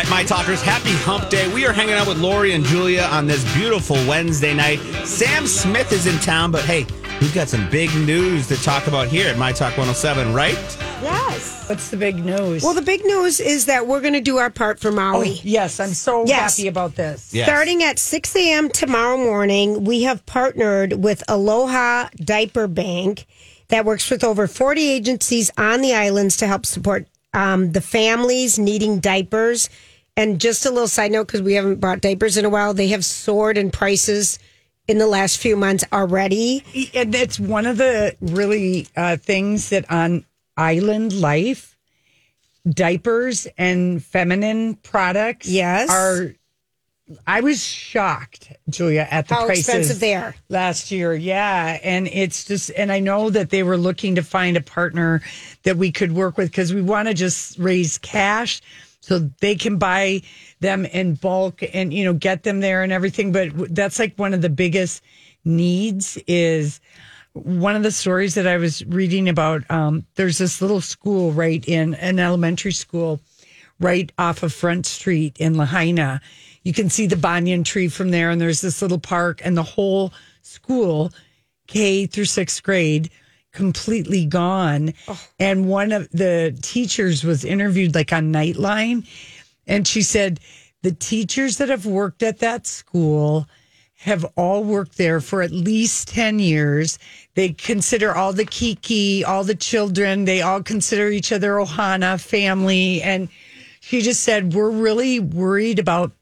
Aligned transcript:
right, 0.00 0.10
my 0.10 0.22
talkers, 0.24 0.62
happy 0.62 0.92
hump 0.92 1.28
day. 1.28 1.52
We 1.52 1.66
are 1.66 1.72
hanging 1.72 1.94
out 1.94 2.06
with 2.06 2.18
Lori 2.18 2.52
and 2.54 2.64
Julia 2.64 3.02
on 3.02 3.26
this 3.26 3.44
beautiful 3.54 3.96
Wednesday 4.06 4.54
night. 4.54 4.78
Sam 5.04 5.46
Smith 5.46 5.92
is 5.92 6.06
in 6.06 6.18
town, 6.20 6.50
but 6.50 6.62
hey, 6.64 6.86
we've 7.20 7.34
got 7.34 7.48
some 7.48 7.68
big 7.68 7.94
news 7.94 8.46
to 8.48 8.56
talk 8.62 8.86
about 8.86 9.08
here 9.08 9.28
at 9.28 9.36
My 9.36 9.52
Talk 9.52 9.76
107, 9.76 10.32
right? 10.32 10.54
Yes. 11.02 11.68
What's 11.68 11.90
the 11.90 11.98
big 11.98 12.24
news? 12.24 12.62
Well, 12.62 12.72
the 12.72 12.80
big 12.82 13.04
news 13.04 13.40
is 13.40 13.66
that 13.66 13.86
we're 13.86 14.00
going 14.00 14.14
to 14.14 14.22
do 14.22 14.38
our 14.38 14.48
part 14.48 14.80
for 14.80 14.88
oh, 14.88 14.92
Maui. 14.92 15.40
yes, 15.42 15.78
I'm 15.80 15.90
so 15.90 16.24
Yes. 16.24 16.56
happy 16.56 16.68
about 16.68 16.94
this. 16.94 17.34
Yes. 17.34 17.46
Starting 17.46 17.82
at 17.82 17.98
6 17.98 18.36
a.m. 18.36 18.70
tomorrow 18.70 19.18
morning, 19.18 19.84
we 19.84 20.04
have 20.04 20.24
partnered 20.24 20.94
with 20.94 21.22
Aloha 21.28 22.08
Diaper 22.16 22.68
Bank 22.68 23.26
that 23.68 23.84
works 23.84 24.08
with 24.08 24.24
over 24.24 24.46
40 24.46 24.80
agencies 24.88 25.50
on 25.58 25.82
the 25.82 25.94
islands 25.94 26.38
to 26.38 26.46
help 26.46 26.64
support 26.64 27.06
um, 27.34 27.72
the 27.72 27.80
families 27.80 28.58
needing 28.58 28.98
diapers. 28.98 29.68
And 30.16 30.40
just 30.40 30.66
a 30.66 30.70
little 30.70 30.88
side 30.88 31.12
note, 31.12 31.26
because 31.28 31.42
we 31.42 31.54
haven't 31.54 31.80
bought 31.80 32.00
diapers 32.00 32.36
in 32.36 32.44
a 32.44 32.50
while, 32.50 32.74
they 32.74 32.88
have 32.88 33.04
soared 33.04 33.56
in 33.56 33.70
prices 33.70 34.38
in 34.88 34.98
the 34.98 35.06
last 35.06 35.38
few 35.38 35.56
months 35.56 35.84
already. 35.92 36.64
And 36.94 37.14
it's 37.14 37.38
one 37.40 37.64
of 37.66 37.76
the 37.76 38.16
really 38.20 38.88
uh, 38.96 39.16
things 39.16 39.70
that 39.70 39.90
on 39.90 40.24
island 40.56 41.12
life, 41.18 41.76
diapers 42.68 43.46
and 43.56 44.02
feminine 44.04 44.74
products 44.76 45.48
Yes. 45.48 45.88
are. 45.90 46.34
I 47.26 47.40
was 47.40 47.60
shocked, 47.64 48.52
Julia, 48.68 49.06
at 49.10 49.26
the 49.26 49.34
How 49.34 49.46
prices 49.46 49.66
expensive 49.66 49.98
they 50.00 50.14
are. 50.14 50.32
last 50.48 50.92
year. 50.92 51.12
Yeah, 51.12 51.78
and 51.82 52.06
it's 52.06 52.44
just, 52.44 52.70
and 52.76 52.92
I 52.92 53.00
know 53.00 53.30
that 53.30 53.50
they 53.50 53.64
were 53.64 53.76
looking 53.76 54.14
to 54.14 54.22
find 54.22 54.56
a 54.56 54.60
partner 54.60 55.20
that 55.64 55.76
we 55.76 55.90
could 55.90 56.12
work 56.12 56.36
with 56.36 56.50
because 56.52 56.72
we 56.72 56.82
want 56.82 57.08
to 57.08 57.14
just 57.14 57.58
raise 57.58 57.98
cash 57.98 58.60
so 59.00 59.18
they 59.40 59.54
can 59.54 59.78
buy 59.78 60.22
them 60.60 60.84
in 60.84 61.14
bulk 61.14 61.62
and 61.74 61.92
you 61.92 62.04
know 62.04 62.12
get 62.12 62.42
them 62.42 62.60
there 62.60 62.82
and 62.82 62.92
everything. 62.92 63.32
But 63.32 63.74
that's 63.74 63.98
like 63.98 64.14
one 64.16 64.34
of 64.34 64.42
the 64.42 64.50
biggest 64.50 65.02
needs 65.44 66.18
is 66.26 66.80
one 67.32 67.76
of 67.76 67.82
the 67.82 67.92
stories 67.92 68.34
that 68.34 68.46
I 68.46 68.56
was 68.56 68.84
reading 68.86 69.28
about. 69.28 69.68
Um, 69.70 70.06
there's 70.16 70.38
this 70.38 70.60
little 70.60 70.80
school 70.80 71.32
right 71.32 71.66
in 71.66 71.94
an 71.94 72.18
elementary 72.18 72.72
school 72.72 73.20
right 73.78 74.12
off 74.18 74.42
of 74.42 74.52
Front 74.52 74.86
Street 74.86 75.36
in 75.38 75.56
Lahaina. 75.56 76.20
You 76.62 76.74
can 76.74 76.90
see 76.90 77.06
the 77.06 77.16
banyan 77.16 77.64
tree 77.64 77.88
from 77.88 78.10
there, 78.10 78.30
and 78.30 78.40
there's 78.40 78.60
this 78.60 78.82
little 78.82 78.98
park, 78.98 79.40
and 79.42 79.56
the 79.56 79.62
whole 79.62 80.12
school, 80.42 81.12
K 81.66 82.06
through 82.06 82.26
sixth 82.26 82.62
grade, 82.62 83.10
completely 83.52 84.24
gone. 84.24 84.94
Oh. 85.08 85.20
And 85.38 85.68
one 85.68 85.92
of 85.92 86.10
the 86.10 86.56
teachers 86.62 87.24
was 87.24 87.44
interviewed 87.44 87.94
like 87.94 88.12
on 88.12 88.32
Nightline, 88.32 89.06
and 89.66 89.86
she 89.86 90.02
said 90.02 90.40
the 90.82 90.92
teachers 90.92 91.58
that 91.58 91.68
have 91.68 91.86
worked 91.86 92.22
at 92.22 92.38
that 92.38 92.66
school 92.66 93.46
have 93.96 94.24
all 94.34 94.64
worked 94.64 94.96
there 94.96 95.20
for 95.20 95.42
at 95.42 95.50
least 95.50 96.08
10 96.08 96.38
years. 96.38 96.98
They 97.34 97.50
consider 97.50 98.14
all 98.14 98.32
the 98.32 98.46
keiki, 98.46 99.24
all 99.26 99.44
the 99.44 99.54
children, 99.54 100.24
they 100.24 100.40
all 100.40 100.62
consider 100.62 101.10
each 101.10 101.32
other 101.32 101.52
Ohana 101.52 102.18
family. 102.18 103.02
And 103.02 103.28
she 103.80 104.00
just 104.00 104.22
said, 104.22 104.54
We're 104.54 104.70
really 104.70 105.20
worried 105.20 105.78
about 105.78 106.12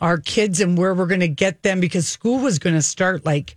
our 0.00 0.18
kids 0.18 0.60
and 0.60 0.76
where 0.76 0.94
we're 0.94 1.06
going 1.06 1.20
to 1.20 1.28
get 1.28 1.62
them 1.62 1.80
because 1.80 2.08
school 2.08 2.40
was 2.40 2.58
going 2.58 2.74
to 2.74 2.82
start 2.82 3.24
like 3.24 3.56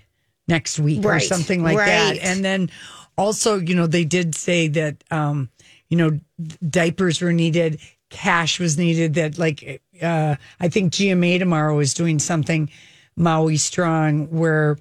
next 0.50 0.80
week 0.80 1.06
or 1.06 1.20
something 1.20 1.64
like 1.64 1.78
that. 1.78 2.18
And 2.18 2.44
then 2.44 2.70
also, 3.18 3.58
you 3.58 3.76
know, 3.76 3.88
they 3.88 4.04
did 4.04 4.36
say 4.36 4.68
that, 4.70 5.04
um, 5.12 5.50
you 5.88 5.98
know, 5.98 6.20
diapers 6.68 7.22
were 7.22 7.32
needed, 7.34 7.80
cash 8.10 8.60
was 8.60 8.78
needed. 8.78 9.14
That 9.14 9.38
like, 9.38 9.82
uh, 10.02 10.36
I 10.60 10.68
think 10.68 10.92
GMA 10.94 11.40
tomorrow 11.40 11.80
is 11.80 11.94
doing 11.94 12.20
something 12.20 12.70
Maui 13.16 13.58
Strong 13.58 14.28
where, 14.28 14.78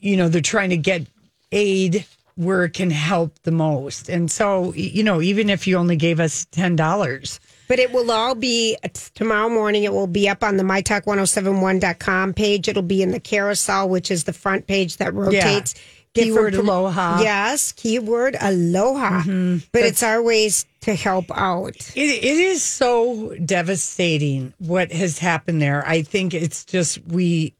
you 0.00 0.16
know, 0.16 0.28
they're 0.28 0.40
trying 0.40 0.70
to 0.70 0.76
get 0.76 1.06
aid 1.50 2.06
where 2.36 2.64
it 2.64 2.72
can 2.72 2.90
help 2.90 3.36
the 3.42 3.50
most. 3.50 4.08
And 4.08 4.30
so, 4.30 4.72
you 4.74 5.02
know, 5.02 5.20
even 5.20 5.50
if 5.50 5.66
you 5.66 5.76
only 5.76 5.96
gave 5.96 6.20
us 6.20 6.46
ten 6.52 6.76
dollars, 6.76 7.40
But 7.68 7.78
it 7.78 7.92
will 7.92 8.10
all 8.10 8.34
be 8.34 8.76
tomorrow 9.14 9.48
morning. 9.48 9.84
It 9.84 9.92
will 9.92 10.06
be 10.06 10.28
up 10.28 10.42
on 10.42 10.56
the 10.56 10.64
mytalk1071.com 10.64 12.34
page. 12.34 12.68
It'll 12.68 12.82
be 12.82 13.02
in 13.02 13.10
the 13.10 13.20
carousel, 13.20 13.88
which 13.88 14.10
is 14.10 14.24
the 14.24 14.32
front 14.32 14.66
page 14.66 14.96
that 14.96 15.14
rotates. 15.14 15.74
Keyword 16.14 16.52
Different- 16.52 16.68
aloha. 16.70 17.20
Yes, 17.20 17.72
keyword 17.72 18.36
aloha. 18.40 19.20
Mm-hmm. 19.22 19.58
But 19.72 19.82
it's 19.82 20.02
our 20.02 20.22
ways 20.22 20.64
to 20.80 20.94
help 20.94 21.26
out. 21.30 21.76
It, 21.94 22.24
it 22.24 22.24
is 22.24 22.62
so 22.62 23.36
devastating 23.44 24.54
what 24.58 24.90
has 24.90 25.18
happened 25.18 25.60
there. 25.60 25.86
I 25.86 26.02
think 26.02 26.34
it's 26.34 26.64
just 26.64 26.98
we. 27.06 27.54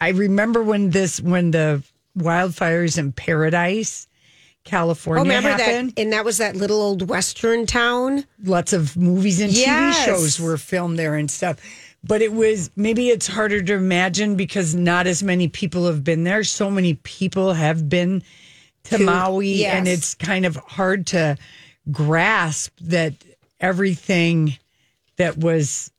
I 0.00 0.10
remember 0.10 0.62
when 0.62 0.90
this 0.90 1.20
when 1.20 1.50
the 1.50 1.82
wildfires 2.16 2.96
in 2.96 3.10
Paradise, 3.12 4.06
California, 4.64 5.20
Oh, 5.20 5.24
remember 5.24 5.50
happened. 5.50 5.90
that? 5.90 6.00
And 6.02 6.12
that 6.12 6.24
was 6.24 6.38
that 6.38 6.56
little 6.56 6.80
old 6.80 7.08
western 7.08 7.66
town. 7.66 8.24
Lots 8.42 8.72
of 8.72 8.96
movies 8.96 9.40
and 9.40 9.52
Yes. 9.52 9.98
TV 9.98 10.04
shows 10.06 10.40
were 10.40 10.56
filmed 10.56 10.98
there 10.98 11.14
and 11.16 11.30
stuff. 11.30 11.58
But 12.02 12.20
it 12.22 12.32
was 12.32 12.70
maybe 12.76 13.08
it's 13.08 13.26
harder 13.26 13.62
to 13.62 13.74
imagine 13.74 14.34
because 14.36 14.74
not 14.74 15.06
as 15.06 15.22
many 15.22 15.48
people 15.48 15.86
have 15.86 16.02
been 16.04 16.24
there. 16.24 16.44
So 16.44 16.70
many 16.70 16.94
people 16.94 17.54
have 17.54 17.88
been 17.88 18.22
to, 18.84 18.98
To- 18.98 19.04
Maui, 19.04 19.48
yes. 19.52 19.74
and 19.74 19.88
it's 19.88 20.14
kind 20.14 20.44
of 20.44 20.56
hard 20.56 21.06
to 21.08 21.36
grasp 21.90 22.72
that 22.82 23.14
everything 23.60 24.56
that 25.16 25.38
was 25.38 25.90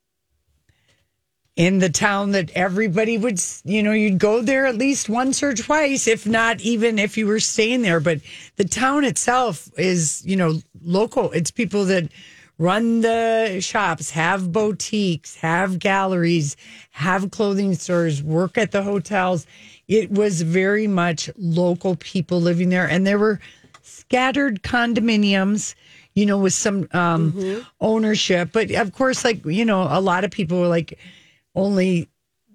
in 1.55 1.79
the 1.79 1.89
town 1.89 2.31
that 2.31 2.51
everybody 2.53 3.17
would, 3.17 3.41
you 3.63 3.81
know, 3.81 3.93
you'd 3.93 4.19
go 4.19 4.41
there 4.41 4.65
at 4.65 4.77
least 4.77 5.07
once 5.07 5.41
or 5.41 5.53
twice, 5.53 6.05
if 6.05 6.27
not 6.27 6.59
even 6.59 6.99
if 6.99 7.17
you 7.17 7.25
were 7.27 7.39
staying 7.39 7.81
there. 7.81 8.01
But 8.01 8.19
the 8.57 8.65
town 8.65 9.05
itself 9.05 9.69
is, 9.77 10.21
you 10.25 10.35
know, 10.35 10.59
local. 10.83 11.31
It's 11.31 11.51
people 11.51 11.85
that 11.85 12.09
run 12.57 13.01
the 13.01 13.59
shops, 13.61 14.11
have 14.11 14.51
boutiques, 14.51 15.35
have 15.37 15.79
galleries, 15.79 16.57
have 16.91 17.31
clothing 17.31 17.73
stores, 17.75 18.21
work 18.21 18.57
at 18.57 18.71
the 18.71 18.83
hotels. 18.83 19.47
It 19.87 20.11
was 20.11 20.41
very 20.41 20.87
much 20.87 21.29
local 21.37 21.95
people 21.95 22.41
living 22.41 22.69
there. 22.69 22.89
And 22.89 23.07
there 23.07 23.19
were 23.19 23.39
scattered 23.81 24.61
condominiums, 24.61 25.75
you 26.15 26.25
know, 26.25 26.37
with 26.37 26.53
some 26.53 26.87
um, 26.91 27.65
ownership. 27.79 28.49
But 28.51 28.71
of 28.71 28.93
course, 28.93 29.23
like, 29.23 29.45
you 29.45 29.63
know, 29.63 29.87
a 29.89 30.01
lot 30.01 30.23
of 30.23 30.31
people 30.31 30.59
were 30.59 30.67
like 30.67 30.97
only 31.55 32.09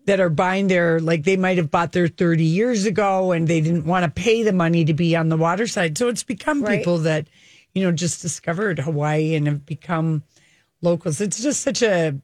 that 0.07 0.19
are 0.21 0.31
buying 0.31 0.67
their, 0.69 0.99
like, 1.01 1.25
they 1.25 1.37
might 1.37 1.57
have 1.59 1.71
bought 1.71 1.93
their 1.93 2.09
30 2.09 2.43
years 2.45 2.87
ago 2.87 3.33
and 3.33 3.47
they 3.47 3.61
didn't 3.61 3.85
want 3.85 4.05
to 4.05 4.11
pay 4.11 4.43
the 4.43 4.53
money 4.53 4.85
to 4.85 4.95
be 4.95 5.15
on 5.15 5.29
the 5.29 5.37
water 5.37 5.67
side. 5.67 5.97
So 5.99 6.09
it's 6.09 6.23
become 6.23 6.63
Right. 6.63 6.79
people 6.79 6.99
that, 6.99 7.29
you 7.75 7.83
know, 7.85 7.93
just 7.93 8.23
discovered 8.23 8.79
Hawaii 8.81 9.35
and 9.35 9.47
have 9.47 9.67
become 9.67 10.23
locals. 10.83 11.21
It's 11.21 11.43
just 11.43 11.61
such 11.63 11.83
a, 11.83 12.17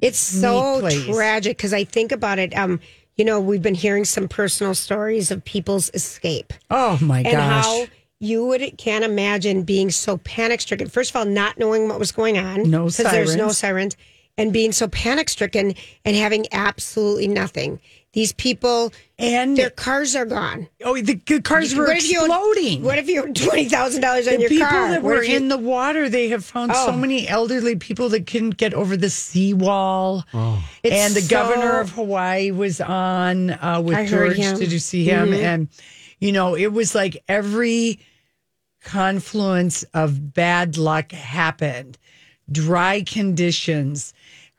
It's 0.00 0.18
so 0.18 0.80
place. 0.80 1.04
tragic 1.06 1.56
because 1.56 1.72
I 1.74 1.84
think 1.84 2.12
about 2.12 2.38
it. 2.38 2.56
Um, 2.56 2.80
you 3.16 3.24
know, 3.24 3.40
we've 3.40 3.62
been 3.62 3.74
hearing 3.74 4.04
some 4.04 4.26
personal 4.28 4.74
stories 4.74 5.30
of 5.30 5.44
people's 5.44 5.90
escape. 5.94 6.52
oh 6.70 6.98
my 7.02 7.22
gosh. 7.24 7.32
and 7.32 7.40
how 7.42 7.86
you 8.20 8.46
would 8.46 8.76
can't 8.78 9.04
imagine 9.04 9.62
being 9.62 9.90
so 9.90 10.16
panic 10.18 10.60
stricken. 10.60 10.88
First 10.88 11.10
of 11.10 11.16
all, 11.16 11.24
not 11.24 11.58
knowing 11.58 11.88
what 11.88 11.98
was 11.98 12.10
going 12.10 12.38
on, 12.38 12.68
No 12.70 12.88
there's 12.88 13.36
no 13.36 13.50
sirens. 13.50 13.96
Sirens, 14.38 14.46
and 14.46 14.52
being 14.52 14.72
so 14.72 14.88
panic 14.88 15.28
stricken 15.28 15.74
and 16.04 16.16
having 16.16 16.46
absolutely 16.52 17.28
nothing. 17.28 17.80
These 18.14 18.32
people 18.32 18.92
and 19.18 19.56
their 19.56 19.68
cars 19.70 20.16
are 20.16 20.24
gone. 20.24 20.66
oh, 20.82 20.96
the, 21.00 21.14
the 21.26 21.42
cars 21.42 21.74
were 21.74 21.84
What 21.86 21.98
if 21.98 22.10
you 22.10 22.20
own- 22.20 22.30
exploding. 22.30 22.82
What 22.82 22.98
if 22.98 23.06
you 23.06 23.22
own 23.22 23.34
twenty 23.34 23.68
thousand 23.68 24.00
dollars 24.00 24.26
on 24.26 24.34
the 24.36 24.40
your 24.40 24.48
people 24.48 24.66
car? 24.66 24.88
that 24.88 25.02
What 25.02 25.10
were 25.16 25.22
if 25.22 25.28
you- 25.28 25.36
in 25.36 25.48
the 25.48 25.58
water, 25.58 26.08
they 26.08 26.30
have 26.30 26.44
found 26.44 26.72
so 26.74 26.86
Oh. 26.88 26.96
many 26.96 27.28
elderly 27.28 27.76
people 27.76 28.08
that 28.08 28.26
couldn't 28.26 28.56
get 28.56 28.72
over 28.72 28.96
the 28.96 29.10
seawall. 29.10 30.24
It's 30.82 30.94
and 30.94 31.14
the 31.14 31.20
so- 31.20 31.28
governor 31.28 31.80
of 31.80 31.90
Hawaii 31.90 32.50
was 32.50 32.80
on 32.80 33.50
uh, 33.50 33.82
with 33.84 33.96
I 33.96 34.06
George. 34.06 34.36
Mm-hmm. 34.38 34.58
Did 34.58 34.72
you 34.72 34.78
see 34.78 35.04
him? 35.04 35.34
And 35.34 35.68
you 36.18 36.32
know, 36.32 36.56
it 36.56 36.72
was 36.72 36.94
like 36.94 37.22
every 37.28 38.00
confluence 38.82 39.82
of 39.94 40.32
bad 40.32 40.78
luck 40.78 41.12
happened. 41.12 41.98
Dry 42.50 43.02
conditions, 43.02 44.14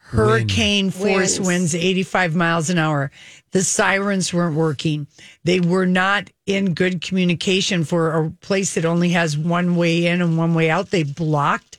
hurricane 0.09 0.89
force 0.89 1.39
Winds. 1.39 1.73
winds 1.73 1.75
85 1.75 2.35
miles 2.35 2.69
an 2.69 2.77
hour. 2.77 3.11
The 3.51 3.63
sirens 3.63 4.33
weren't 4.33 4.55
working. 4.55 5.07
They 5.43 5.59
were 5.59 5.85
not 5.85 6.29
in 6.45 6.73
good 6.73 7.01
communication 7.01 7.83
for 7.83 8.11
a 8.11 8.29
place 8.41 8.73
that 8.73 8.85
only 8.85 9.09
has 9.09 9.37
one 9.37 9.75
way 9.75 10.07
in 10.07 10.21
and 10.21 10.37
one 10.37 10.53
way 10.53 10.69
out. 10.69 10.89
They 10.89 11.03
blocked 11.03 11.77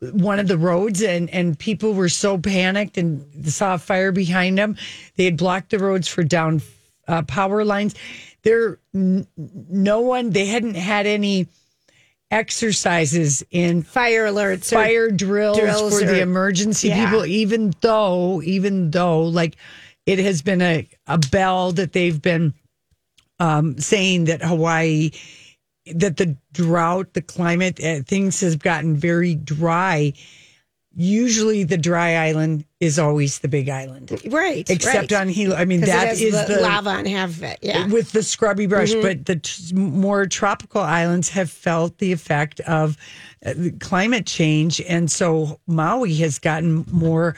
one 0.00 0.38
of 0.38 0.48
the 0.48 0.58
roads 0.58 1.02
and, 1.02 1.28
and 1.30 1.58
people 1.58 1.92
were 1.92 2.08
so 2.08 2.38
panicked 2.38 2.96
and 2.96 3.24
saw 3.52 3.74
a 3.74 3.78
fire 3.78 4.12
behind 4.12 4.56
them. 4.56 4.76
They 5.16 5.24
had 5.24 5.36
blocked 5.36 5.70
the 5.70 5.78
roads 5.78 6.08
for 6.08 6.22
down 6.22 6.62
uh, 7.06 7.22
power 7.22 7.64
lines. 7.64 7.94
There, 8.42 8.78
n- 8.94 9.26
no 9.36 10.00
one, 10.00 10.30
they 10.30 10.46
hadn't 10.46 10.76
had 10.76 11.06
any 11.06 11.48
exercises 12.30 13.42
in 13.50 13.82
Fire 13.82 14.26
alerts. 14.26 14.72
or- 14.72 14.76
fire 14.76 15.10
drills, 15.10 15.58
drills 15.58 15.98
for 16.00 16.06
the 16.06 16.20
emergency 16.20 16.88
Yeah. 16.88 17.04
people, 17.06 17.26
even 17.26 17.72
though, 17.80 18.42
even 18.42 18.90
though, 18.90 19.22
like 19.24 19.56
it 20.06 20.18
has 20.18 20.42
been 20.42 20.62
a, 20.62 20.88
a 21.06 21.18
bell 21.18 21.72
that 21.72 21.92
they've 21.92 22.20
been 22.20 22.54
um, 23.40 23.78
saying 23.78 24.24
that 24.24 24.42
Hawaii, 24.42 25.10
that 25.94 26.16
the 26.16 26.36
drought, 26.52 27.12
the 27.14 27.22
climate, 27.22 27.82
uh, 27.82 28.00
things 28.02 28.40
has 28.40 28.56
gotten 28.56 28.96
very 28.96 29.34
dry. 29.34 30.12
Usually, 31.00 31.62
the 31.62 31.78
dry 31.78 32.16
island 32.16 32.64
is 32.80 32.98
always 32.98 33.38
the 33.38 33.46
big 33.46 33.68
island, 33.68 34.20
right. 34.26 34.68
except 34.68 35.12
right. 35.12 35.20
on 35.20 35.28
Hilo. 35.28 35.54
I 35.54 35.64
mean, 35.64 35.80
'Cause 35.80 35.88
it 35.90 35.92
that 35.92 36.08
has 36.08 36.20
is 36.20 36.32
the, 36.46 36.54
the 36.56 36.60
lava 36.60 36.90
on 36.90 37.06
half 37.06 37.30
of 37.30 37.42
it. 37.44 37.58
Yeah. 37.62 37.86
with 37.86 38.10
the 38.10 38.22
scrubby 38.24 38.66
brush, 38.66 38.92
but 38.94 39.24
the 39.24 39.36
t- 39.36 39.74
more 39.74 40.26
tropical 40.26 40.80
islands 40.80 41.28
have 41.30 41.50
felt 41.50 41.98
the 41.98 42.10
effect 42.12 42.58
of 42.60 42.96
uh, 43.46 43.54
the 43.56 43.70
climate 43.70 44.26
change, 44.26 44.80
and 44.80 45.08
so 45.08 45.60
Maui 45.68 46.14
has 46.16 46.40
gotten 46.40 46.84
more 46.90 47.36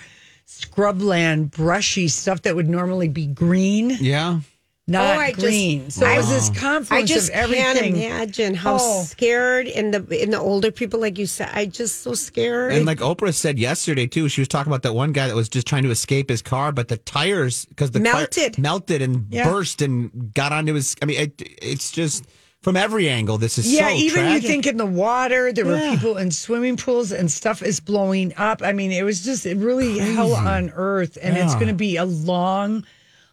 scrubland, 0.49 1.51
brushy 1.51 2.09
stuff 2.09 2.43
that 2.43 2.57
would 2.57 2.69
normally 2.69 3.09
be 3.09 3.27
green, 3.27 3.91
Yeah. 4.01 4.41
Not 4.89 5.17
Oh, 5.17 5.21
I 5.21 5.29
just- 5.31 5.41
green. 5.47 5.91
so 5.91 6.05
I- 6.07 6.15
it 6.15 6.17
was 6.19 6.29
this 6.29 6.51
I 6.91 7.03
just 7.03 7.29
of 7.31 7.35
everything. 7.35 7.95
can't 7.95 7.95
imagine 7.95 8.55
how 8.55 8.79
Oh. 8.81 9.05
scared 9.05 9.69
and 9.69 9.95
the 9.95 10.23
in 10.23 10.31
the 10.31 10.39
older 10.41 10.71
people, 10.73 10.99
like 11.01 11.17
you 11.19 11.27
said, 11.27 11.49
I 11.53 11.67
just 11.67 12.03
so 12.03 12.15
scared. 12.15 12.73
And 12.73 12.87
like 12.87 12.99
Oprah 12.99 13.33
said 13.35 13.59
yesterday 13.59 14.07
too, 14.09 14.29
she 14.29 14.41
was 14.41 14.49
talking 14.49 14.71
about 14.73 14.83
that 14.83 14.95
one 14.95 15.13
guy 15.13 15.29
that 15.29 15.37
was 15.37 15.49
just 15.49 15.67
trying 15.67 15.85
to 15.85 15.91
escape 15.91 16.29
his 16.29 16.43
car, 16.43 16.73
but 16.73 16.89
the 16.89 16.97
tires 16.97 17.67
because 17.67 17.93
the 17.93 18.01
fire- 18.01 18.15
Melted. 18.15 18.59
melted 18.59 19.03
and 19.03 19.27
Yeah. 19.31 19.49
burst 19.49 19.81
and 19.81 20.33
got 20.35 20.53
onto 20.53 20.75
his. 20.75 20.97
I 21.01 21.05
mean, 21.07 21.21
it, 21.21 21.43
it's 21.63 21.93
just 21.93 22.25
from 22.63 22.77
every 22.77 23.09
angle. 23.09 23.39
This 23.39 23.59
is 23.59 23.73
Yeah, 23.73 23.89
so 23.91 23.95
even 23.95 24.23
tragic. 24.25 24.43
you 24.43 24.49
think 24.49 24.67
in 24.67 24.77
the 24.77 24.85
water, 24.87 25.53
there 25.53 25.65
Yeah. 25.67 25.91
were 25.91 25.97
people 25.97 26.17
in 26.19 26.31
swimming 26.31 26.77
pools 26.77 27.13
and 27.13 27.31
stuff 27.31 27.63
is 27.63 27.79
blowing 27.81 28.35
up. 28.37 28.61
I 28.63 28.73
mean, 28.73 28.91
it 28.93 29.05
was 29.05 29.21
just 29.21 29.45
really 29.45 29.99
hell 29.99 30.35
on 30.35 30.73
earth. 30.75 31.17
And 31.23 31.37
it's 31.39 31.55
going 31.55 31.69
to 31.69 31.75
be 31.75 31.97
a 31.97 32.05
long, 32.05 32.85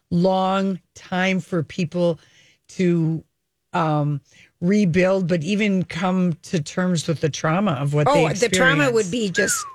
long 0.09 0.79
time 0.95 1.39
for 1.39 1.63
people 1.63 2.19
to 2.69 3.23
um, 3.73 4.21
rebuild, 4.61 5.27
but 5.27 5.43
even 5.43 5.83
come 5.83 6.33
to 6.43 6.61
terms 6.61 7.07
with 7.07 7.21
the 7.21 7.29
trauma 7.29 7.71
of 7.73 7.93
what 7.93 8.07
they 8.07 8.25
oh, 8.25 8.29
the 8.33 8.49
trauma 8.49 8.89
would 8.91 9.11
be 9.11 9.29
just 9.29 9.65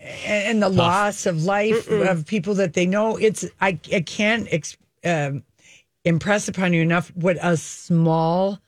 and, 0.00 0.46
and 0.48 0.62
the 0.62 0.68
loss 0.68 1.26
of 1.26 1.44
life 1.44 1.88
of 1.90 2.26
people 2.26 2.54
that 2.54 2.74
they 2.74 2.86
know. 2.86 3.16
It's 3.16 3.44
I 3.60 3.78
I 3.92 4.00
can't 4.02 4.46
ex, 4.50 4.76
um, 5.04 5.42
impress 6.04 6.48
upon 6.48 6.72
you 6.72 6.82
enough 6.82 7.08
what 7.16 7.36
a 7.42 7.56
small 7.56 8.60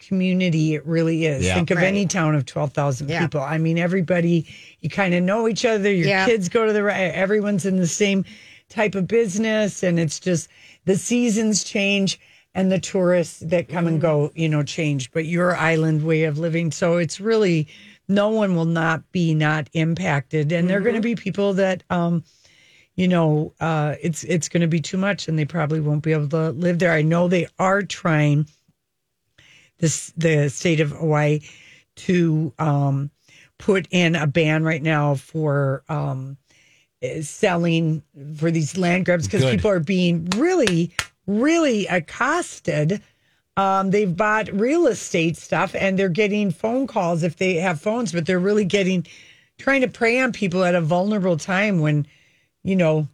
community 0.00 0.74
it 0.74 0.84
really 0.86 1.24
is. 1.24 1.44
Yeah. 1.46 1.54
Think 1.54 1.70
of 1.70 1.78
Right. 1.78 1.86
any 1.86 2.06
town 2.06 2.34
of 2.34 2.44
twelve 2.44 2.72
thousand 2.74 3.08
Yeah. 3.08 3.20
people. 3.22 3.40
I 3.40 3.56
mean, 3.58 3.78
everybody 3.78 4.46
you 4.80 4.90
kind 4.90 5.14
of 5.14 5.22
know 5.22 5.48
each 5.48 5.64
other. 5.64 5.90
Your 5.90 6.08
Yeah. 6.08 6.26
kids 6.26 6.48
go 6.48 6.66
to 6.66 6.72
the 6.72 6.82
right. 6.82 7.12
Everyone's 7.14 7.64
in 7.64 7.76
the 7.76 7.86
same 7.86 8.24
type 8.68 8.94
of 8.94 9.06
business, 9.06 9.82
and 9.82 9.98
it's 9.98 10.20
just 10.20 10.48
the 10.84 10.96
seasons 10.96 11.64
change. 11.64 12.20
And 12.56 12.70
the 12.70 12.78
tourists 12.78 13.40
that 13.40 13.68
come 13.68 13.88
and 13.88 14.00
go, 14.00 14.30
you 14.36 14.48
know, 14.48 14.62
change, 14.62 15.10
but 15.10 15.24
your 15.24 15.56
island 15.56 16.04
way 16.04 16.22
of 16.22 16.38
living. 16.38 16.70
So 16.70 16.98
it's 16.98 17.20
really, 17.20 17.66
no 18.06 18.28
one 18.28 18.54
will 18.54 18.64
not 18.64 19.10
be 19.10 19.34
not 19.34 19.68
impacted. 19.72 20.52
And 20.52 20.70
there 20.70 20.78
are 20.78 20.80
going 20.80 20.94
to 20.94 21.00
be 21.00 21.16
people 21.16 21.54
that, 21.54 21.82
um, 21.90 22.22
you 22.94 23.08
know, 23.08 23.52
uh, 23.58 23.96
it's 24.00 24.22
it's 24.22 24.48
going 24.48 24.60
to 24.60 24.68
be 24.68 24.78
too 24.78 24.96
much, 24.96 25.26
and 25.26 25.36
they 25.36 25.44
probably 25.44 25.80
won't 25.80 26.04
be 26.04 26.12
able 26.12 26.28
to 26.28 26.50
live 26.50 26.78
there. 26.78 26.92
I 26.92 27.02
know 27.02 27.26
they 27.26 27.48
are 27.58 27.82
trying 27.82 28.46
this 29.78 30.12
the 30.16 30.48
state 30.48 30.78
of 30.78 30.92
Hawaii 30.92 31.40
to 31.96 32.52
um, 32.60 33.10
put 33.58 33.88
in 33.90 34.14
a 34.14 34.28
ban 34.28 34.62
right 34.62 34.82
now 34.82 35.16
for 35.16 35.82
um, 35.88 36.36
selling 37.22 38.02
for 38.36 38.50
these 38.50 38.76
land 38.76 39.04
grabs 39.04 39.26
because 39.26 39.42
people 39.56 39.70
are 39.70 39.80
being 39.80 40.26
really, 40.36 40.90
really 41.26 41.86
accosted. 41.86 43.00
Um, 43.56 43.90
they've 43.90 44.16
bought 44.16 44.48
real 44.52 44.86
estate 44.86 45.36
stuff 45.36 45.74
and 45.74 45.98
they're 45.98 46.08
getting 46.08 46.50
phone 46.50 46.86
calls 46.86 47.22
if 47.22 47.36
they 47.36 47.54
have 47.54 47.80
phones, 47.80 48.12
but 48.12 48.26
they're 48.26 48.38
really 48.40 48.64
getting 48.64 49.06
trying 49.58 49.82
to 49.82 49.88
prey 49.88 50.20
on 50.20 50.32
people 50.32 50.64
at 50.64 50.74
a 50.74 50.80
vulnerable 50.80 51.36
time 51.36 51.80
when, 51.80 52.06
you 52.64 52.74
know, 52.74 53.06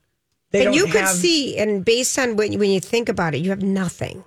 they 0.50 0.60
and 0.60 0.72
don't 0.72 0.74
And 0.74 0.86
you 0.86 0.92
could 0.92 1.02
have- 1.02 1.14
see, 1.14 1.58
and 1.58 1.84
based 1.84 2.18
on 2.18 2.36
when 2.36 2.58
when 2.58 2.70
you 2.70 2.80
think 2.80 3.08
about 3.08 3.34
it, 3.34 3.38
you 3.38 3.50
have 3.50 3.62
nothing. 3.62 4.24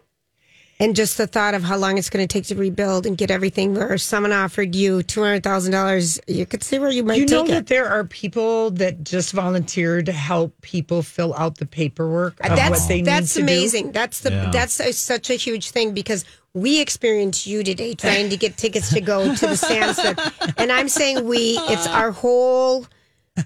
And 0.84 0.98
just 0.98 1.18
the 1.18 1.28
thought 1.28 1.54
of 1.54 1.64
how 1.64 1.78
long 1.78 1.98
it's 1.98 2.10
going 2.10 2.28
to 2.28 2.32
take 2.32 2.46
to 2.48 2.56
rebuild 2.56 3.06
and 3.06 3.18
get 3.18 3.32
everything 3.32 3.74
where 3.74 3.98
someone 3.98 4.34
offered 4.34 4.76
you 4.76 5.02
two 5.02 5.22
hundred 5.22 5.42
thousand 5.42 5.72
dollars, 5.72 6.20
you 6.28 6.46
could 6.46 6.62
see 6.62 6.78
where 6.78 6.90
you 6.90 7.04
might 7.06 7.16
Do 7.16 7.22
you 7.22 7.26
know 7.28 7.44
take 7.44 7.52
that 7.52 7.68
there 7.68 7.88
are 7.88 8.04
people 8.04 8.70
that 8.72 9.06
just 9.06 9.32
volunteer 9.32 10.02
to 10.02 10.12
help 10.12 10.60
people 10.60 11.02
fill 11.02 11.34
out 11.36 11.58
the 11.58 11.66
paperwork 11.66 12.38
of 12.42 12.58
That's 12.58 12.82
what 12.82 12.88
they 12.90 13.02
need 13.02 13.26
to 13.28 13.42
amazing. 13.42 13.94
That's 13.94 14.20
the 14.20 14.32
Yeah. 14.32 14.50
that's 14.52 14.82
a, 14.82 14.92
such 14.92 15.30
a 15.30 15.36
huge 15.36 15.70
thing 15.72 15.94
because 15.94 16.26
we 16.54 16.82
experienced 16.82 17.48
you 17.48 17.64
today 17.64 17.94
trying 17.94 18.30
to 18.30 18.36
get 18.36 18.58
tickets 18.58 18.94
to 18.94 19.00
go 19.00 19.34
to 19.34 19.48
the 19.48 19.56
Sam 19.56 19.94
Smith, 19.94 20.54
and 20.58 20.70
I'm 20.70 20.90
saying 20.90 21.26
we. 21.26 21.58
It's 21.70 21.88
our 21.88 22.12
whole 22.12 22.88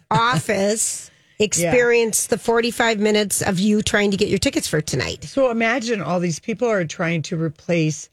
office 0.09 1.11
experienced 1.39 2.29
the 2.29 2.37
45 2.37 2.99
minutes 2.99 3.41
of 3.41 3.59
you 3.59 3.81
trying 3.81 4.11
to 4.11 4.17
get 4.17 4.29
your 4.29 4.39
tickets 4.39 4.67
for 4.67 4.81
tonight. 4.81 5.23
So 5.23 5.51
imagine 5.51 6.01
all 6.01 6.19
these 6.19 6.39
people 6.39 6.67
are 6.67 6.85
trying 6.85 7.21
to 7.23 7.41
replace 7.41 8.09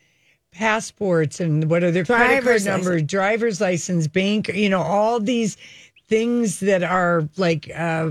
passports 0.53 1.41
and 1.41 1.69
what 1.69 1.82
are 1.82 1.91
their 1.91 2.05
credit 2.05 2.25
card 2.25 2.44
Driver's 2.44 2.67
numbers, 2.67 3.03
driver's 3.03 3.61
license, 3.61 4.06
bank, 4.06 4.49
you 4.49 4.69
know, 4.69 4.82
all 4.82 5.21
these 5.21 5.56
things 6.06 6.61
that 6.61 6.82
are 6.82 7.29
like 7.37 7.71
uh, 7.75 8.11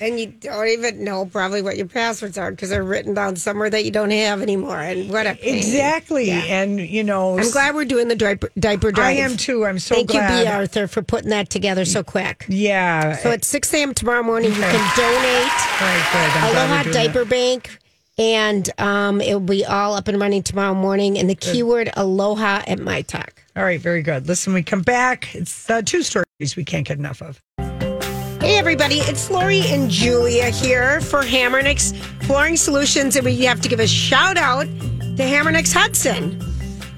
And 0.00 0.18
you 0.18 0.26
don't 0.26 0.66
even 0.68 1.04
know 1.04 1.26
probably 1.26 1.62
what 1.62 1.76
your 1.76 1.86
passwords 1.86 2.36
are 2.36 2.50
because 2.50 2.70
they're 2.70 2.82
written 2.82 3.14
down 3.14 3.36
somewhere 3.36 3.70
that 3.70 3.84
you 3.84 3.90
don't 3.90 4.10
have 4.10 4.42
anymore. 4.42 4.80
And 4.80 5.10
what 5.10 5.26
a 5.26 5.34
pain. 5.34 5.56
exactly. 5.56 6.30
And 6.30 6.80
you 6.80 7.04
know, 7.04 7.38
I'm 7.38 7.50
glad 7.50 7.74
we're 7.74 7.84
doing 7.84 8.08
the 8.08 8.16
diaper, 8.16 8.50
diaper 8.58 8.90
drive. 8.90 9.06
I 9.18 9.20
am 9.20 9.36
too. 9.36 9.64
I'm 9.64 9.78
so 9.78 9.94
Thank 9.94 10.08
glad. 10.10 10.38
you, 10.38 10.44
B. 10.44 10.50
Arthur, 10.50 10.86
for 10.88 11.02
putting 11.02 11.30
that 11.30 11.50
together 11.50 11.84
so 11.84 12.02
quick. 12.02 12.46
Yeah. 12.48 13.16
So 13.18 13.30
at 13.30 13.44
6 13.44 13.74
a.m. 13.74 13.94
tomorrow 13.94 14.22
morning, 14.22 14.50
you 14.50 14.60
can 14.60 14.96
donate 14.96 15.52
All 15.80 15.88
right, 15.88 16.08
good. 16.12 16.56
Aloha 16.56 16.82
Diaper 16.92 17.24
that. 17.24 17.28
Bank, 17.30 17.78
and 18.18 18.68
um, 18.78 19.20
it 19.20 19.32
will 19.32 19.40
be 19.40 19.64
all 19.64 19.94
up 19.94 20.08
and 20.08 20.20
running 20.20 20.42
tomorrow 20.42 20.74
morning. 20.74 21.18
And 21.18 21.28
the 21.30 21.34
keyword 21.34 21.90
Aloha 21.96 22.62
at 22.66 22.78
my 22.78 23.02
talk. 23.02 23.42
All 23.56 23.64
right, 23.64 23.80
very 23.80 24.02
good. 24.02 24.26
Listen, 24.28 24.54
we 24.54 24.62
come 24.62 24.82
back. 24.82 25.34
It's 25.34 25.68
uh, 25.68 25.82
two 25.82 26.02
stories 26.02 26.56
we 26.56 26.64
can't 26.64 26.86
get 26.86 26.98
enough 26.98 27.20
of. 27.22 27.40
Hey, 28.42 28.58
everybody, 28.58 28.96
it's 28.96 29.30
Lori 29.30 29.60
and 29.68 29.88
Julia 29.88 30.46
here 30.50 31.00
for 31.00 31.22
Hammernix 31.22 31.94
Flooring 32.24 32.56
Solutions, 32.56 33.14
and 33.14 33.24
we 33.24 33.36
have 33.42 33.60
to 33.60 33.68
give 33.68 33.78
a 33.78 33.86
shout 33.86 34.36
out 34.36 34.64
to 34.64 35.22
Hammernix 35.22 35.72
Hudson. 35.72 36.42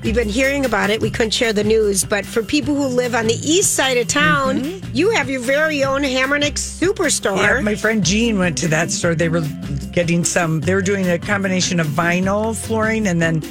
We've 0.02 0.14
been 0.14 0.30
hearing 0.30 0.64
about 0.64 0.88
it. 0.88 1.02
We 1.02 1.10
couldn't 1.10 1.32
share 1.32 1.52
the 1.52 1.62
news, 1.62 2.02
but 2.02 2.24
for 2.24 2.42
people 2.42 2.74
who 2.74 2.86
live 2.86 3.14
on 3.14 3.26
the 3.26 3.34
east 3.34 3.74
side 3.74 3.98
of 3.98 4.08
town, 4.08 4.62
mm-hmm. 4.62 4.90
you 4.94 5.10
have 5.10 5.28
your 5.28 5.40
very 5.40 5.84
own 5.84 6.00
Hammernix 6.00 6.54
Superstore. 6.54 7.36
Yeah, 7.36 7.60
my 7.60 7.74
friend 7.74 8.02
Jean 8.02 8.38
went 8.38 8.56
to 8.58 8.68
that 8.68 8.90
store. 8.90 9.14
They 9.14 9.28
were 9.28 9.44
getting 9.92 10.24
some. 10.24 10.62
They 10.62 10.74
were 10.74 10.80
doing 10.80 11.06
a 11.10 11.18
combination 11.18 11.78
of 11.78 11.88
vinyl 11.88 12.56
flooring 12.56 13.06
and 13.06 13.20
then 13.20 13.42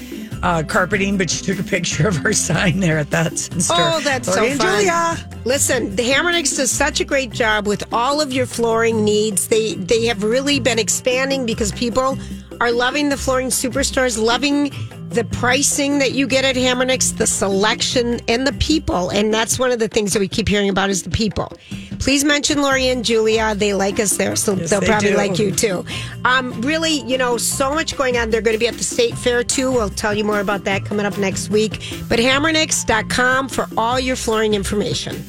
uh, 0.43 0.61
carpeting. 0.61 1.17
But 1.17 1.29
she 1.29 1.43
took 1.43 1.59
a 1.59 1.63
picture 1.63 2.07
of 2.07 2.15
her 2.17 2.33
sign 2.49 2.79
there 2.79 2.99
at 2.99 3.09
that 3.09 3.39
store. 3.39 3.77
Oh, 3.79 3.99
that's 4.01 4.27
Lori 4.27 4.39
so 4.39 4.51
and 4.51 4.59
fun. 4.59 4.75
Julia. 4.75 5.29
Listen, 5.45 5.95
the 5.95 6.03
Hammernix 6.03 6.55
does 6.57 6.69
such 6.69 6.99
a 6.99 7.05
great 7.05 7.31
job 7.31 7.65
with 7.65 7.83
all 7.91 8.21
of 8.21 8.31
your 8.31 8.45
flooring 8.45 9.03
needs. 9.03 9.47
They 9.47 9.73
they 9.73 10.05
have 10.05 10.23
really 10.23 10.59
been 10.59 10.77
expanding 10.77 11.45
because 11.45 11.71
people 11.71 12.17
are 12.61 12.71
loving 12.71 13.09
the 13.09 13.17
flooring 13.17 13.47
superstores, 13.47 14.21
loving 14.21 14.71
the 15.13 15.23
pricing 15.25 15.99
that 15.99 16.13
you 16.13 16.27
get 16.27 16.43
at 16.43 16.55
Hammernix, 16.55 17.15
the 17.17 17.27
selection, 17.27 18.19
and 18.27 18.47
the 18.47 18.53
people. 18.53 19.09
And 19.09 19.33
that's 19.33 19.59
one 19.59 19.71
of 19.71 19.79
the 19.79 19.87
things 19.87 20.13
that 20.13 20.19
we 20.19 20.27
keep 20.27 20.47
hearing 20.47 20.69
about 20.69 20.89
is 20.89 21.03
the 21.03 21.09
people. 21.09 21.51
Please 21.99 22.23
mention 22.23 22.61
Lori 22.61 22.87
and 22.87 23.05
Julia. 23.05 23.55
They 23.55 23.73
like 23.73 23.99
us 23.99 24.17
there, 24.17 24.35
so 24.35 24.55
they'll 24.55 24.81
they 24.81 24.87
probably 24.87 25.11
do. 25.11 25.17
like 25.17 25.39
you 25.39 25.51
too. 25.51 25.85
Um, 26.25 26.59
really, 26.61 27.01
you 27.01 27.17
know, 27.17 27.37
so 27.37 27.73
much 27.73 27.95
going 27.95 28.17
on. 28.17 28.29
They're 28.29 28.41
going 28.41 28.55
to 28.55 28.59
be 28.59 28.67
at 28.67 28.75
the 28.75 28.83
state 28.83 29.17
fair 29.17 29.43
too. 29.43 29.71
We'll 29.71 29.89
tell 29.89 30.13
you 30.13 30.23
more 30.23 30.39
about 30.39 30.63
that 30.65 30.85
coming 30.85 31.05
up 31.05 31.17
next 31.17 31.49
week. 31.49 31.73
But 32.09 32.19
hammernix.com 32.19 33.49
for 33.49 33.67
all 33.77 33.99
your 33.99 34.15
flooring 34.15 34.53
information. 34.53 35.23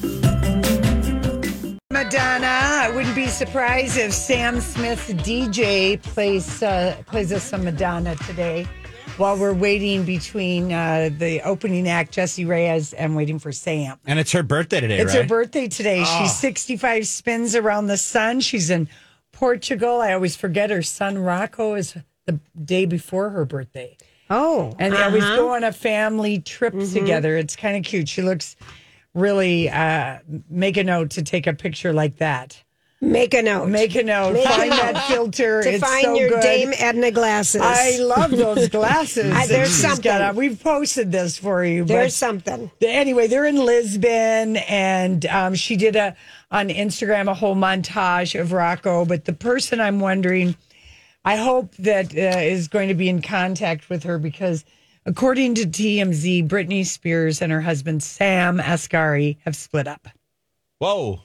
Madonna. 1.91 2.45
I 2.45 2.91
wouldn't 2.93 3.15
be 3.15 3.27
surprised 3.27 3.97
if 3.97 4.11
Sam 4.11 4.59
Smith 4.59 5.07
DJ 5.23 6.01
plays 6.03 6.61
uh, 6.61 7.01
plays 7.05 7.31
us 7.31 7.43
some 7.43 7.63
Madonna 7.63 8.15
today. 8.17 8.67
While 9.17 9.37
we're 9.37 9.53
waiting 9.53 10.03
between 10.03 10.73
uh, 10.73 11.09
the 11.17 11.41
opening 11.43 11.87
act, 11.87 12.11
Jessie 12.11 12.43
Reyez, 12.43 12.93
and 12.97 13.15
waiting 13.15 13.39
for 13.39 13.53
Sam. 13.53 13.97
and 14.05 14.19
it's 14.19 14.33
her 14.33 14.43
birthday 14.43 14.81
today, 14.81 14.97
It's 14.97 15.13
right? 15.13 15.21
her 15.21 15.27
birthday 15.27 15.69
today. 15.69 16.03
She's 16.03 16.37
65 16.37 17.07
spins 17.07 17.55
around 17.55 17.87
the 17.87 17.95
sun. 17.95 18.41
She's 18.41 18.69
in 18.69 18.89
Portugal. 19.31 20.01
I 20.01 20.11
always 20.11 20.35
forget 20.35 20.69
her 20.69 20.81
son 20.81 21.17
Rocco 21.17 21.75
is 21.75 21.95
the 22.25 22.41
day 22.61 22.85
before 22.85 23.29
her 23.29 23.45
birthday. 23.45 23.95
Oh, 24.29 24.75
and 24.79 24.93
they 24.93 25.01
always 25.01 25.23
uh-huh. 25.23 25.35
go 25.37 25.53
on 25.53 25.63
a 25.63 25.71
family 25.71 26.39
trips 26.39 26.91
together. 26.91 27.37
It's 27.37 27.55
kind 27.55 27.77
of 27.77 27.83
cute. 27.85 28.09
She 28.09 28.21
looks 28.21 28.57
really 29.13 29.69
uh, 29.69 30.19
make 30.49 30.75
a 30.75 30.83
note 30.83 31.11
to 31.11 31.21
take 31.21 31.47
a 31.47 31.53
picture 31.53 31.93
like 31.93 32.17
that. 32.17 32.61
Make 33.05 33.33
a 33.33 33.41
note. 33.41 33.67
Make 33.69 33.95
a 33.95 34.03
note. 34.03 34.33
Make 34.33 34.45
a 34.45 34.49
find 34.49 34.69
note. 34.71 34.77
that 34.77 35.07
filter. 35.07 35.61
to 35.61 35.69
it's 35.69 35.83
find 35.83 36.03
so 36.05 36.15
your 36.15 36.29
good. 36.29 36.41
Dame 36.41 36.73
Edna 36.77 37.11
glasses. 37.11 37.61
I 37.63 37.97
love 37.97 38.31
those 38.31 38.67
glasses. 38.69 39.31
I- 39.33 39.47
there's 39.47 39.69
something. 39.73 40.03
got. 40.03 40.35
We've 40.35 40.61
posted 40.61 41.11
this 41.11 41.37
for 41.37 41.63
you. 41.63 41.85
There's 41.85 42.07
but 42.07 42.11
something. 42.13 42.71
anyway, 42.81 43.27
they're 43.27 43.45
in 43.45 43.57
Lisbon, 43.57 44.57
and 44.57 45.25
um, 45.27 45.55
she 45.55 45.75
did 45.75 45.95
a 45.95 46.15
on 46.51 46.69
Instagram 46.69 47.29
a 47.29 47.33
whole 47.33 47.55
montage 47.55 48.39
of 48.39 48.51
Rocco. 48.51 49.05
But 49.05 49.25
the 49.25 49.33
person 49.33 49.79
I'm 49.79 49.99
wondering, 49.99 50.55
I 51.23 51.35
hope 51.35 51.75
that 51.77 52.07
uh, 52.15 52.39
is 52.39 52.67
going 52.67 52.87
to 52.89 52.93
be 52.95 53.09
in 53.09 53.21
contact 53.21 53.89
with 53.89 54.03
her 54.03 54.17
because, 54.17 54.65
according 55.05 55.55
to 55.55 55.65
TMZ, 55.67 56.47
Britney 56.47 56.85
Spears 56.85 57.41
and 57.41 57.51
her 57.51 57.61
husband 57.61 58.01
Sam 58.03 58.57
Asghari 58.57 59.37
have 59.45 59.55
split 59.55 59.87
up. 59.87 60.07
Whoa. 60.79 61.21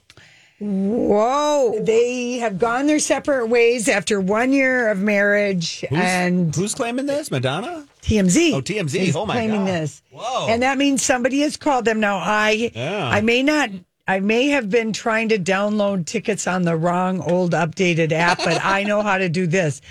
Whoa. 0.61 1.79
They 1.81 2.33
have 2.37 2.59
gone 2.59 2.85
their 2.85 2.99
separate 2.99 3.47
ways 3.47 3.89
after 3.89 4.21
one 4.21 4.53
year 4.53 4.89
of 4.89 4.99
marriage, 4.99 5.81
Who's, 5.89 5.99
and 5.99 6.55
who's 6.55 6.75
claiming 6.75 7.07
this? 7.07 7.31
Madonna? 7.31 7.85
TMZ. 8.03 8.53
Oh, 8.53 8.61
TMZ. 8.61 8.95
is 8.99 9.15
Oh, 9.15 9.25
my 9.25 9.33
claiming 9.33 9.65
God. 9.65 9.67
this. 9.67 10.01
Whoa. 10.11 10.47
And 10.49 10.61
that 10.61 10.77
means 10.77 11.01
somebody 11.01 11.39
has 11.41 11.57
called 11.57 11.85
them. 11.85 11.99
Now, 11.99 12.17
I, 12.17 12.71
Yeah. 12.75 13.09
I 13.09 13.21
may 13.21 13.41
not. 13.43 13.69
I 14.07 14.19
may 14.19 14.47
have 14.49 14.69
been 14.69 14.93
trying 14.93 15.29
to 15.29 15.37
download 15.39 16.05
tickets 16.05 16.45
on 16.45 16.63
the 16.63 16.75
wrong 16.75 17.21
old 17.21 17.51
updated 17.53 18.11
app, 18.11 18.39
but 18.39 18.59
I 18.63 18.83
know 18.83 19.01
how 19.03 19.17
to 19.17 19.29
do 19.29 19.47
this. 19.47 19.81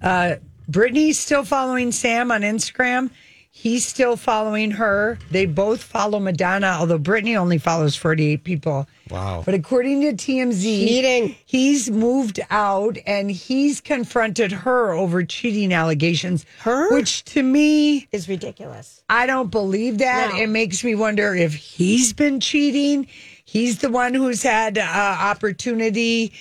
Uh, 0.00 0.36
Britney's 0.70 1.18
still 1.18 1.44
following 1.44 1.92
Sam 1.92 2.30
on 2.32 2.40
Instagram. 2.42 3.10
He's 3.58 3.86
still 3.86 4.16
following 4.18 4.72
her. 4.72 5.18
They 5.30 5.46
both 5.46 5.82
follow 5.82 6.20
Madonna, 6.20 6.76
although 6.78 6.98
Britney 6.98 7.36
only 7.38 7.56
follows 7.56 7.96
48 7.96 8.44
people. 8.44 8.86
Wow. 9.10 9.42
But 9.46 9.54
according 9.54 10.02
to 10.02 10.12
TMZ, 10.12 10.62
Cheating. 10.62 11.34
he's 11.46 11.90
moved 11.90 12.38
out 12.50 12.98
and 13.06 13.30
he's 13.30 13.80
confronted 13.80 14.52
her 14.52 14.92
over 14.92 15.24
cheating 15.24 15.72
allegations. 15.72 16.44
Her? 16.60 16.92
Which 16.94 17.24
to 17.24 17.42
me, 17.42 18.06
Is 18.12 18.28
ridiculous. 18.28 19.02
I 19.08 19.26
don't 19.26 19.50
believe 19.50 19.98
that. 19.98 20.34
No. 20.34 20.38
It 20.42 20.48
makes 20.48 20.84
me 20.84 20.94
wonder 20.94 21.34
if 21.34 21.54
he's 21.54 22.12
been 22.12 22.40
cheating. 22.40 23.06
He's 23.46 23.78
the 23.78 23.88
one 23.88 24.12
who's 24.12 24.42
had 24.42 24.76
uh, 24.76 24.82
opportunity 24.82 26.34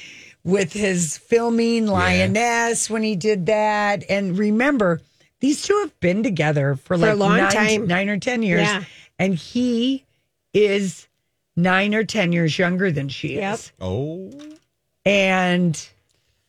with 0.43 0.73
his 0.73 1.17
filming 1.17 1.87
Lioness 1.87 2.89
when 2.89 3.03
he 3.03 3.15
did 3.15 3.45
that. 3.45 4.03
And 4.09 4.37
remember, 4.37 5.01
these 5.41 5.61
two 5.61 5.77
have 5.83 5.99
been 5.99 6.23
together 6.23 6.75
for 6.75 6.97
like 6.97 7.11
a 7.13 7.15
long 7.15 7.37
nine, 7.37 7.51
time. 7.51 7.87
nine 7.87 8.09
or 8.09 8.17
10 8.17 8.41
years. 8.43 8.61
Yeah. 8.63 8.83
And 9.19 9.35
he 9.35 10.05
is 10.53 11.07
nine 11.55 11.93
or 11.93 12.03
10 12.03 12.31
years 12.31 12.57
younger 12.57 12.91
than 12.91 13.09
she 13.09 13.35
Yep. 13.35 13.53
is. 13.53 13.71
Oh. 13.81 14.31
And, 15.05 15.87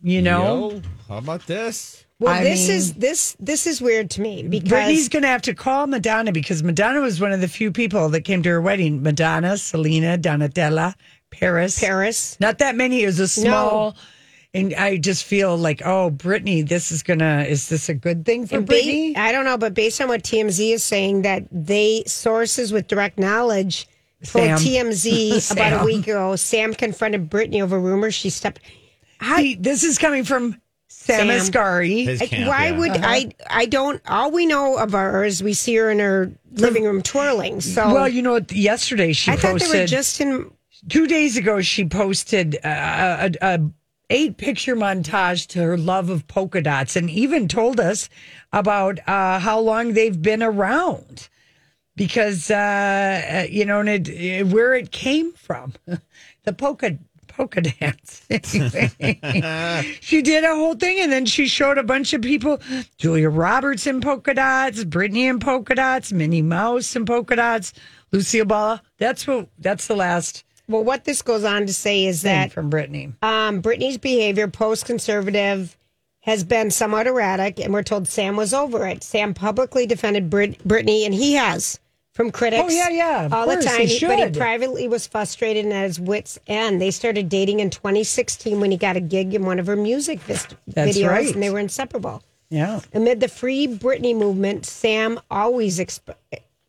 you 0.02 0.22
know, 0.22 0.70
Yo, 0.72 0.82
how 1.08 1.18
about 1.18 1.46
this? 1.46 2.04
Well, 2.18 2.32
I 2.32 2.42
this 2.44 2.68
mean- 2.68 2.76
is 2.76 2.94
this 2.94 3.36
this 3.38 3.66
is 3.66 3.82
weird 3.82 4.08
to 4.12 4.22
me 4.22 4.42
because 4.42 4.70
Britney's 4.70 5.08
going 5.10 5.22
to 5.24 5.28
have 5.28 5.42
to 5.42 5.54
call 5.54 5.86
Madonna 5.86 6.32
because 6.32 6.62
Madonna 6.62 7.02
was 7.02 7.20
one 7.20 7.30
of 7.32 7.42
the 7.42 7.48
few 7.48 7.70
people 7.70 8.08
that 8.08 8.22
came 8.22 8.42
to 8.42 8.48
her 8.48 8.60
wedding. 8.62 9.02
Madonna, 9.02 9.58
Selena, 9.58 10.16
Donatella, 10.16 10.94
Paris. 11.30 11.78
Paris. 11.78 12.38
Not 12.40 12.56
that 12.58 12.74
many. 12.74 13.02
It 13.02 13.06
was 13.06 13.20
a 13.20 13.28
small. 13.28 13.96
And 14.56 14.74
I 14.74 14.96
just 14.96 15.24
feel 15.24 15.56
like, 15.56 15.82
oh, 15.84 16.10
Britney, 16.10 16.66
this 16.66 16.90
is 16.90 17.02
gonna. 17.02 17.44
Is 17.48 17.68
this 17.68 17.88
a 17.88 17.94
good 17.94 18.24
thing 18.24 18.46
for 18.46 18.56
And 18.56 18.66
ba- 18.66 18.74
Britney? 18.74 19.16
I 19.16 19.32
don't 19.32 19.44
know, 19.44 19.58
but 19.58 19.74
based 19.74 20.00
on 20.00 20.08
what 20.08 20.22
TMZ 20.22 20.72
is 20.72 20.82
saying, 20.82 21.22
that 21.22 21.44
they 21.50 22.02
sources 22.06 22.72
with 22.72 22.86
direct 22.86 23.18
knowledge 23.18 23.88
told 24.24 24.44
TMZ 24.44 25.50
about 25.52 25.82
a 25.82 25.84
week 25.84 26.06
ago. 26.06 26.36
Sam 26.36 26.74
confronted 26.74 27.30
Britney 27.30 27.62
over 27.62 27.78
rumors 27.78 28.14
she 28.14 28.30
stepped. 28.30 28.60
See, 29.36 29.54
this 29.54 29.82
is 29.84 29.98
coming 29.98 30.24
from 30.24 30.60
Sam, 30.88 31.28
Sam. 31.28 31.28
Asghari. 31.28 32.18
Camp, 32.28 32.48
why 32.48 32.66
yeah. 32.66 32.78
would 32.78 32.90
I? 32.92 33.30
I 33.48 33.66
don't. 33.66 34.00
All 34.08 34.30
we 34.30 34.46
know 34.46 34.76
of 34.76 34.92
her 34.92 35.24
is 35.24 35.42
we 35.42 35.54
see 35.54 35.74
her 35.76 35.90
in 35.90 35.98
her 35.98 36.32
living 36.52 36.84
room 36.84 37.02
twirling. 37.02 37.60
So 37.60 37.92
well, 37.92 38.08
you 38.08 38.22
know, 38.22 38.40
yesterday 38.50 39.12
she 39.12 39.30
I 39.32 39.36
thought 39.36 39.52
posted. 39.52 39.72
they 39.72 39.80
were 39.80 39.86
just 39.86 40.20
in. 40.20 40.50
two 40.88 41.06
days 41.06 41.36
ago 41.36 41.60
she 41.60 41.84
posted 41.86 42.56
uh, 42.64 43.30
a, 43.40 43.54
a 43.54 43.70
eight 44.10 44.36
picture 44.36 44.76
montage 44.76 45.46
to 45.48 45.62
her 45.62 45.76
love 45.76 46.10
of 46.10 46.26
polka 46.28 46.60
dots 46.60 46.96
and 46.96 47.10
even 47.10 47.48
told 47.48 47.80
us 47.80 48.08
about 48.52 48.98
uh, 49.08 49.38
how 49.38 49.58
long 49.58 49.92
they've 49.92 50.20
been 50.22 50.42
around. 50.42 51.28
Because 51.96 52.50
uh, 52.50 52.54
uh, 53.44 53.46
you 53.50 53.64
know 53.64 53.80
it, 53.80 54.08
it- 54.08 54.46
where 54.48 54.74
it 54.74 54.90
came 54.92 55.32
from. 55.32 55.72
The 56.44 56.52
polka 56.52 56.96
polka 57.26 57.60
dance. 57.60 58.24
She 60.00 60.22
did 60.22 60.44
a 60.44 60.54
whole 60.54 60.74
thing 60.76 61.00
and 61.00 61.10
then 61.10 61.26
she 61.26 61.48
showed 61.48 61.76
a 61.76 61.82
bunch 61.82 62.12
of 62.12 62.22
people 62.22 62.60
julia 62.98 63.28
roberts 63.28 63.86
in 63.86 64.00
polka 64.00 64.32
dots 64.34 64.84
britney 64.84 65.28
in 65.28 65.40
polka 65.40 65.74
dots 65.74 66.12
minnie 66.12 66.40
mouse 66.42 66.94
in 66.94 67.04
polka 67.04 67.34
dots 67.34 67.72
lucille 68.12 68.44
ball. 68.44 68.80
That's 68.98 69.26
what 69.26 69.48
that's 69.58 69.88
the 69.88 69.96
last 69.96 70.44
Well, 70.68 70.82
what 70.84 71.04
this 71.04 71.22
goes 71.22 71.44
on 71.44 71.66
to 71.66 71.72
say 71.72 72.06
is 72.06 72.22
that 72.22 72.52
from 72.52 72.70
Britney. 72.70 73.12
um, 73.22 73.62
Britney's 73.62 73.98
behavior 73.98 74.48
post 74.48 74.84
conservative 74.84 75.76
has 76.22 76.42
been 76.42 76.70
somewhat 76.72 77.06
erratic, 77.06 77.60
and 77.60 77.72
we're 77.72 77.84
told 77.84 78.08
Sam 78.08 78.34
was 78.36 78.52
over 78.52 78.86
it. 78.86 79.04
Sam 79.04 79.32
publicly 79.32 79.86
defended 79.86 80.28
Brit- 80.28 80.58
Britney, 80.66 81.04
and 81.06 81.14
he 81.14 81.34
has 81.34 81.78
from 82.14 82.32
critics. 82.32 82.64
Oh, 82.64 82.68
yeah, 82.68 82.88
yeah, 82.88 83.26
of 83.26 83.32
all 83.32 83.44
course, 83.44 83.64
the 83.64 83.70
time. 83.70 83.86
he 83.86 84.00
but 84.06 84.16
he 84.18 84.24
should. 84.24 84.36
privately 84.36 84.88
was 84.88 85.06
frustrated 85.06 85.64
and 85.66 85.72
at 85.74 85.84
his 85.84 86.00
wits' 86.00 86.36
end. 86.48 86.80
They 86.80 86.90
started 86.90 87.28
dating 87.28 87.60
in 87.60 87.70
2016 87.70 88.58
when 88.58 88.72
he 88.72 88.76
got 88.76 88.96
a 88.96 89.00
gig 89.00 89.34
in 89.34 89.44
one 89.46 89.60
of 89.60 89.68
her 89.68 89.76
music 89.76 90.18
vis- 90.22 90.48
That's 90.66 90.98
videos, 90.98 91.08
right. 91.10 91.32
and 91.32 91.40
they 91.42 91.50
were 91.50 91.60
inseparable. 91.60 92.22
Yeah. 92.50 92.80
Amid 92.92 93.20
the 93.20 93.28
Free 93.28 93.68
Britney 93.68 94.16
movement, 94.16 94.66
Sam 94.66 95.20
always 95.30 95.78
exp- 95.78 96.14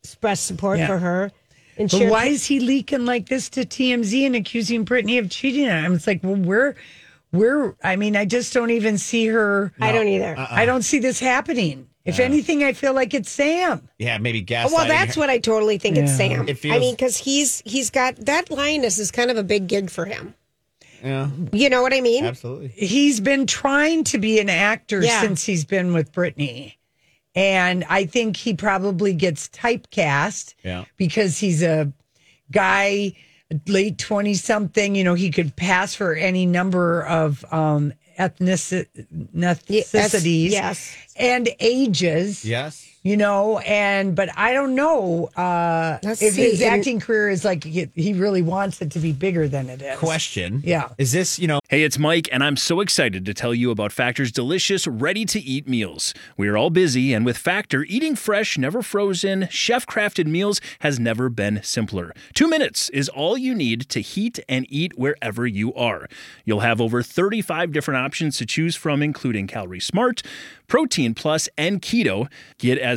expressed 0.04 0.46
support 0.46 0.78
Yeah. 0.80 0.88
for 0.88 0.98
her. 1.00 1.32
And 1.78 1.90
But 1.90 2.10
why 2.10 2.26
is 2.26 2.46
he 2.46 2.60
leaking 2.60 3.06
like 3.06 3.30
this 3.30 3.50
to 3.50 3.62
TMZ 3.62 4.26
and 4.26 4.36
accusing 4.36 4.86
Britney 4.86 5.20
of 5.20 5.30
cheating 5.30 5.70
on 5.70 5.84
him? 5.84 5.94
It's 5.94 6.08
like, 6.08 6.24
well, 6.24 6.36
we're, 6.36 6.76
we're, 7.32 7.76
I 7.84 7.96
mean, 7.96 8.16
I 8.16 8.26
just 8.26 8.54
don't 8.54 8.72
even 8.72 8.98
see 8.98 9.28
her. 9.28 9.72
I 9.80 9.92
don't 9.92 10.08
either. 10.08 10.36
I 10.38 10.44
uh-uh. 10.44 10.66
don't 10.66 10.82
see 10.84 11.00
this 11.00 11.20
happening. 11.20 11.88
If 12.06 12.22
anything, 12.22 12.64
I 12.64 12.72
feel 12.72 12.94
like 12.94 13.14
it's 13.14 13.30
Sam. 13.30 13.90
Yeah, 14.00 14.18
maybe 14.18 14.40
oh, 14.40 14.44
gaslighting. 14.46 14.72
Well, 14.72 14.88
that's 14.88 15.16
her. 15.16 15.20
what 15.20 15.30
I 15.30 15.40
totally 15.40 15.78
think 15.78 15.98
it's 15.98 16.16
Sam. 16.16 16.48
It 16.48 16.58
feels- 16.58 16.76
I 16.76 16.80
mean, 16.80 16.96
because 16.96 17.18
he's 17.18 17.62
he's 17.66 17.90
got 17.90 18.16
that 18.26 18.50
lioness 18.50 18.98
is 18.98 19.12
kind 19.12 19.30
of 19.30 19.36
a 19.36 19.44
big 19.44 19.68
gig 19.68 19.90
for 19.90 20.06
him. 20.06 20.34
Yeah, 21.04 21.30
You 21.52 21.70
know 21.70 21.82
what 21.82 21.94
I 21.94 22.02
mean? 22.02 22.26
absolutely. 22.26 22.70
He's 22.70 23.20
been 23.20 23.46
trying 23.46 24.04
to 24.06 24.18
be 24.18 24.40
an 24.40 24.50
actor 24.50 25.02
Yeah. 25.04 25.22
since 25.22 25.44
he's 25.44 25.64
been 25.64 25.94
with 25.94 26.12
Britney. 26.12 26.77
And 27.38 27.86
I 27.88 28.06
think 28.06 28.36
he 28.36 28.56
probably 28.56 29.14
gets 29.14 29.48
typecast 29.50 30.56
Yeah. 30.64 30.86
because 30.98 31.38
he's 31.38 31.62
a 31.62 31.94
guy, 32.52 33.14
late 33.68 34.00
20 34.00 34.34
something, 34.34 34.96
you 34.96 35.04
know, 35.04 35.14
he 35.14 35.30
could 35.30 35.56
pass 35.56 35.94
for 35.94 36.16
any 36.16 36.48
number 36.48 37.06
of 37.06 37.46
um, 37.54 37.94
ethnici- 38.18 38.88
ethnicities 39.36 40.50
yes. 40.50 40.96
and 41.16 41.48
ages. 41.60 42.44
Yes. 42.44 42.84
You 43.08 43.16
know, 43.16 43.60
and 43.60 44.18
but 44.18 44.38
I 44.38 44.52
don't 44.52 44.76
know 44.76 45.28
uh, 45.38 45.98
Let's 46.04 46.22
if 46.22 46.36
his 46.36 46.60
see, 46.60 46.66
in- 46.66 46.74
acting 46.74 47.00
career 47.00 47.30
is 47.30 47.46
like 47.46 47.64
he, 47.64 47.88
he 47.96 48.12
really 48.12 48.42
wants 48.42 48.82
it 48.82 48.92
to 48.92 49.00
be 49.00 49.14
bigger 49.14 49.48
than 49.48 49.70
it 49.70 49.82
is. 49.82 49.98
Question. 49.98 50.62
Yeah. 50.66 50.90
Is 50.98 51.14
this 51.14 51.40
you 51.40 51.48
know? 51.48 51.62
Hey, 51.70 51.84
it's 51.84 51.98
Mike, 51.98 52.28
and 52.34 52.44
I'm 52.44 52.58
so 52.58 52.82
excited 52.82 53.26
to 53.26 53.34
tell 53.34 53.54
you 53.54 53.72
about 53.72 53.94
Factor's 53.94 54.32
delicious, 54.34 54.88
ready 54.88 55.24
to 55.24 55.40
eat 55.40 55.70
meals. 55.70 56.14
We 56.36 56.50
are 56.50 56.58
all 56.58 56.70
busy, 56.70 57.14
and 57.14 57.26
with 57.26 57.38
Factor, 57.38 57.84
eating 57.84 58.18
fresh, 58.18 58.58
never 58.58 58.82
frozen, 58.82 59.48
chef 59.50 59.86
crafted 59.86 60.28
meals 60.28 60.60
has 60.80 61.00
never 61.00 61.30
been 61.30 61.62
simpler. 61.64 62.14
Two 62.34 62.50
minutes 62.50 62.90
is 62.90 63.08
all 63.08 63.38
you 63.38 63.56
need 63.56 63.88
to 63.88 64.02
heat 64.02 64.40
and 64.50 64.66
eat 64.70 64.98
wherever 64.98 65.48
you 65.48 65.74
are. 65.76 66.10
You'll 66.44 66.60
have 66.60 66.82
over 66.82 67.02
35 67.02 67.72
different 67.72 68.04
options 68.04 68.38
to 68.38 68.46
choose 68.46 68.76
from, 68.76 69.02
including 69.02 69.48
Calorie 69.48 69.80
Smart, 69.80 70.24
Protein 70.68 71.14
Plus, 71.14 71.48
and 71.58 71.82
Keto. 71.82 72.30
Get 72.58 72.78
as 72.78 72.97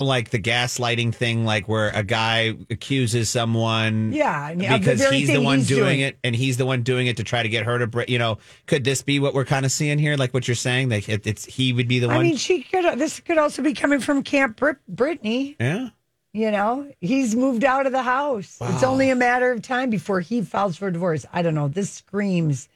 Like 0.00 0.30
the 0.30 0.40
gaslighting 0.40 1.14
thing, 1.14 1.44
like 1.44 1.68
where 1.68 1.90
a 1.90 2.02
guy 2.02 2.56
accuses 2.68 3.30
someone, 3.30 4.12
Yeah, 4.12 4.50
yeah, 4.50 4.76
because 4.76 4.98
very 5.00 5.18
he's 5.18 5.28
the 5.28 5.40
one 5.40 5.58
he's 5.58 5.68
doing, 5.68 5.80
doing. 5.84 6.00
it, 6.00 6.18
and 6.24 6.34
he's 6.34 6.56
the 6.56 6.66
one 6.66 6.82
doing 6.82 7.06
it 7.06 7.18
to 7.18 7.22
try 7.22 7.44
to 7.44 7.48
get 7.48 7.64
her 7.64 7.78
to, 7.78 7.86
br- 7.86 8.02
you 8.08 8.18
know, 8.18 8.38
could 8.66 8.82
this 8.82 9.02
be 9.02 9.20
what 9.20 9.34
we're 9.34 9.44
kind 9.44 9.64
of 9.64 9.70
seeing 9.70 10.00
here? 10.00 10.16
Like 10.16 10.34
what 10.34 10.48
you're 10.48 10.56
saying, 10.56 10.88
like 10.88 11.08
it, 11.08 11.24
it's 11.28 11.44
he 11.44 11.72
would 11.72 11.86
be 11.86 12.00
the 12.00 12.08
one. 12.08 12.16
I 12.16 12.22
mean, 12.24 12.36
she 12.36 12.64
could. 12.64 12.98
This 12.98 13.20
could 13.20 13.38
also 13.38 13.62
be 13.62 13.72
coming 13.72 14.00
from 14.00 14.24
Camp 14.24 14.56
Brit- 14.56 14.78
Britney. 14.92 15.54
yeah, 15.60 15.90
You 16.32 16.50
know, 16.50 16.90
he's 17.00 17.36
moved 17.36 17.62
out 17.62 17.86
of 17.86 17.92
the 17.92 18.02
house. 18.02 18.58
It's 18.60 18.82
only 18.82 19.10
a 19.10 19.14
matter 19.16 19.52
of 19.52 19.62
time 19.62 19.90
before 19.90 20.18
he 20.18 20.42
files 20.42 20.76
for 20.76 20.90
divorce. 20.90 21.24
I 21.32 21.42
don't 21.42 21.54
know. 21.54 21.68
This 21.68 21.90
screams 21.92 22.68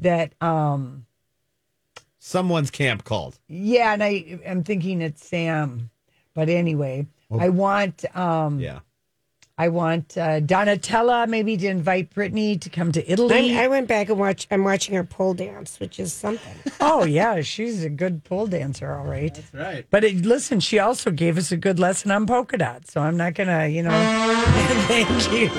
that. 0.00 0.34
um 0.42 1.06
someone's 2.18 2.70
camp 2.70 3.04
called. 3.04 3.38
Yeah, 3.48 3.94
and 3.94 4.02
I 4.04 4.38
am 4.44 4.64
thinking 4.64 5.00
it's 5.00 5.24
Sam. 5.26 5.88
But 6.38 6.48
anyway, 6.48 7.04
I 7.36 7.48
want. 7.48 8.04
um 8.16 8.60
Yeah, 8.60 8.78
I 9.60 9.70
want 9.70 10.16
uh, 10.16 10.38
Donatella 10.40 11.26
maybe 11.26 11.56
to 11.56 11.66
invite 11.66 12.14
Britney 12.14 12.60
to 12.60 12.70
come 12.70 12.92
to 12.92 13.02
Italy. 13.10 13.56
I, 13.58 13.64
I 13.64 13.66
went 13.66 13.88
back 13.88 14.08
and 14.08 14.16
watched. 14.16 14.46
I'm 14.52 14.62
watching 14.62 14.94
her 14.94 15.02
pole 15.02 15.34
dance, 15.34 15.80
which 15.80 15.98
is 15.98 16.12
something. 16.12 16.54
oh 16.80 17.04
yeah, 17.04 17.40
she's 17.40 17.82
a 17.82 17.88
good 17.90 18.22
pole 18.22 18.46
dancer, 18.46 18.94
all 18.94 19.04
right. 19.04 19.34
That's 19.34 19.52
right. 19.52 19.84
But 19.90 20.04
it, 20.04 20.24
listen, 20.24 20.60
she 20.60 20.78
also 20.78 21.10
gave 21.10 21.36
us 21.38 21.50
a 21.50 21.56
good 21.56 21.80
lesson 21.80 22.12
on 22.12 22.24
polka 22.24 22.56
dots, 22.56 22.92
so 22.92 23.00
I'm 23.00 23.16
not 23.16 23.34
gonna, 23.34 23.66
you 23.66 23.82
know, 23.82 23.90
thank 24.86 25.32
you. 25.32 25.50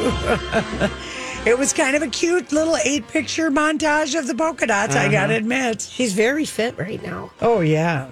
it 1.51 1.57
was 1.59 1.73
kind 1.73 1.97
of 1.97 2.01
a 2.01 2.07
cute 2.07 2.53
little 2.53 2.77
eight 2.85 3.05
picture 3.09 3.51
montage 3.51 4.17
of 4.17 4.27
the 4.27 4.33
polka 4.33 4.65
dots. 4.65 4.95
I 4.95 5.11
gotta 5.11 5.35
admit. 5.35 5.81
She's 5.81 6.13
very 6.13 6.45
fit 6.45 6.77
right 6.77 7.03
now. 7.03 7.31
Oh 7.41 7.59
yeah, 7.59 8.07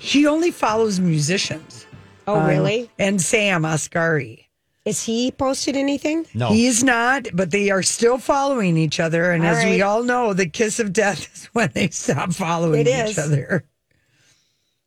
she 0.00 0.26
only 0.26 0.50
follows 0.50 1.00
musicians. 1.00 1.83
Oh, 2.26 2.36
Um, 2.40 2.46
really? 2.48 2.90
And 2.98 3.20
Sam 3.20 3.62
Asghari. 3.62 4.44
Is 4.84 5.02
he 5.04 5.30
posted 5.30 5.76
anything? 5.76 6.26
no, 6.34 6.50
He's 6.50 6.84
not, 6.84 7.28
but 7.32 7.50
they 7.50 7.70
are 7.70 7.82
still 7.82 8.18
following 8.18 8.76
each 8.76 9.00
other. 9.00 9.30
And 9.32 9.44
All 9.44 9.54
as 9.54 9.64
we 9.64 9.80
all 9.80 10.02
know, 10.02 10.34
the 10.34 10.46
kiss 10.46 10.78
of 10.78 10.92
death 10.92 11.32
is 11.34 11.46
when 11.54 11.70
they 11.74 11.88
stop 11.88 12.32
following 12.34 12.80
It 12.82 12.88
each 12.88 13.10
is. 13.10 13.18
other. 13.18 13.64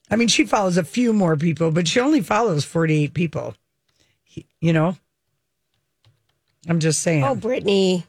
I 0.09 0.15
mean, 0.15 0.27
she 0.27 0.45
follows 0.45 0.77
a 0.77 0.83
few 0.83 1.13
more 1.13 1.35
people, 1.35 1.71
but 1.71 1.87
she 1.87 1.99
only 1.99 2.21
follows 2.21 2.63
48 2.63 3.13
people. 3.13 3.55
He- 4.23 4.45
You 4.61 4.71
know? 4.73 4.97
I'm 6.69 6.79
just 6.79 7.01
saying. 7.01 7.23
Oh, 7.23 7.35
Britney. 7.35 8.03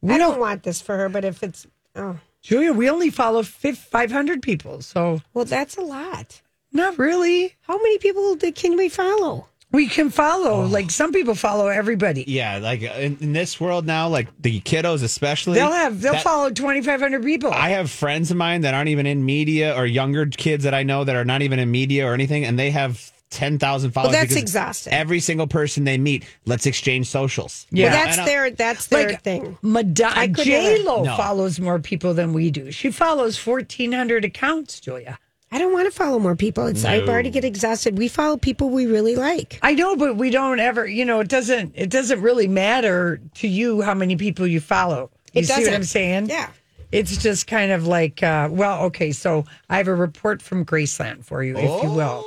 We 0.00 0.14
I 0.14 0.18
don't 0.18 0.32
don't- 0.32 0.40
want 0.40 0.62
this 0.62 0.80
for 0.80 0.96
her, 0.96 1.08
but 1.08 1.24
if 1.24 1.42
it's 1.42 1.66
oh 1.96 2.18
Julia, 2.42 2.72
we 2.72 2.88
only 2.90 3.10
follow 3.10 3.42
500 3.42 4.42
people. 4.42 4.82
So, 4.82 5.20
well, 5.32 5.44
that's 5.46 5.76
a 5.76 5.80
lot. 5.80 6.42
Not 6.74 6.98
really. 6.98 7.54
How 7.62 7.76
many 7.78 7.98
people 7.98 8.34
do- 8.34 8.52
can 8.52 8.76
we 8.76 8.88
follow? 8.90 9.46
We 9.72 9.88
can 9.88 10.10
follow. 10.10 10.62
Oh. 10.62 10.66
Like 10.66 10.90
some 10.92 11.10
people 11.10 11.34
follow 11.34 11.66
everybody. 11.66 12.24
yeah, 12.28 12.58
like 12.58 12.82
in, 12.82 13.16
in 13.20 13.32
this 13.32 13.58
world 13.60 13.86
now, 13.86 14.06
like 14.08 14.28
the 14.40 14.60
kiddos 14.60 15.02
especially, 15.02 15.54
They'll 15.54 15.72
have, 15.72 16.00
they'll 16.00 16.12
that- 16.12 16.22
follow 16.22 16.50
2,500 16.50 17.24
people. 17.24 17.50
I 17.52 17.70
have 17.70 17.90
friends 17.90 18.30
of 18.30 18.36
mine 18.36 18.60
that 18.60 18.72
aren't 18.74 18.90
even 18.90 19.06
in 19.06 19.24
media 19.24 19.74
or 19.76 19.84
younger 19.86 20.26
kids 20.26 20.62
that 20.64 20.74
I 20.74 20.84
know 20.84 21.02
that 21.04 21.16
are 21.16 21.24
not 21.24 21.42
even 21.42 21.58
in 21.58 21.70
media 21.72 22.06
or 22.06 22.14
anything, 22.14 22.44
and 22.44 22.56
they 22.56 22.70
have 22.70 23.10
10,000 23.30 23.90
followers. 23.90 24.12
that's 24.12 24.36
exhausting. 24.36 24.92
Every 24.92 25.18
single 25.18 25.48
person 25.48 25.82
they 25.82 25.98
meet, 25.98 26.24
let's 26.46 26.66
exchange 26.66 27.08
socials. 27.08 27.66
Yeah. 27.72 27.92
Well, 27.92 28.04
that's 28.04 28.24
their 28.24 28.50
that's 28.52 28.86
their 28.86 29.08
Like, 29.08 29.22
thing. 29.22 29.58
Madonna 29.60 30.14
I 30.20 30.28
could 30.28 30.44
J 30.44 30.74
never- 30.76 30.84
Lo 30.84 31.02
No. 31.02 31.16
follows 31.16 31.58
more 31.58 31.80
people 31.80 32.14
than 32.14 32.32
we 32.32 32.52
do. 32.52 32.70
She 32.70 32.92
follows 32.92 33.36
fourteen 33.36 33.90
hundred 33.90 34.24
accounts, 34.24 34.78
Julia. 34.78 35.18
I 35.54 35.58
don't 35.58 35.72
want 35.72 35.86
to 35.86 35.92
follow 35.96 36.18
more 36.18 36.34
people. 36.34 36.66
It's 36.66 36.84
I 36.84 36.98
already 37.00 37.30
get 37.30 37.44
exhausted. 37.44 37.96
We 37.96 38.08
follow 38.08 38.36
people 38.36 38.70
we 38.70 38.86
really 38.86 39.14
like. 39.14 39.60
I 39.62 39.74
know, 39.74 39.94
but 39.94 40.16
we 40.16 40.30
don't 40.30 40.58
ever. 40.58 40.84
You 40.86 41.04
know, 41.04 41.20
it 41.20 41.28
doesn't. 41.28 41.74
It 41.76 41.90
doesn't 41.90 42.20
really 42.20 42.48
matter 42.48 43.20
to 43.34 43.46
you 43.48 43.80
how 43.80 43.94
many 43.94 44.16
people 44.16 44.48
you 44.48 44.58
follow. 44.60 45.10
You 45.32 45.42
It 45.42 45.46
see 45.46 45.54
doesn't. 45.54 45.74
I'm 45.74 45.84
saying? 45.84 46.28
Yeah. 46.28 46.50
It's 46.90 47.16
just 47.18 47.46
kind 47.46 47.70
of 47.72 47.86
like, 47.86 48.22
uh, 48.22 48.48
well, 48.50 48.82
okay. 48.86 49.12
So 49.12 49.44
I 49.70 49.76
have 49.78 49.88
a 49.88 49.94
report 49.94 50.42
from 50.42 50.64
Graceland 50.64 51.24
for 51.24 51.42
you, 51.44 51.56
if 51.56 51.82
you 51.84 51.90
will. 51.90 52.24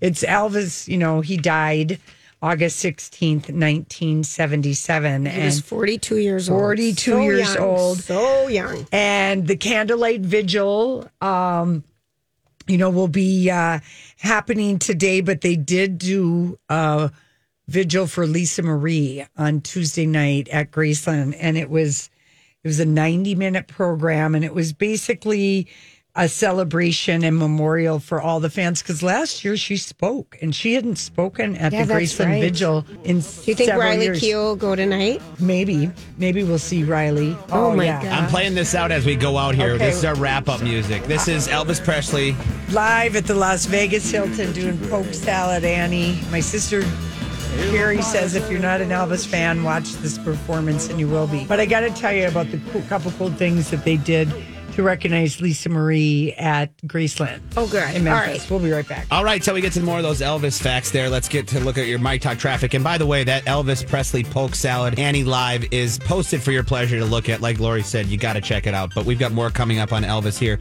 It's 0.00 0.22
Elvis. 0.24 0.88
You 0.88 0.96
know, 0.98 1.20
he 1.20 1.36
died 1.36 1.98
August 2.42 2.78
sixteenth, 2.78 3.50
nineteen 3.50 4.24
seventy-seven, 4.24 5.26
He 5.26 5.44
was 5.44 5.56
and 5.56 5.64
42 5.64 6.16
years 6.16 6.48
old. 6.48 6.58
42 6.60 7.20
years 7.22 7.54
young, 7.54 7.58
old. 7.62 7.98
So 8.00 8.48
young. 8.48 8.86
and 8.90 9.46
the 9.46 9.56
candlelight 9.56 10.20
vigil 10.22 11.10
um 11.20 11.84
you 12.70 12.78
know 12.78 12.90
will 12.90 13.08
be 13.08 13.50
uh 13.50 13.80
happening 14.18 14.78
today 14.78 15.20
but 15.20 15.40
they 15.40 15.56
did 15.56 15.98
do 15.98 16.58
a 16.68 17.10
vigil 17.68 18.06
for 18.06 18.26
lisa 18.26 18.62
marie 18.62 19.26
on 19.36 19.60
tuesday 19.60 20.06
night 20.06 20.48
at 20.48 20.70
graceland 20.70 21.36
and 21.38 21.58
it 21.58 21.68
was 21.68 22.10
it 22.62 22.68
was 22.68 22.80
a 22.80 22.84
90 22.84 23.34
minute 23.34 23.66
program 23.66 24.34
and 24.34 24.44
it 24.44 24.54
was 24.54 24.72
basically 24.72 25.66
a 26.16 26.28
celebration 26.28 27.22
and 27.22 27.36
memorial 27.38 28.00
for 28.00 28.20
all 28.20 28.40
the 28.40 28.50
fans 28.50 28.82
because 28.82 29.00
last 29.02 29.44
year 29.44 29.56
she 29.56 29.76
spoke 29.76 30.36
and 30.42 30.54
she 30.54 30.74
hadn't 30.74 30.96
spoken 30.96 31.56
at 31.56 31.72
Yeah, 31.72 31.84
the 31.84 31.94
that's 31.94 32.12
Graceland 32.14 32.26
right. 32.26 32.42
vigil 32.42 32.84
in 33.04 33.20
Do 33.20 33.26
you 33.44 33.54
think 33.54 33.58
several 33.60 33.80
Riley 33.80 34.04
years. 34.06 34.20
Keough 34.20 34.34
will 34.44 34.56
go 34.56 34.74
tonight? 34.74 35.22
Maybe, 35.38 35.88
maybe 36.18 36.42
we'll 36.42 36.58
see 36.58 36.82
Riley. 36.82 37.36
Oh, 37.52 37.66
oh 37.70 37.76
my 37.76 37.86
God. 37.86 38.06
I'm 38.06 38.28
playing 38.28 38.54
this 38.56 38.74
out 38.74 38.90
as 38.90 39.06
we 39.06 39.14
go 39.14 39.38
out 39.38 39.54
here. 39.54 39.70
Okay. 39.74 39.86
This 39.86 39.98
is 39.98 40.04
our 40.04 40.16
wrap 40.16 40.48
up 40.48 40.62
music. 40.62 41.04
This 41.04 41.28
is 41.28 41.46
Elvis 41.46 41.82
Presley. 41.84 42.34
live 42.72 43.14
at 43.14 43.26
the 43.26 43.34
Las 43.34 43.66
Vegas 43.66 44.10
Hilton 44.10 44.52
doing 44.52 44.78
Polk 44.88 45.14
Salad, 45.14 45.64
Annie. 45.64 46.20
My 46.30 46.40
sister 46.40 46.82
Carrie 47.70 48.02
says 48.02 48.34
if 48.34 48.48
you're 48.50 48.60
not 48.60 48.80
an 48.80 48.90
Elvis 48.90 49.26
fan, 49.26 49.62
watch 49.62 49.92
this 49.94 50.18
performance 50.18 50.88
and 50.88 50.98
you 50.98 51.08
will 51.08 51.26
be. 51.28 51.44
But 51.44 51.60
I 51.60 51.66
got 51.66 51.80
to 51.80 51.90
tell 51.90 52.12
you 52.12 52.26
about 52.28 52.50
the 52.50 52.58
cool, 52.72 52.82
couple 52.82 53.10
cool 53.12 53.30
things 53.30 53.70
that 53.70 53.84
they 53.84 53.96
did 53.96 54.32
to 54.80 54.86
recognize 54.86 55.40
Lisa 55.40 55.68
Marie 55.68 56.32
at 56.38 56.76
Graceland. 56.86 57.40
Oh, 57.56 57.68
good. 57.68 57.94
In 57.94 58.08
All 58.08 58.14
Memphis. 58.14 58.40
right. 58.42 58.50
We'll 58.50 58.60
be 58.60 58.70
right 58.70 58.88
back. 58.88 59.06
All 59.10 59.24
right, 59.24 59.42
till 59.42 59.54
we 59.54 59.60
get 59.60 59.72
to 59.74 59.82
more 59.82 59.98
of 59.98 60.02
those 60.02 60.20
Elvis 60.20 60.60
facts 60.60 60.90
there, 60.90 61.08
let's 61.10 61.28
get 61.28 61.46
to 61.48 61.60
look 61.60 61.76
at 61.78 61.86
your 61.86 61.98
My 61.98 62.16
Talk 62.18 62.38
traffic. 62.38 62.72
And 62.74 62.82
by 62.82 62.96
the 62.98 63.06
way, 63.06 63.22
that 63.24 63.44
Elvis 63.44 63.86
Presley 63.86 64.24
Polk 64.24 64.54
Salad 64.54 64.98
Annie 64.98 65.24
Live 65.24 65.70
is 65.72 65.98
posted 65.98 66.42
for 66.42 66.50
your 66.52 66.64
pleasure 66.64 66.98
to 66.98 67.04
look 67.04 67.28
at. 67.28 67.40
Like 67.40 67.60
Lori 67.60 67.82
said, 67.82 68.06
you 68.06 68.16
got 68.16 68.34
to 68.34 68.40
check 68.40 68.66
it 68.66 68.74
out. 68.74 68.90
But 68.94 69.04
we've 69.04 69.18
got 69.18 69.32
more 69.32 69.50
coming 69.50 69.78
up 69.78 69.92
on 69.92 70.02
Elvis 70.02 70.38
here. 70.38 70.58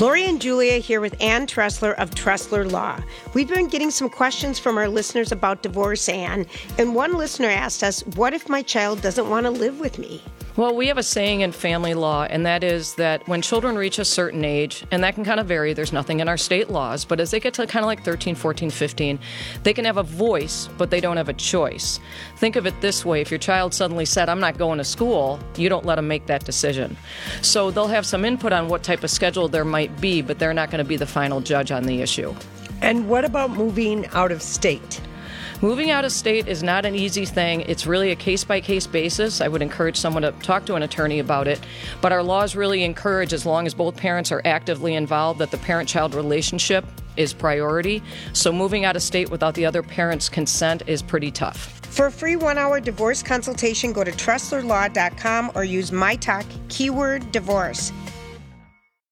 Lori 0.00 0.24
and 0.24 0.40
Julia 0.40 0.78
here 0.78 1.02
with 1.02 1.20
Ann 1.20 1.46
Tressler 1.46 1.94
of 1.98 2.10
Tressler 2.12 2.70
Law. 2.70 2.98
We've 3.34 3.48
been 3.48 3.68
getting 3.68 3.90
some 3.90 4.08
questions 4.08 4.58
from 4.58 4.78
our 4.78 4.88
listeners 4.88 5.30
about 5.32 5.62
divorce, 5.62 6.08
Ann. 6.08 6.46
And 6.78 6.94
one 6.94 7.14
listener 7.18 7.48
asked 7.48 7.82
us, 7.82 8.00
What 8.16 8.32
if 8.32 8.48
my 8.48 8.62
child 8.62 9.02
doesn't 9.02 9.28
want 9.28 9.44
to 9.44 9.50
live 9.50 9.78
with 9.78 9.98
me? 9.98 10.22
Well, 10.60 10.76
we 10.76 10.88
have 10.88 10.98
a 10.98 11.02
saying 11.02 11.40
in 11.40 11.52
family 11.52 11.94
law, 11.94 12.24
and 12.24 12.44
that 12.44 12.62
is 12.62 12.96
that 12.96 13.26
when 13.26 13.40
children 13.40 13.76
reach 13.76 13.98
a 13.98 14.04
certain 14.04 14.44
age, 14.44 14.84
and 14.90 15.02
that 15.02 15.14
can 15.14 15.24
kind 15.24 15.40
of 15.40 15.46
vary, 15.46 15.72
there's 15.72 15.90
nothing 15.90 16.20
in 16.20 16.28
our 16.28 16.36
state 16.36 16.68
laws, 16.68 17.02
but 17.02 17.18
as 17.18 17.30
they 17.30 17.40
get 17.40 17.54
to 17.54 17.66
kind 17.66 17.82
of 17.82 17.86
like 17.86 18.04
13, 18.04 18.34
14, 18.34 18.68
15, 18.68 19.18
they 19.62 19.72
can 19.72 19.86
have 19.86 19.96
a 19.96 20.02
voice, 20.02 20.68
but 20.76 20.90
they 20.90 21.00
don't 21.00 21.16
have 21.16 21.30
a 21.30 21.32
choice. 21.32 21.98
Think 22.36 22.56
of 22.56 22.66
it 22.66 22.78
this 22.82 23.06
way 23.06 23.22
if 23.22 23.30
your 23.30 23.38
child 23.38 23.72
suddenly 23.72 24.04
said, 24.04 24.28
I'm 24.28 24.38
not 24.38 24.58
going 24.58 24.76
to 24.76 24.84
school, 24.84 25.40
you 25.56 25.70
don't 25.70 25.86
let 25.86 25.94
them 25.94 26.08
make 26.08 26.26
that 26.26 26.44
decision. 26.44 26.94
So 27.40 27.70
they'll 27.70 27.88
have 27.88 28.04
some 28.04 28.26
input 28.26 28.52
on 28.52 28.68
what 28.68 28.82
type 28.82 29.02
of 29.02 29.08
schedule 29.08 29.48
there 29.48 29.64
might 29.64 29.98
be, 29.98 30.20
but 30.20 30.38
they're 30.38 30.52
not 30.52 30.70
going 30.70 30.84
to 30.84 30.86
be 30.86 30.98
the 30.98 31.06
final 31.06 31.40
judge 31.40 31.72
on 31.72 31.84
the 31.84 32.02
issue. 32.02 32.34
And 32.82 33.08
what 33.08 33.24
about 33.24 33.52
moving 33.52 34.04
out 34.08 34.30
of 34.30 34.42
state? 34.42 35.00
Moving 35.62 35.90
out 35.90 36.06
of 36.06 36.12
state 36.12 36.48
is 36.48 36.62
not 36.62 36.86
an 36.86 36.94
easy 36.94 37.26
thing. 37.26 37.60
It's 37.62 37.86
really 37.86 38.12
a 38.12 38.16
case 38.16 38.44
by 38.44 38.62
case 38.62 38.86
basis. 38.86 39.42
I 39.42 39.48
would 39.48 39.60
encourage 39.60 39.98
someone 39.98 40.22
to 40.22 40.32
talk 40.32 40.64
to 40.66 40.74
an 40.74 40.82
attorney 40.82 41.18
about 41.18 41.46
it. 41.46 41.60
But 42.00 42.12
our 42.12 42.22
laws 42.22 42.56
really 42.56 42.82
encourage, 42.82 43.34
as 43.34 43.44
long 43.44 43.66
as 43.66 43.74
both 43.74 43.94
parents 43.94 44.32
are 44.32 44.40
actively 44.46 44.94
involved, 44.94 45.38
that 45.40 45.50
the 45.50 45.58
parent 45.58 45.86
child 45.86 46.14
relationship 46.14 46.86
is 47.18 47.34
priority. 47.34 48.02
So 48.32 48.50
moving 48.50 48.86
out 48.86 48.96
of 48.96 49.02
state 49.02 49.30
without 49.30 49.54
the 49.54 49.66
other 49.66 49.82
parent's 49.82 50.30
consent 50.30 50.82
is 50.86 51.02
pretty 51.02 51.30
tough. 51.30 51.78
For 51.88 52.06
a 52.06 52.12
free 52.12 52.36
one 52.36 52.56
hour 52.56 52.80
divorce 52.80 53.22
consultation, 53.22 53.92
go 53.92 54.02
to 54.02 54.12
tresslerlaw.com 54.12 55.52
or 55.54 55.64
use 55.64 55.92
my 55.92 56.16
talk 56.16 56.46
keyword 56.70 57.30
divorce. 57.32 57.92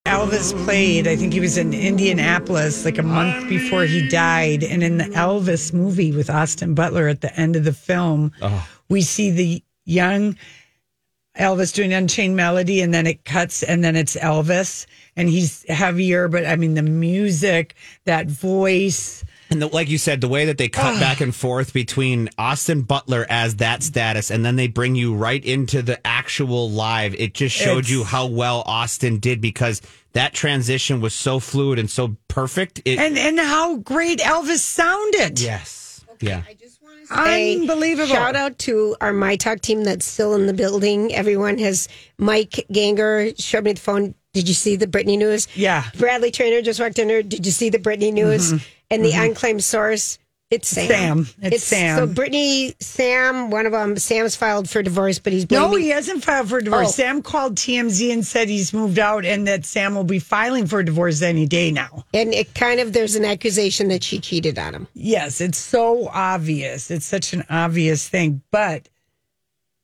Elvis 0.08 0.54
played, 0.64 1.06
I 1.06 1.16
think 1.16 1.34
he 1.34 1.40
was 1.40 1.58
in 1.58 1.74
Indianapolis 1.74 2.86
like 2.86 2.96
a 2.96 3.02
month 3.02 3.46
before 3.46 3.84
he 3.84 4.08
died. 4.08 4.64
And 4.64 4.82
in 4.82 4.96
the 4.96 5.04
Elvis 5.04 5.74
movie 5.74 6.12
with 6.12 6.30
Austin 6.30 6.74
Butler 6.74 7.08
at 7.08 7.20
the 7.20 7.34
end 7.38 7.56
of 7.56 7.64
the 7.64 7.74
film, 7.74 8.32
oh. 8.40 8.66
we 8.88 9.02
see 9.02 9.30
the 9.30 9.62
young 9.84 10.34
Elvis 11.38 11.74
doing 11.74 11.92
Unchained 11.92 12.36
Melody, 12.36 12.80
and 12.80 12.94
then 12.94 13.06
it 13.06 13.26
cuts, 13.26 13.62
and 13.62 13.84
then 13.84 13.96
it's 13.96 14.16
Elvis, 14.16 14.86
and 15.14 15.28
he's 15.28 15.64
heavier. 15.68 16.26
But 16.26 16.46
I 16.46 16.56
mean, 16.56 16.72
the 16.72 16.82
music, 16.82 17.74
that 18.06 18.28
voice. 18.28 19.24
And 19.50 19.62
the, 19.62 19.66
like 19.68 19.88
you 19.88 19.98
said, 19.98 20.20
the 20.20 20.28
way 20.28 20.44
that 20.46 20.58
they 20.58 20.68
cut 20.68 21.00
back 21.00 21.20
and 21.20 21.34
forth 21.34 21.72
between 21.72 22.28
Austin 22.36 22.82
Butler 22.82 23.26
as 23.30 23.56
that 23.56 23.82
status, 23.82 24.30
and 24.30 24.44
then 24.44 24.56
they 24.56 24.68
bring 24.68 24.94
you 24.94 25.14
right 25.14 25.42
into 25.44 25.80
the 25.82 25.98
actual 26.06 26.70
live, 26.70 27.14
it 27.14 27.32
just 27.34 27.56
showed 27.56 27.78
It's- 27.78 27.90
you 27.90 28.04
how 28.04 28.26
well 28.26 28.62
Austin 28.66 29.18
did 29.18 29.40
because 29.40 29.80
that 30.12 30.34
transition 30.34 31.00
was 31.00 31.14
so 31.14 31.40
fluid 31.40 31.78
and 31.78 31.90
so 31.90 32.16
perfect. 32.28 32.82
It, 32.84 32.98
And 32.98 33.16
and 33.16 33.38
how 33.38 33.76
great 33.76 34.18
Elvis 34.20 34.58
sounded. 34.58 35.40
yes, 35.40 36.04
yeah. 36.20 36.42
Hey, 37.10 37.58
Unbelievable. 37.58 38.08
Shout 38.12 38.36
out 38.36 38.58
to 38.60 38.94
our 39.00 39.14
My 39.14 39.36
Talk 39.36 39.60
team 39.62 39.82
that's 39.84 40.04
still 40.04 40.34
in 40.34 40.46
the 40.46 40.52
building. 40.52 41.14
Everyone 41.14 41.56
has 41.56 41.88
Mike 42.18 42.66
Ganger 42.70 43.30
showed 43.38 43.64
me 43.64 43.72
the 43.72 43.80
phone. 43.80 44.14
Did 44.34 44.46
you 44.46 44.52
see 44.52 44.76
the 44.76 44.86
Britney 44.86 45.16
news? 45.16 45.48
Yeah. 45.54 45.84
Bradley 45.96 46.30
Trainer 46.30 46.60
just 46.60 46.78
walked 46.78 46.98
in 46.98 47.08
there. 47.08 47.22
Did 47.22 47.46
you 47.46 47.52
see 47.52 47.70
the 47.70 47.78
Britney 47.78 48.12
news? 48.12 48.52
Mm-hmm. 48.52 48.64
And 48.90 49.04
the 49.04 49.12
mm-hmm. 49.12 49.30
unclaimed 49.30 49.64
source, 49.64 50.18
it's 50.50 50.68
Sam. 50.68 51.24
Sam. 51.24 51.26
It's 51.42 51.64
Sam. 51.64 51.98
So 51.98 52.06
Britney, 52.06 52.74
Sam, 52.82 53.50
one 53.50 53.66
of 53.66 53.72
them, 53.72 53.98
Sam's 53.98 54.34
filed 54.34 54.68
for 54.68 54.82
divorce, 54.82 55.18
but 55.18 55.34
he's 55.34 55.50
No, 55.50 55.74
he 55.74 55.90
hasn't 55.90 56.24
filed 56.24 56.48
for 56.48 56.62
divorce. 56.62 56.88
Oh. 56.88 56.90
Sam 56.90 57.20
called 57.20 57.56
TMZ 57.56 58.10
and 58.10 58.26
said 58.26 58.48
he's 58.48 58.72
moved 58.72 58.98
out 58.98 59.26
and 59.26 59.46
that 59.46 59.66
Sam 59.66 59.94
will 59.94 60.04
be 60.04 60.18
filing 60.18 60.66
for 60.66 60.82
divorce 60.82 61.20
any 61.20 61.44
day 61.44 61.70
now. 61.70 62.06
and 62.14 62.32
it 62.32 62.54
kind 62.54 62.80
of 62.80 62.94
there's 62.94 63.14
an 63.14 63.26
accusation 63.26 63.88
that 63.88 64.02
she 64.02 64.20
cheated 64.20 64.58
on 64.58 64.74
him. 64.74 64.88
Yes, 64.94 65.42
it's 65.42 65.58
so 65.58 66.08
obvious. 66.08 66.90
It's 66.90 67.06
such 67.06 67.34
an 67.34 67.44
obvious 67.50 68.08
thing, 68.08 68.40
but 68.50 68.88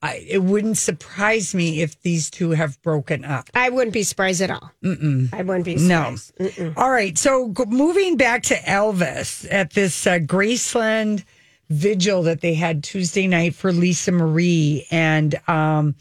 I, 0.05 0.25
it 0.29 0.43
wouldn't 0.43 0.77
surprise 0.77 1.55
me 1.55 1.81
if 1.81 1.99
these 2.03 2.29
two 2.29 2.51
have 2.51 2.81
broken 2.83 3.25
up. 3.25 3.49
I 3.55 3.71
wouldn't 3.71 3.95
be 3.95 4.03
surprised 4.03 4.43
at 4.43 4.51
all. 4.51 4.71
Mm-mm. 4.85 5.33
I 5.33 5.41
wouldn't 5.43 5.65
be 5.65 5.79
surprised. 5.79 6.39
No. 6.39 6.47
surprised. 6.47 6.79
All 6.79 6.91
right. 6.91 7.17
So 7.17 7.49
go- 7.49 7.65
moving 7.65 8.19
back 8.19 8.43
to 8.45 8.55
Elvis 8.55 9.47
at 9.51 9.73
this 9.73 10.07
uh, 10.07 10.19
Graceland 10.19 11.25
vigil 11.71 12.25
that 12.25 12.43
they 12.43 12.53
had 12.53 12.85
Tuesday 12.85 13.27
night 13.27 13.55
for 13.55 13.73
Lisa 13.73 14.13
Marie. 14.13 14.87
And, 14.91 15.41
um, 15.49 15.95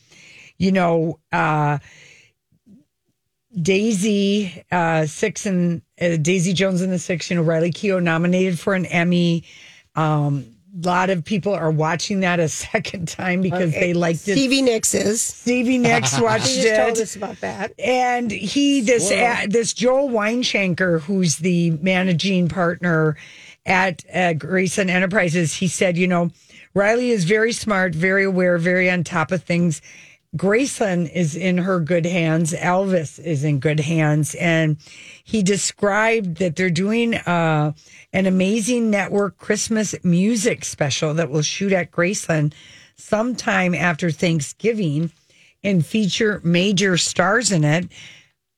you 0.58 0.74
know, 0.74 1.20
uh, 1.32 1.78
Daisy 3.56 4.66
uh, 4.70 5.06
Six 5.06 5.46
and 5.46 5.82
uh, 6.02 6.18
Daisy 6.18 6.52
Jones 6.52 6.82
and 6.82 6.92
the 6.92 7.00
Six, 7.00 7.30
you 7.30 7.38
know, 7.38 7.44
Riley 7.44 7.72
Keough 7.72 8.04
nominated 8.04 8.60
for 8.60 8.74
an 8.74 8.86
Emmy. 8.86 9.46
Um, 9.96 10.48
lot 10.82 11.10
of 11.10 11.24
people 11.24 11.54
are 11.54 11.72
watching 11.72 12.22
that 12.22 12.40
a 12.40 12.48
second 12.50 13.08
time 13.08 13.42
because 13.42 13.72
they 13.72 13.94
liked 13.94 14.28
it. 14.28 14.34
Stevie 14.34 14.62
Nicks 14.62 14.94
is. 14.94 15.22
Stevie 15.22 15.78
Nicks 15.78 16.20
watched 16.20 16.48
He 16.56 16.62
just 16.64 16.76
told 16.76 16.98
us 16.98 17.16
about 17.16 17.40
that. 17.42 17.74
and 17.80 18.32
he 18.32 18.82
this 18.82 19.12
uh, 19.12 19.46
this 19.48 19.74
Joel 19.74 20.10
Weinshanker, 20.10 21.02
who's 21.02 21.38
the 21.38 21.72
managing 21.72 22.48
partner 22.50 23.16
at 23.66 24.04
uh, 24.10 24.34
Graceland 24.34 24.90
Enterprises, 24.90 25.54
he 25.56 25.68
said, 25.68 25.98
you 25.98 26.08
know, 26.08 26.32
Riley 26.74 27.12
is 27.12 27.24
very 27.24 27.54
smart, 27.54 27.94
very 27.96 28.26
aware, 28.26 28.58
very 28.58 28.90
on 28.90 29.04
top 29.04 29.32
of 29.32 29.44
things. 29.44 29.82
Graceland 30.36 31.12
is 31.14 31.36
in 31.36 31.60
her 31.60 31.80
good 31.80 32.06
hands. 32.06 32.54
Elvis 32.54 33.24
is 33.24 33.44
in 33.44 33.60
good 33.60 33.80
hands, 33.80 34.34
and 34.36 34.78
he 35.24 35.44
described 35.44 36.38
that 36.38 36.56
they're 36.56 36.72
doing 36.72 37.16
uh, 37.16 37.74
an 38.14 38.26
amazing 38.26 38.90
network 38.90 39.38
Christmas 39.38 39.94
music 40.04 40.66
special 40.66 41.14
that 41.14 41.30
will 41.30 41.44
shoot 41.44 41.72
at 41.72 41.92
Graceland 41.92 42.54
sometime 42.96 43.76
after 43.76 44.10
Thanksgiving 44.10 45.12
and 45.64 45.86
feature 45.86 46.42
major 46.44 46.98
stars 46.98 47.52
in 47.52 47.64
it. 47.64 47.92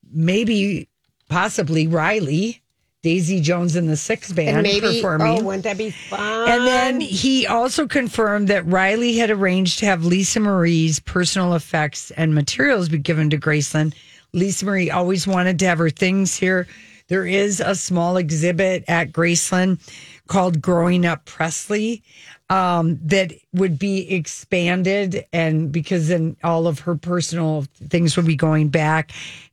Maybe, 0.10 0.88
possibly 1.30 1.88
Riley, 1.88 2.62
Daisy 3.06 3.40
Jones 3.40 3.76
and 3.76 3.88
the 3.88 3.98
Six 3.98 4.34
Band 4.34 4.50
And 4.58 4.64
maybe, 4.64 5.00
performing. 5.00 5.28
oh, 5.40 5.44
wouldn't 5.44 5.64
that 5.66 5.78
be 5.78 5.92
fun? 5.92 6.50
And 6.50 6.66
then 6.66 7.00
he 7.00 7.46
also 7.46 7.86
confirmed 7.86 8.48
that 8.48 8.66
Riley 8.66 9.16
had 9.16 9.30
arranged 9.30 9.78
to 9.80 9.86
have 9.86 10.04
Lisa 10.04 10.40
Marie's 10.40 11.00
personal 11.00 11.54
effects 11.54 12.10
and 12.10 12.34
materials 12.34 12.90
be 12.90 12.98
given 12.98 13.30
to 13.30 13.38
Graceland. 13.38 13.94
Lisa 14.34 14.66
Marie 14.66 14.90
always 14.90 15.28
wanted 15.28 15.60
to 15.60 15.68
have 15.68 15.78
her 15.78 15.92
things 15.92 16.36
here. 16.36 16.68
There 17.08 17.28
is 17.28 17.60
a 17.60 17.76
small 17.76 18.18
exhibit 18.18 18.84
at 18.88 19.12
Graceland 19.12 19.78
called 20.26 20.60
Growing 20.60 21.06
Up 21.06 21.26
Presley 21.26 22.02
um, 22.50 23.00
that 23.04 23.34
would 23.54 23.78
be 23.78 24.12
expanded, 24.12 25.26
and 25.32 25.72
because 25.72 26.08
then 26.08 26.38
all 26.44 26.66
of 26.66 26.80
her 26.80 26.96
personal 26.96 27.66
things 27.88 28.18
would 28.18 28.26
be 28.26 28.36
going 28.36 28.70
back. 28.70 29.12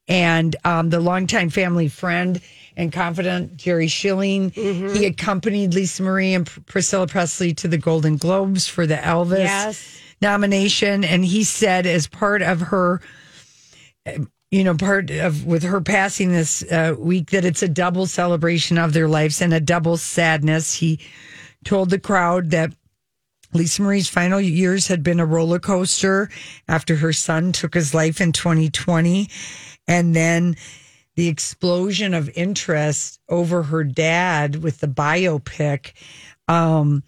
And 0.09 0.57
um, 0.65 0.89
the 0.89 1.01
longtime 1.01 1.51
family 1.51 1.89
friend 1.89 2.41
and 2.77 2.93
confidant 2.93 3.57
Jerry 3.57 3.89
Schilling, 3.89 4.51
he 4.51 5.07
accompanied 5.07 5.75
Lisa 5.75 6.03
Marie 6.03 6.35
and 6.35 6.47
Pr- 6.47 6.61
Priscilla 6.61 7.07
Presley 7.07 7.53
to 7.55 7.69
the 7.69 7.79
Golden 7.79 8.17
Globes 8.17 8.67
for 8.67 8.87
the 8.87 8.97
Elvis 8.97 9.39
Yes. 9.45 9.99
nomination, 10.21 11.05
and 11.05 11.25
he 11.25 11.45
said 11.45 11.87
as 11.87 12.07
part 12.07 12.43
of 12.43 12.61
her 12.61 13.01
you 14.51 14.65
know, 14.65 14.75
part 14.75 15.11
of 15.11 15.47
with 15.47 15.63
her 15.63 15.81
passing 15.81 16.31
this 16.33 16.63
uh, 16.71 16.95
week 16.99 17.31
that 17.31 17.45
it's 17.45 17.63
a 17.63 17.69
double 17.69 18.05
celebration 18.07 18.77
of 18.77 18.93
their 18.93 19.09
lives 19.09 19.41
and 19.41 19.55
a 19.55 19.61
double 19.61 19.97
sadness. 19.97 20.75
He 20.75 21.01
told 21.65 21.89
the 21.89 21.99
crowd 21.99 22.51
that 22.51 22.71
Lisa 23.55 23.81
Marie's 23.81 24.09
final 24.09 24.41
years 24.41 24.89
had 24.89 25.03
been 25.03 25.21
a 25.21 25.27
roller 25.27 25.59
coaster 25.59 26.29
after 26.69 26.97
her 26.97 27.13
son 27.15 27.53
took 27.53 27.73
his 27.75 27.95
life 27.95 28.21
in 28.21 28.33
2020. 28.33 29.29
And 29.89 30.15
then 30.15 30.57
the 31.17 31.29
explosion 31.29 32.15
of 32.15 32.31
interest 32.31 33.21
over 33.29 33.65
her 33.65 33.85
dad 33.85 34.63
with 34.63 34.79
the 34.79 34.89
biopic. 34.89 35.93
Um, 36.49 37.03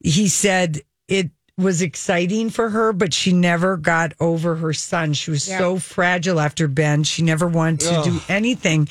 he 0.00 0.28
said 0.28 0.80
it 1.08 1.30
was 1.58 1.80
exciting 1.80 2.50
for 2.50 2.68
her, 2.68 2.92
but 2.92 3.14
she 3.14 3.32
never 3.32 3.76
got 3.76 4.12
over 4.20 4.56
her 4.56 4.72
son. 4.72 5.14
She 5.14 5.30
was 5.30 5.42
so 5.42 5.78
fragile 5.78 6.38
after 6.38 6.68
Ben. 6.68 7.02
She 7.02 7.22
never 7.22 7.46
wanted 7.46 7.80
to 7.80 8.02
do 8.04 8.20
anything 8.28 8.88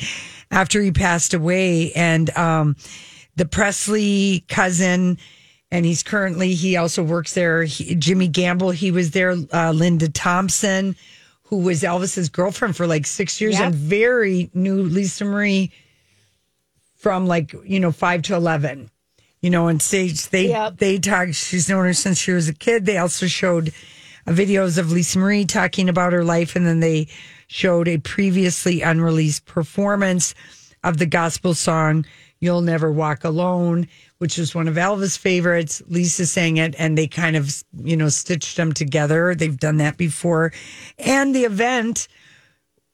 after 0.50 0.82
he 0.82 0.92
passed 0.92 1.34
away. 1.34 1.92
And 1.94 2.36
um, 2.36 2.76
the 3.36 3.46
Presley 3.46 4.46
cousin, 4.48 5.20
and 5.70 5.86
he's 5.86 6.02
currently, 6.02 6.54
he 6.56 6.76
also 6.78 7.04
works 7.04 7.34
there. 7.34 7.64
He, 7.64 7.96
Jimmy 7.96 8.28
Gamble, 8.28 8.72
he 8.72 8.90
was 8.90 9.12
there. 9.12 9.36
Uh, 9.54 9.72
Linda 9.72 10.10
Thompson, 10.10 10.96
who 11.56 11.64
was 11.64 11.84
Elvis's 11.84 12.28
girlfriend 12.30 12.76
for 12.76 12.86
like 12.86 13.06
six 13.06 13.40
years 13.40 13.54
Yep. 13.56 13.64
and 13.66 13.76
very 13.76 14.50
knew 14.54 14.84
Lisa 14.84 15.24
Marie 15.24 15.72
from 16.98 17.28
like, 17.28 17.56
you 17.66 17.80
know, 17.80 17.92
five 17.92 18.22
to 18.24 18.36
11 18.36 18.90
you 19.42 19.52
know, 19.52 19.68
and 19.68 19.80
Sage, 19.80 20.30
they 20.30 20.48
Yep. 20.50 20.78
they 20.78 20.98
talked. 20.98 21.36
She's 21.36 21.70
known 21.70 21.86
her 21.86 21.94
since 21.94 22.18
she 22.18 22.32
was 22.32 22.50
a 22.50 22.54
kid. 22.54 22.88
They 22.88 22.98
also 22.98 23.28
showed 23.28 23.72
videos 24.26 24.80
of 24.80 24.92
Lisa 24.92 25.20
Marie 25.20 25.46
talking 25.46 25.88
about 25.88 26.14
her 26.14 26.24
life, 26.24 26.56
and 26.56 26.66
then 26.66 26.80
they 26.80 27.08
showed 27.46 27.88
a 27.88 28.00
previously 28.00 28.82
unreleased 28.82 29.46
performance 29.46 30.34
of 30.84 30.98
the 30.98 31.06
gospel 31.06 31.54
song 31.54 32.08
"You'll 32.40 32.62
Never 32.62 32.92
Walk 32.92 33.24
Alone," 33.24 33.88
which 34.18 34.38
was 34.38 34.56
one 34.56 34.68
of 34.68 34.76
Elvis' 34.76 35.18
favorites. 35.18 35.82
Lisa 35.88 36.26
sang 36.26 36.58
it, 36.58 36.76
and 36.78 36.98
they 36.98 37.08
kind 37.08 37.36
of 37.36 37.64
you 37.84 37.98
know 37.98 38.10
stitched 38.10 38.58
them 38.58 38.74
together. 38.74 39.36
They've 39.36 39.60
done 39.60 39.78
that 39.78 39.98
before, 39.98 40.52
and 40.98 41.36
the 41.36 41.44
event 41.44 42.08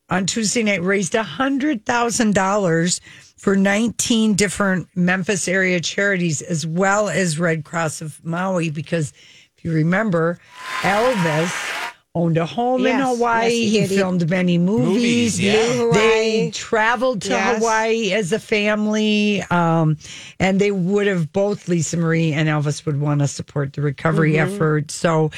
on 0.10 0.26
Tuesday 0.26 0.62
night 0.62 0.84
raised 0.84 1.14
$100,000 1.14 3.00
for 3.38 3.56
19 3.56 4.34
different 4.34 4.88
Memphis 4.94 5.48
area 5.48 5.80
charities, 5.80 6.42
as 6.42 6.68
well 6.68 7.08
as 7.08 7.40
Red 7.40 7.64
Cross 7.64 8.02
of 8.02 8.24
Maui. 8.24 8.70
Because 8.70 9.14
if 9.58 9.64
you 9.64 9.72
remember, 9.72 10.38
Elvis 10.82 11.81
owned 12.14 12.38
a 12.38 12.46
home 12.46 12.86
in 12.86 13.00
Hawaii. 13.00 13.50
yes, 13.54 13.72
he 13.72 13.80
he 13.88 13.96
filmed 13.98 14.30
many 14.30 14.58
movies. 14.58 14.86
Movies, 14.88 15.40
yeah. 15.40 15.90
They 15.94 16.52
traveled 16.54 17.22
to 17.24 17.30
Yes. 17.30 17.58
Hawaii 17.60 18.12
as 18.12 18.34
a 18.34 18.40
family, 18.40 19.42
um, 19.50 19.98
and 20.40 20.60
they 20.60 20.72
would 20.72 21.08
have 21.08 21.32
both 21.32 21.70
Lisa 21.70 21.96
Marie 21.96 22.34
and 22.34 22.50
Elvis 22.50 22.86
would 22.86 23.00
want 23.00 23.22
to 23.22 23.28
support 23.28 23.74
the 23.74 23.82
recovery 23.82 24.34
Mm-hmm. 24.34 24.54
effort. 24.56 24.92
So, 24.92 25.32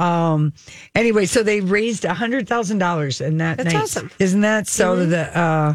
um, 0.00 0.52
anyway, 0.96 1.26
so 1.26 1.44
they 1.44 1.60
raised 1.60 2.04
a 2.04 2.14
hundred 2.14 2.48
thousand 2.48 2.78
dollars 2.78 3.20
in 3.20 3.38
that 3.38 3.58
That's 3.58 3.72
night. 3.72 3.82
awesome. 3.82 4.10
Isn't 4.18 4.40
that 4.40 4.66
so? 4.66 4.96
Mm-hmm. 4.96 5.10
The 5.10 5.38
uh, 5.38 5.74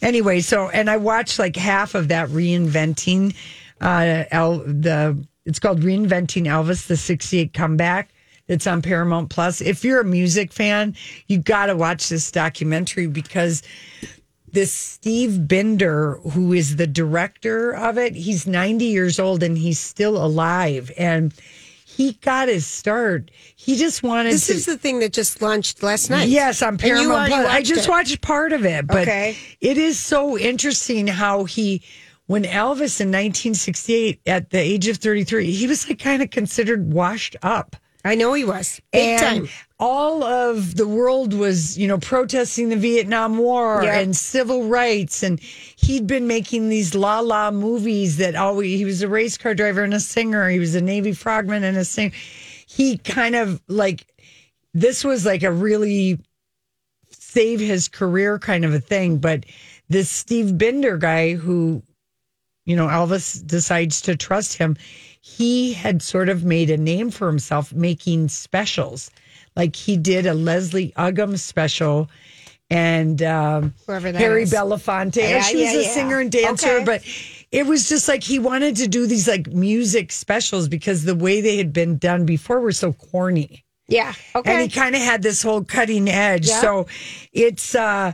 anyway, 0.00 0.40
so 0.40 0.70
and 0.70 0.88
I 0.88 0.96
watched 0.96 1.38
like 1.38 1.56
half 1.56 1.94
of 1.94 2.08
that 2.08 2.30
reinventing 2.30 3.34
uh 3.82 4.24
El, 4.30 4.58
the 4.60 5.22
it's 5.44 5.58
called 5.58 5.80
Reinventing 5.80 6.44
Elvis 6.44 6.86
the 6.86 6.96
68 6.96 7.52
comeback. 7.52 8.08
It's 8.50 8.66
on 8.66 8.82
Paramount 8.82 9.30
Plus. 9.30 9.60
If 9.60 9.84
you're 9.84 10.00
a 10.00 10.04
music 10.04 10.52
fan, 10.52 10.96
you 11.28 11.38
got 11.38 11.66
to 11.66 11.76
watch 11.76 12.08
this 12.08 12.30
documentary 12.32 13.06
because 13.06 13.62
this 14.52 14.72
Steve 14.72 15.46
Binder, 15.46 16.14
who 16.32 16.52
is 16.52 16.74
the 16.74 16.88
director 16.88 17.70
of 17.70 17.96
it, 17.96 18.16
he's 18.16 18.48
90 18.48 18.84
years 18.86 19.20
old 19.20 19.44
and 19.44 19.56
he's 19.56 19.78
still 19.78 20.16
alive. 20.22 20.90
And 20.98 21.32
he 21.86 22.14
got 22.14 22.48
his 22.48 22.66
start. 22.66 23.30
He 23.54 23.76
just 23.76 24.02
wanted 24.02 24.32
This 24.32 24.48
to. 24.48 24.54
is 24.54 24.66
the 24.66 24.76
thing 24.76 24.98
that 24.98 25.12
just 25.12 25.40
launched 25.40 25.82
last 25.84 26.10
night. 26.10 26.28
Yes, 26.28 26.60
on 26.60 26.76
Paramount 26.76 27.28
Plus. 27.28 27.46
I 27.46 27.62
just 27.62 27.86
it. 27.86 27.88
watched 27.90 28.20
part 28.20 28.52
of 28.52 28.64
it, 28.66 28.88
but 28.88 29.02
Okay. 29.02 29.36
it 29.60 29.78
is 29.78 29.96
so 29.96 30.36
interesting 30.36 31.06
how 31.06 31.44
he, 31.44 31.82
when 32.26 32.42
Elvis 32.42 33.00
in 33.00 33.12
1968, 33.12 34.20
at 34.26 34.50
the 34.50 34.58
age 34.58 34.88
of 34.88 34.96
33, 34.96 35.52
he 35.52 35.68
was 35.68 35.88
like 35.88 36.00
kind 36.00 36.20
of 36.20 36.30
considered 36.30 36.92
washed 36.92 37.36
up. 37.42 37.76
I 38.04 38.14
know 38.14 38.32
he 38.32 38.44
was. 38.44 38.80
Big 38.92 39.20
and 39.20 39.20
time. 39.46 39.48
all 39.78 40.24
of 40.24 40.74
the 40.76 40.88
world 40.88 41.34
was, 41.34 41.76
you 41.78 41.86
know, 41.86 41.98
protesting 41.98 42.70
the 42.70 42.76
Vietnam 42.76 43.36
War 43.36 43.82
Yeah. 43.84 43.98
and 43.98 44.16
civil 44.16 44.64
rights. 44.68 45.22
And 45.22 45.38
he'd 45.40 46.06
been 46.06 46.26
making 46.26 46.68
these 46.70 46.94
la 46.94 47.20
la 47.20 47.50
movies 47.50 48.16
that 48.16 48.34
always, 48.36 48.78
he 48.78 48.84
was 48.86 49.02
a 49.02 49.08
race 49.08 49.36
car 49.36 49.54
driver 49.54 49.82
and 49.82 49.92
a 49.92 50.00
singer. 50.00 50.48
He 50.48 50.58
was 50.58 50.74
a 50.74 50.80
Navy 50.80 51.12
frogman 51.12 51.62
and 51.62 51.76
a 51.76 51.84
singer. 51.84 52.14
He 52.66 52.96
kind 52.96 53.34
of 53.34 53.60
like, 53.68 54.06
this 54.72 55.04
was 55.04 55.26
like 55.26 55.42
a 55.42 55.52
really 55.52 56.18
save 57.10 57.60
his 57.60 57.88
career 57.88 58.38
kind 58.38 58.64
of 58.64 58.72
a 58.72 58.80
thing. 58.80 59.18
But 59.18 59.44
this 59.88 60.08
Steve 60.08 60.56
Binder 60.56 60.96
guy 60.96 61.34
who, 61.34 61.82
you 62.64 62.76
know, 62.76 62.86
Elvis 62.86 63.44
decides 63.46 64.00
to 64.02 64.16
trust 64.16 64.56
him, 64.56 64.76
he 65.20 65.72
had 65.72 66.02
sort 66.02 66.28
of 66.28 66.44
made 66.44 66.70
a 66.70 66.76
name 66.76 67.10
for 67.10 67.26
himself 67.28 67.72
making 67.72 68.28
specials. 68.28 69.10
Like 69.56 69.76
he 69.76 69.96
did 69.96 70.26
a 70.26 70.34
Leslie 70.34 70.92
Uggam 70.96 71.38
special 71.38 72.08
and 72.70 73.20
um, 73.22 73.74
Whoever 73.86 74.12
that 74.12 74.18
Harry 74.20 74.44
is. 74.44 74.52
Belafonte. 74.52 75.16
Yeah, 75.16 75.42
she 75.42 75.56
was 75.56 75.64
yeah, 75.72 75.78
a 75.78 75.82
yeah. 75.82 75.88
singer 75.90 76.20
and 76.20 76.30
dancer, 76.32 76.70
Okay. 76.76 76.84
but 76.84 77.02
it 77.50 77.66
was 77.66 77.88
just 77.88 78.06
like 78.06 78.22
he 78.22 78.38
wanted 78.38 78.76
to 78.76 78.86
do 78.86 79.06
these 79.06 79.26
like 79.26 79.48
music 79.48 80.12
specials 80.12 80.68
because 80.68 81.04
the 81.04 81.16
way 81.16 81.40
they 81.40 81.56
had 81.56 81.72
been 81.72 81.98
done 81.98 82.24
before 82.26 82.60
were 82.60 82.70
so 82.72 82.92
corny 82.92 83.64
Yeah. 83.88 84.14
Okay. 84.36 84.52
and 84.52 84.62
he 84.62 84.68
kind 84.68 84.94
of 84.94 85.00
had 85.02 85.20
this 85.22 85.42
whole 85.42 85.64
cutting 85.64 86.08
edge. 86.08 86.46
Yeah. 86.48 86.60
So 86.60 86.86
it's 87.32 87.74
uh 87.74 88.12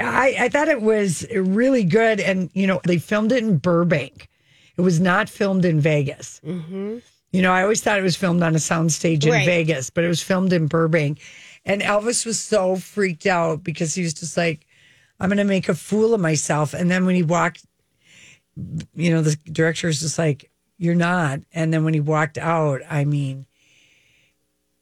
I, 0.00 0.36
I 0.38 0.48
thought 0.48 0.68
it 0.68 0.82
was 0.82 1.24
really 1.32 1.84
good, 1.84 2.18
and 2.20 2.50
you 2.52 2.66
know 2.66 2.80
they 2.84 2.98
filmed 2.98 3.32
it 3.32 3.42
in 3.44 3.58
Burbank. 3.58 4.28
It 4.76 4.80
was 4.82 5.00
not 5.00 5.28
filmed 5.28 5.64
in 5.64 5.80
Vegas. 5.80 6.40
Mm-hmm. 6.44 6.98
You 7.32 7.42
know, 7.42 7.52
I 7.52 7.62
always 7.62 7.80
thought 7.80 7.98
it 7.98 8.02
was 8.02 8.16
filmed 8.16 8.42
on 8.42 8.54
a 8.54 8.58
soundstage 8.58 9.24
in 9.24 9.30
Right. 9.32 9.46
Vegas, 9.46 9.90
but 9.90 10.04
it 10.04 10.08
was 10.08 10.22
filmed 10.22 10.52
in 10.52 10.66
Burbank. 10.66 11.20
And 11.64 11.82
Elvis 11.82 12.24
was 12.26 12.38
so 12.40 12.76
freaked 12.76 13.26
out 13.26 13.64
because 13.64 13.94
he 13.94 14.02
was 14.02 14.14
just 14.14 14.36
like, 14.36 14.66
"I'm 15.18 15.28
going 15.30 15.38
to 15.38 15.44
make 15.44 15.68
a 15.68 15.74
fool 15.74 16.14
of 16.14 16.20
myself." 16.20 16.74
And 16.74 16.90
then 16.90 17.06
when 17.06 17.14
he 17.14 17.22
walked, 17.22 17.64
you 18.94 19.10
know, 19.10 19.22
the 19.22 19.36
director 19.50 19.86
was 19.88 20.00
just 20.00 20.18
like, 20.18 20.50
"You're 20.78 20.94
not." 20.94 21.40
And 21.52 21.72
then 21.72 21.82
when 21.84 21.94
he 21.94 22.00
walked 22.00 22.38
out, 22.38 22.82
I 22.88 23.04
mean, 23.04 23.46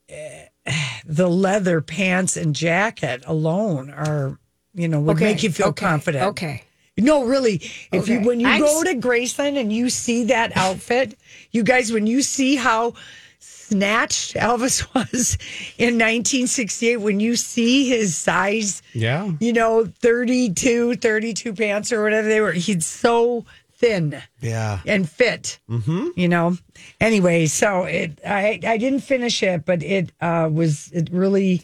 the 1.05 1.27
leather 1.29 1.81
pants 1.81 2.37
and 2.37 2.55
jacket 2.55 3.23
alone 3.25 3.89
are, 3.89 4.37
you 4.73 4.87
know, 4.87 4.99
would 5.01 5.15
Okay, 5.17 5.25
make 5.33 5.43
you 5.43 5.51
feel 5.51 5.67
okay, 5.67 5.85
confident. 5.85 6.23
okay. 6.29 6.63
No, 6.97 7.25
really. 7.25 7.55
If 7.91 8.07
you 8.07 8.21
when 8.21 8.39
you 8.39 8.47
I 8.47 8.59
go 8.59 8.83
just- 8.83 8.85
to 9.01 9.07
Graceland 9.07 9.59
and 9.59 9.71
you 9.73 9.89
see 9.89 10.25
that 10.25 10.55
outfit, 10.55 11.17
you 11.51 11.63
guys, 11.63 11.91
when 11.91 12.05
you 12.07 12.21
see 12.21 12.55
how 12.55 12.93
snatched 13.39 14.35
Elvis 14.35 14.85
was 14.95 15.37
in 15.77 15.95
1968, 15.95 16.97
when 16.97 17.19
you 17.19 17.35
see 17.35 17.87
his 17.89 18.15
size, 18.15 18.81
Yeah. 18.93 19.31
you 19.39 19.53
know, 19.53 19.85
32, 19.85 20.95
32 20.95 21.53
pants 21.53 21.91
or 21.91 22.03
whatever 22.03 22.27
they 22.27 22.41
were, 22.41 22.51
he's 22.51 22.85
so 22.85 23.45
thin 23.77 24.21
Yeah. 24.41 24.79
and 24.85 25.09
fit. 25.09 25.59
Mm-hmm. 25.69 26.07
You 26.15 26.27
know. 26.27 26.57
Anyway, 27.01 27.47
so 27.47 27.83
it 27.85 28.19
I 28.25 28.59
I 28.65 28.77
didn't 28.77 29.01
finish 29.01 29.41
it, 29.41 29.65
but 29.65 29.81
it 29.83 30.11
uh, 30.21 30.49
was 30.51 30.91
it 30.93 31.09
really. 31.11 31.63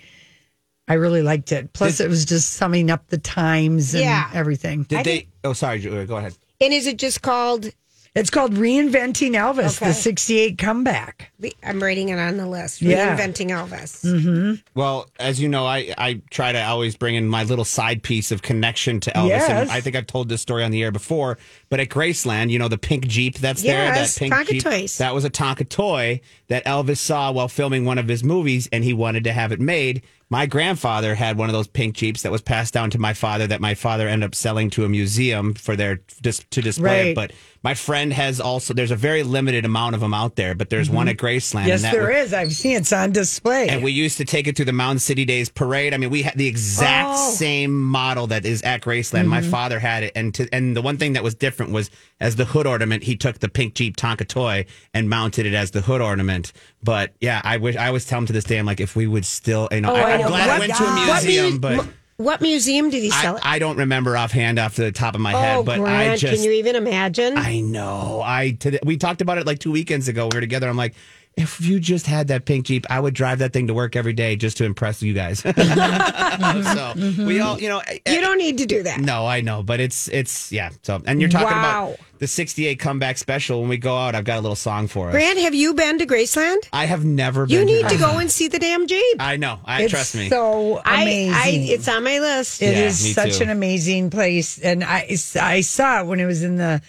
I 0.90 0.96
really 0.96 1.22
liked 1.22 1.52
it. 1.52 1.72
Plus, 1.74 2.00
it 2.00 2.10
was 2.10 2.26
just 2.26 2.54
summing 2.54 2.90
up 2.92 3.08
the 3.10 3.18
times 3.20 3.94
and 3.94 4.04
Yeah. 4.04 4.30
everything. 4.34 4.84
Did 4.84 5.06
they? 5.06 5.28
Oh, 5.44 5.54
sorry, 5.54 5.80
Julia. 5.80 6.02
Uh, 6.02 6.06
go 6.06 6.18
ahead. 6.18 6.34
and 6.60 6.74
is 6.74 6.88
it 6.88 6.98
just 6.98 7.22
called? 7.22 7.70
It's 8.16 8.32
called 8.32 8.56
Reinventing 8.56 9.32
Elvis, 9.34 9.78
Okay. 9.78 9.90
the 9.90 9.94
'68 9.94 10.58
comeback. 10.58 11.32
I'm 11.64 11.82
writing 11.82 12.10
it 12.10 12.18
on 12.18 12.38
the 12.38 12.48
list. 12.48 12.82
Yeah. 12.82 13.16
Reinventing 13.16 13.50
Elvis. 13.52 14.04
Mm-hmm. 14.04 14.54
Well, 14.74 15.08
as 15.20 15.40
you 15.40 15.48
know, 15.48 15.66
I, 15.68 15.94
I 15.96 16.20
try 16.32 16.52
to 16.52 16.62
always 16.62 16.96
bring 16.98 17.14
in 17.14 17.28
my 17.28 17.44
little 17.44 17.64
side 17.66 18.02
piece 18.02 18.32
of 18.32 18.42
connection 18.42 19.00
to 19.02 19.12
Elvis. 19.12 19.28
Yes. 19.30 19.50
And 19.52 19.70
I 19.72 19.80
think 19.80 19.96
I've 19.96 20.08
told 20.08 20.28
this 20.28 20.42
story 20.42 20.64
on 20.64 20.72
the 20.72 20.82
air 20.82 20.92
before, 20.92 21.38
but 21.70 21.80
at 21.80 21.90
Graceland, 21.90 22.50
you 22.50 22.58
know, 22.58 22.68
the 22.68 22.80
pink 22.80 23.06
Jeep 23.08 23.38
that's 23.38 23.62
there, 23.62 23.94
that 23.94 24.16
pink 24.18 24.34
Tonka 24.34 24.48
Jeep, 24.50 24.64
toys. 24.64 24.98
that 24.98 25.14
was 25.14 25.24
a 25.24 25.30
Tonka 25.30 25.70
toy 25.70 26.20
that 26.48 26.66
Elvis 26.66 26.98
saw 26.98 27.32
while 27.32 27.48
filming 27.48 27.86
one 27.86 28.00
of 28.00 28.08
his 28.08 28.24
movies 28.24 28.68
and 28.74 28.84
he 28.84 28.92
wanted 28.92 29.24
to 29.26 29.32
have 29.34 29.52
it 29.52 29.60
made. 29.60 30.02
My 30.32 30.46
grandfather 30.46 31.16
had 31.16 31.38
one 31.38 31.50
of 31.50 31.54
those 31.54 31.68
pink 31.68 31.96
Jeeps 31.96 32.22
that 32.22 32.32
was 32.32 32.42
passed 32.42 32.72
down 32.74 32.92
to 32.92 33.00
my 33.00 33.14
father 33.14 33.48
that 33.48 33.62
my 33.62 33.74
father 33.74 34.08
ended 34.08 34.28
up 34.28 34.36
selling 34.36 34.70
to 34.72 34.86
a 34.86 34.90
museum 34.90 35.56
for 35.56 35.76
their 35.76 36.02
dis, 36.22 36.44
to 36.52 36.62
display 36.62 37.00
Right. 37.00 37.08
it. 37.08 37.16
But 37.16 37.32
my 37.62 37.74
friend 37.74 38.14
has 38.14 38.40
also, 38.40 38.74
there's 38.74 38.92
a 38.92 38.96
very 38.96 39.22
limited 39.24 39.66
amount 39.66 39.94
of 39.96 40.02
them 40.02 40.14
out 40.14 40.36
there, 40.38 40.56
but 40.56 40.70
there's 40.70 40.90
one 40.90 41.08
at 41.10 41.18
Graceland. 41.18 41.62
Mm-hmm. 41.62 41.68
Yes, 41.68 41.82
there 41.82 42.08
was- 42.08 42.28
is. 42.28 42.34
I've 42.34 42.54
seen 42.54 42.78
it's 42.78 42.94
on 42.94 43.12
display. 43.12 43.68
and 43.68 43.84
we 43.84 43.92
used 43.92 44.18
to 44.18 44.26
take 44.26 44.48
it 44.48 44.56
through 44.56 44.66
the 44.66 44.72
Mountain 44.74 45.00
City 45.00 45.26
Days 45.26 45.50
parade. 45.50 45.94
I 45.94 45.98
mean, 45.98 46.10
we 46.10 46.22
had 46.22 46.36
the 46.38 46.48
exact 46.48 47.10
Oh. 47.12 47.32
same 47.32 47.82
model 47.84 48.28
that 48.28 48.46
is 48.46 48.62
at 48.62 48.82
Graceland. 48.82 49.28
My 49.28 49.42
Mm-hmm. 49.42 49.52
father 49.52 49.80
had 49.80 50.04
it, 50.04 50.14
and 50.16 50.34
to, 50.36 50.48
and 50.54 50.76
the 50.76 50.82
one 50.82 50.98
thing 50.98 51.14
that 51.14 51.24
was 51.24 51.36
different 51.36 51.72
was 51.74 51.90
as 52.22 52.36
the 52.38 52.46
hood 52.46 52.66
ornament, 52.66 53.04
he 53.04 53.16
took 53.18 53.40
the 53.40 53.50
pink 53.50 53.74
Jeep 53.76 53.98
Tonka 53.98 54.28
toy 54.28 54.66
and 54.94 55.10
mounted 55.10 55.46
it 55.46 55.54
as 55.54 55.72
the 55.72 55.82
hood 55.82 56.02
ornament. 56.02 56.54
But 56.82 57.14
yeah, 57.20 57.42
I 57.44 57.58
wish 57.58 57.76
I 57.76 57.88
always 57.88 58.06
tell 58.06 58.20
him 58.20 58.26
to 58.28 58.34
this 58.34 58.46
day, 58.46 58.58
I'm 58.58 58.66
like, 58.66 58.80
if 58.80 58.96
we 58.96 59.06
would 59.08 59.26
still, 59.26 59.68
you 59.72 59.82
know, 59.82 59.92
Oh, 59.92 59.96
I 59.96 60.12
am 60.12 60.28
glad 60.28 60.50
I 60.50 60.60
went 60.60 60.76
to 60.76 60.84
a 60.86 61.06
museum, 61.06 61.54
mu- 61.54 61.60
but. 61.60 61.88
What 62.20 62.42
museum 62.42 62.90
did 62.90 63.02
he 63.02 63.12
sell 63.12 63.36
I, 63.36 63.38
it? 63.38 63.46
I 63.46 63.60
don't 63.60 63.78
remember 63.78 64.18
offhand 64.18 64.60
off 64.60 64.76
the 64.76 64.92
top 64.92 65.16
of 65.16 65.22
my 65.22 65.34
oh, 65.34 65.38
head, 65.40 65.66
but 65.66 65.80
Grant, 65.80 66.12
I 66.12 66.18
just 66.18 66.34
can 66.34 66.44
you 66.44 66.52
even 66.52 66.76
imagine? 66.76 67.38
I 67.38 67.62
know. 67.62 68.22
I 68.22 68.58
today, 68.60 68.80
we 68.84 68.98
talked 68.98 69.22
about 69.22 69.38
it 69.38 69.48
like 69.48 69.60
two 69.60 69.72
weekends 69.72 70.10
ago. 70.10 70.28
We 70.30 70.36
were 70.36 70.42
together. 70.42 70.68
I'm 70.68 70.76
like, 70.76 70.96
if 71.40 71.62
you 71.62 71.80
just 71.80 72.06
had 72.06 72.28
that 72.28 72.46
pink 72.46 72.66
Jeep, 72.66 72.86
I 72.90 73.00
would 73.00 73.14
drive 73.14 73.40
that 73.40 73.54
thing 73.54 73.68
to 73.68 73.74
work 73.74 73.96
every 73.96 74.14
day 74.14 74.36
just 74.36 74.58
to 74.58 74.66
impress 74.66 75.02
you 75.02 75.14
guys. 75.14 75.40
so 75.40 75.52
mm-hmm. 75.52 77.26
we 77.26 77.40
all, 77.40 77.60
you 77.60 77.70
know, 77.70 77.80
eh, 77.80 78.00
eh, 78.06 78.16
you 78.16 78.22
don't 78.22 78.38
need 78.38 78.58
to 78.60 78.66
do 78.66 78.84
that. 78.84 79.00
no, 79.00 79.26
I 79.26 79.42
know, 79.42 79.64
but 79.64 79.80
it's 79.80 80.08
it's 80.10 80.52
yeah. 80.52 80.70
So 80.84 81.02
and 81.06 81.20
you're 81.22 81.30
talking 81.30 81.48
Wow. 81.58 81.90
about 81.92 82.00
the 82.20 82.28
'68 82.28 82.80
comeback 82.80 83.18
special. 83.18 83.62
When 83.62 83.70
we 83.70 83.78
go 83.78 83.96
out, 83.98 84.16
I've 84.16 84.26
got 84.26 84.38
a 84.40 84.42
little 84.42 84.56
song 84.56 84.88
for 84.88 85.08
us. 85.08 85.14
Grant, 85.14 85.40
have 85.40 85.56
you 85.56 85.74
been 85.74 85.98
to 86.00 86.06
Graceland? 86.06 86.60
I 86.74 86.86
have 86.86 87.06
never. 87.06 87.46
You 87.46 87.64
need 87.64 87.88
to 87.88 87.96
Graceland. 87.96 88.00
go 88.00 88.18
and 88.18 88.30
see 88.32 88.48
the 88.50 88.60
damn 88.60 88.86
Jeep. 88.88 89.18
I 89.20 89.38
know. 89.38 89.60
I 89.64 89.84
it's 89.84 89.92
trust 89.92 90.16
me. 90.16 90.30
so 90.30 90.82
amazing. 90.86 91.34
I, 91.34 91.44
I, 91.46 91.50
it's 91.74 91.88
on 91.88 92.04
my 92.04 92.20
list. 92.20 92.62
It 92.62 92.76
Yeah, 92.76 92.86
is 92.88 93.16
such 93.16 93.38
too. 93.38 93.44
an 93.46 93.50
amazing 93.50 94.10
place, 94.10 94.60
and 94.60 94.84
I 94.84 95.16
I 95.40 95.62
saw 95.62 96.02
it 96.02 96.06
when 96.08 96.20
it 96.20 96.26
was 96.26 96.44
in 96.44 96.58
the 96.58 96.82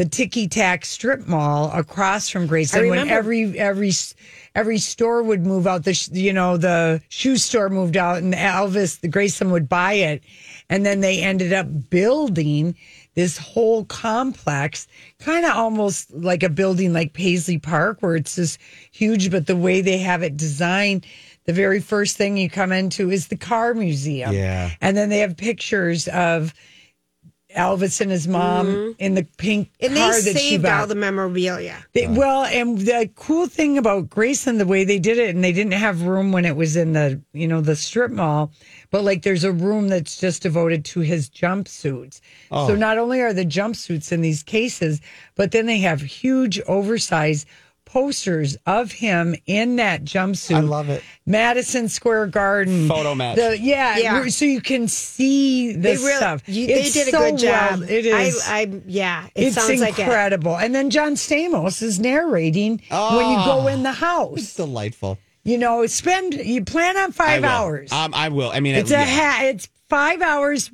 the 0.00 0.06
Tiki 0.06 0.48
Tack 0.48 0.86
Strip 0.86 1.28
Mall 1.28 1.70
across 1.72 2.30
from 2.30 2.48
Graceland. 2.48 2.74
I 2.78 2.80
When 2.80 2.90
remember. 2.92 3.12
every 3.12 3.58
every 3.58 3.92
every 4.54 4.78
store 4.78 5.22
would 5.22 5.44
move 5.44 5.66
out, 5.66 5.84
the 5.84 5.92
sh- 5.92 6.08
you 6.12 6.32
know 6.32 6.56
the 6.56 7.02
shoe 7.10 7.36
store 7.36 7.68
moved 7.68 7.98
out, 7.98 8.22
and 8.22 8.32
Elvis 8.32 9.00
the 9.00 9.10
Graceland 9.10 9.50
would 9.50 9.68
buy 9.68 9.92
it, 9.92 10.22
and 10.70 10.86
then 10.86 11.00
they 11.00 11.20
ended 11.20 11.52
up 11.52 11.90
building 11.90 12.74
this 13.14 13.36
whole 13.36 13.84
complex, 13.84 14.88
kind 15.18 15.44
of 15.44 15.54
almost 15.54 16.10
like 16.14 16.42
a 16.42 16.48
building 16.48 16.94
like 16.94 17.12
Paisley 17.12 17.58
Park, 17.58 17.98
where 18.00 18.16
it's 18.16 18.36
just 18.36 18.58
huge, 18.92 19.30
but 19.30 19.46
the 19.46 19.54
way 19.56 19.82
they 19.82 19.98
have 19.98 20.22
it 20.22 20.34
designed. 20.34 21.04
The 21.44 21.52
very 21.52 21.80
first 21.80 22.16
thing 22.16 22.38
you 22.38 22.48
come 22.48 22.72
into 22.72 23.10
is 23.10 23.28
the 23.28 23.36
car 23.36 23.74
museum. 23.74 24.32
Yeah. 24.32 24.70
And 24.80 24.96
then 24.96 25.10
they 25.10 25.18
have 25.18 25.36
pictures 25.36 26.08
of 26.08 26.54
Elvis 27.56 28.00
and 28.00 28.10
his 28.10 28.28
mom 28.28 28.94
in 28.98 29.14
the 29.14 29.24
pink 29.38 29.68
Mm-hmm. 29.80 29.86
And 29.86 29.96
car 29.96 30.12
they 30.22 30.32
that 30.32 30.40
she 30.40 30.50
saved 30.50 30.62
bought. 30.62 30.80
all 30.82 30.86
the 30.86 30.94
memorabilia. 30.94 31.76
They- 31.92 32.06
well, 32.06 32.44
and 32.44 32.78
the 32.78 33.10
cool 33.16 33.46
thing 33.46 33.76
about 33.78 34.08
Graceland, 34.08 34.58
the 34.58 34.66
way 34.66 34.84
they 34.84 34.98
did 34.98 35.18
it, 35.18 35.34
and 35.34 35.42
they 35.42 35.52
didn't 35.52 35.72
have 35.72 36.02
room 36.02 36.30
when 36.32 36.44
it 36.44 36.54
was 36.56 36.76
in 36.76 36.92
the, 36.92 37.20
you 37.32 37.48
know, 37.48 37.60
the 37.60 37.74
strip 37.76 38.10
mall, 38.12 38.52
but 38.90 39.02
like 39.04 39.22
there's 39.22 39.44
a 39.44 39.52
room 39.52 39.88
that's 39.88 40.18
just 40.20 40.42
devoted 40.42 40.84
to 40.86 41.00
his 41.00 41.28
jumpsuits. 41.28 42.20
Oh. 42.50 42.68
So 42.68 42.76
not 42.76 42.98
only 42.98 43.20
are 43.20 43.32
the 43.32 43.44
jumpsuits 43.44 44.12
in 44.12 44.20
these 44.20 44.42
cases, 44.42 45.00
but 45.34 45.50
then 45.50 45.66
they 45.66 45.78
have 45.78 46.00
huge, 46.00 46.60
oversized 46.68 47.46
posters 47.92 48.56
of 48.66 48.92
him 48.92 49.34
in 49.46 49.76
that 49.76 50.04
jumpsuit. 50.04 50.54
I 50.56 50.60
love 50.60 50.88
it. 50.88 51.02
Madison 51.26 51.88
Square 51.88 52.28
Garden 52.28 52.88
Photo 52.88 53.14
match. 53.16 53.36
The, 53.36 53.58
yeah, 53.58 53.98
Yeah. 53.98 54.26
so 54.28 54.44
you 54.44 54.60
can 54.60 54.86
see 54.86 55.72
the 55.72 55.78
They 55.80 55.96
really, 55.96 56.12
stuff. 56.16 56.42
you, 56.46 56.68
they 56.68 56.82
It's 56.82 56.92
did 56.92 57.08
a 57.08 57.10
so 57.10 57.18
good 57.30 57.38
job. 57.38 57.80
well- 57.80 57.90
It 57.90 58.06
is. 58.06 58.42
I, 58.46 58.60
I 58.60 58.80
yeah. 58.86 59.26
It 59.34 59.48
it's 59.48 59.56
sounds 59.56 59.80
like 59.80 59.98
it. 59.98 60.02
incredible. 60.02 60.56
And 60.56 60.72
then 60.74 60.90
John 60.90 61.14
Stamos 61.14 61.82
is 61.82 61.98
narrating 61.98 62.80
when 62.90 63.28
you 63.30 63.44
go 63.44 63.66
in 63.66 63.82
the 63.82 63.92
house. 63.92 64.38
It's 64.38 64.46
house. 64.56 64.66
delightful. 64.66 65.18
You 65.42 65.58
know, 65.58 65.84
spend 65.86 66.34
you 66.34 66.64
plan 66.64 66.96
on 66.96 67.10
five 67.12 67.42
will. 67.42 67.48
hours. 67.48 67.90
Um, 67.92 68.12
I 68.14 68.28
will. 68.28 68.50
I 68.50 68.60
mean, 68.60 68.76
it's 68.76 68.90
it- 68.90 68.94
a 68.94 68.98
yeah. 68.98 69.04
ha- 69.06 69.40
it's 69.46 69.68
five 69.88 70.22
hours 70.22 70.70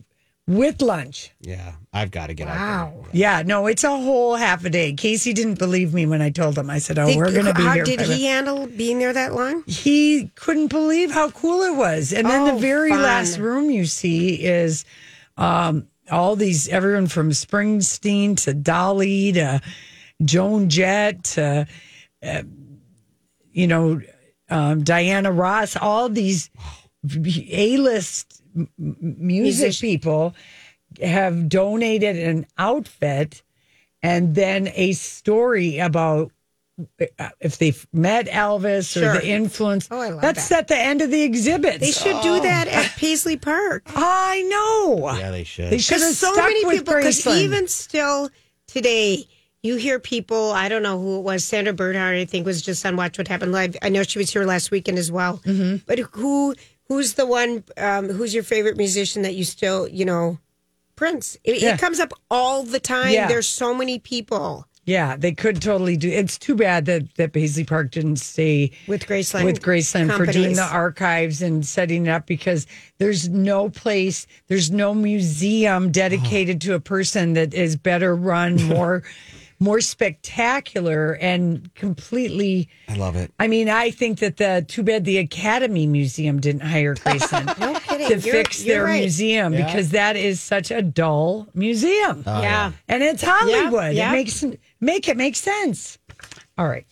with 0.46 0.82
lunch. 0.82 1.32
Yeah, 1.40 1.72
I've 1.96 2.10
got 2.10 2.26
to 2.26 2.34
get 2.34 2.46
out. 2.48 2.56
Wow. 2.56 3.04
Yeah, 3.12 3.42
no, 3.46 3.66
it's 3.66 3.84
a 3.84 3.88
whole 3.90 4.36
half 4.36 4.64
a 4.64 4.70
day. 4.70 4.92
Casey 4.92 5.32
didn't 5.32 5.58
believe 5.58 5.94
me 5.94 6.04
when 6.06 6.20
I 6.20 6.30
told 6.30 6.58
him. 6.58 6.68
I 6.68 6.78
said, 6.78 6.98
"Oh, 6.98 7.06
Did- 7.06 7.16
we're 7.16 7.32
going 7.32 7.46
to 7.46 7.54
be 7.54 7.62
how 7.62 7.72
here." 7.72 7.84
did 7.84 8.00
for 8.00 8.06
the- 8.06 8.14
he 8.14 8.26
handle 8.26 8.66
being 8.66 8.98
there 8.98 9.12
that 9.12 9.34
long? 9.34 9.64
he 9.66 10.30
couldn't 10.34 10.68
believe 10.68 11.10
how 11.10 11.30
cool 11.30 11.62
it 11.62 11.74
was. 11.76 12.12
And 12.12 12.28
then 12.28 12.42
Oh, 12.42 12.54
the 12.54 12.60
very 12.60 12.90
fun. 12.90 13.02
last 13.02 13.38
room 13.38 13.70
you 13.70 13.86
see 13.86 14.34
is 14.44 14.84
um, 15.38 15.86
all 16.10 16.36
these 16.36 16.68
everyone 16.68 17.06
from 17.06 17.30
Springsteen 17.30 18.36
to 18.44 18.52
Dolly 18.54 19.32
to 19.32 19.60
Joan 20.24 20.68
Jett 20.68 21.24
to 21.24 21.66
uh, 22.22 22.42
you 23.52 23.66
know 23.66 24.00
um, 24.50 24.84
Diana 24.84 25.32
Ross, 25.32 25.76
all 25.76 26.08
these 26.08 26.50
A 27.50 27.76
list 27.78 28.42
m- 28.54 28.68
m- 28.78 28.96
music 29.00 29.20
Musician. 29.66 29.88
people 29.88 30.34
have 31.02 31.48
donated 31.48 32.16
an 32.16 32.46
outfit 32.58 33.42
and 34.02 34.34
then 34.34 34.68
a 34.74 34.92
story 34.92 35.78
about 35.78 36.30
uh, 37.18 37.30
if 37.40 37.56
they 37.56 37.72
met 37.92 38.26
Elvis 38.26 38.92
Sure. 38.92 39.10
or 39.16 39.18
the 39.20 39.26
influence. 39.26 39.88
Oh, 39.90 39.98
I 39.98 40.10
love 40.10 40.20
That's 40.20 40.48
that. 40.50 40.58
at 40.60 40.68
the 40.68 40.76
end 40.76 41.00
of 41.00 41.10
the 41.10 41.22
exhibit. 41.22 41.80
They 41.80 41.90
should 41.90 42.20
do 42.22 42.40
that 42.40 42.68
at 42.68 42.90
Paisley 42.98 43.38
Park. 43.38 43.84
I 43.86 44.42
know. 44.42 45.10
Yeah, 45.16 45.30
they 45.30 45.44
should. 45.44 45.70
They 45.70 45.78
should 45.78 45.94
have 45.94 46.00
Because 46.02 46.18
so 46.18 46.32
stuck 46.34 46.44
many 46.44 46.64
with 46.66 46.78
people, 46.80 46.94
because 46.96 47.26
even 47.26 47.66
still 47.68 48.28
today, 48.66 49.26
you 49.62 49.76
hear 49.76 49.98
people, 49.98 50.52
I 50.52 50.68
don't 50.68 50.82
know 50.82 51.00
who 51.00 51.18
it 51.18 51.22
was, 51.22 51.44
Sandra 51.44 51.72
Bernhard, 51.72 52.16
I 52.18 52.26
think, 52.26 52.44
was 52.44 52.60
just 52.60 52.84
on 52.84 52.94
Watch 52.96 53.16
What 53.16 53.26
Happened 53.28 53.52
Live. 53.52 53.74
I 53.80 53.88
know 53.88 54.02
she 54.02 54.18
was 54.18 54.30
here 54.30 54.44
last 54.44 54.70
weekend 54.70 54.98
as 54.98 55.10
well. 55.10 55.38
Mm-hmm. 55.46 55.76
But 55.86 55.98
who 56.12 56.54
who's 56.88 57.14
the 57.14 57.24
one, 57.26 57.64
um, 57.78 58.10
who's 58.10 58.34
your 58.34 58.44
favorite 58.44 58.76
musician 58.76 59.22
that 59.22 59.34
you 59.34 59.44
still, 59.44 59.88
you 59.88 60.04
know, 60.04 60.38
Prince? 60.96 61.36
It, 61.44 61.62
Yeah. 61.62 61.74
it 61.74 61.80
comes 61.80 62.00
up 62.00 62.12
all 62.30 62.62
the 62.62 62.80
time. 62.80 63.12
Yeah. 63.12 63.28
There's 63.28 63.48
so 63.48 63.74
many 63.74 63.98
people 63.98 64.66
yeah, 64.86 65.16
they 65.16 65.32
could 65.32 65.60
totally 65.60 65.96
do. 65.96 66.08
It's 66.08 66.38
too 66.38 66.54
bad 66.54 66.84
that 66.86 67.12
that 67.16 67.32
Paisley 67.32 67.64
Park 67.64 67.90
didn't 67.90 68.16
stay 68.16 68.70
with 68.86 69.04
Graceland. 69.06 69.44
with 69.44 69.60
Graceland 69.60 70.16
for 70.16 70.26
doing 70.26 70.54
the 70.54 70.62
archives 70.62 71.42
and 71.42 71.66
setting 71.66 72.06
it 72.06 72.10
up 72.10 72.26
because 72.26 72.68
there's 72.98 73.28
no 73.28 73.68
place, 73.68 74.28
there's 74.46 74.70
no 74.70 74.94
museum 74.94 75.90
dedicated 75.90 76.56
oh. 76.58 76.66
to 76.66 76.74
a 76.74 76.80
person 76.80 77.32
that 77.32 77.52
is 77.52 77.74
better 77.74 78.14
run, 78.14 78.62
more 78.68 79.02
more 79.58 79.80
spectacular 79.80 81.14
and 81.20 81.74
completely 81.74 82.68
I 82.88 82.94
love 82.96 83.16
it. 83.16 83.32
I 83.38 83.46
mean, 83.48 83.68
I 83.68 83.90
think 83.90 84.18
that 84.18 84.36
the 84.36 84.64
too 84.68 84.82
bad 84.82 85.04
the 85.04 85.18
Academy 85.18 85.86
Museum 85.86 86.40
didn't 86.40 86.62
hire 86.62 86.94
Graceland 86.96 87.58
No 87.58 87.78
kidding. 87.80 88.08
to 88.08 88.14
You're- 88.18 88.42
fix 88.42 88.64
you're 88.64 88.76
their 88.76 88.84
right. 88.84 89.00
museum 89.00 89.52
because 89.52 89.90
that 89.90 90.16
is 90.16 90.40
such 90.40 90.70
a 90.70 90.82
dull 90.82 91.48
museum. 91.54 92.22
yeah. 92.26 92.72
And 92.88 93.02
it's 93.02 93.22
Hollywood. 93.22 93.94
yeah. 93.94 94.10
It 94.10 94.12
makes 94.12 94.44
make 94.80 95.08
it 95.08 95.16
make 95.16 95.36
sense. 95.36 95.98
All 96.58 96.68
right. 96.68 96.86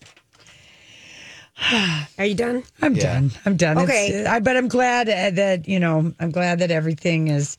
Are 2.19 2.25
you 2.25 2.35
done? 2.35 2.65
I'm 2.83 2.95
done. 2.95 3.31
I'm 3.47 3.57
done. 3.57 3.79
Okay. 3.79 4.09
It's- 4.09 4.27
I, 4.27 4.41
but 4.41 4.57
I'm 4.57 4.69
glad 4.69 5.09
uh, 5.09 5.31
that, 5.31 5.69
you 5.69 5.79
know, 5.79 6.13
I'm 6.19 6.31
glad 6.31 6.59
that 6.61 6.71
everything 6.71 7.29
is, 7.29 7.57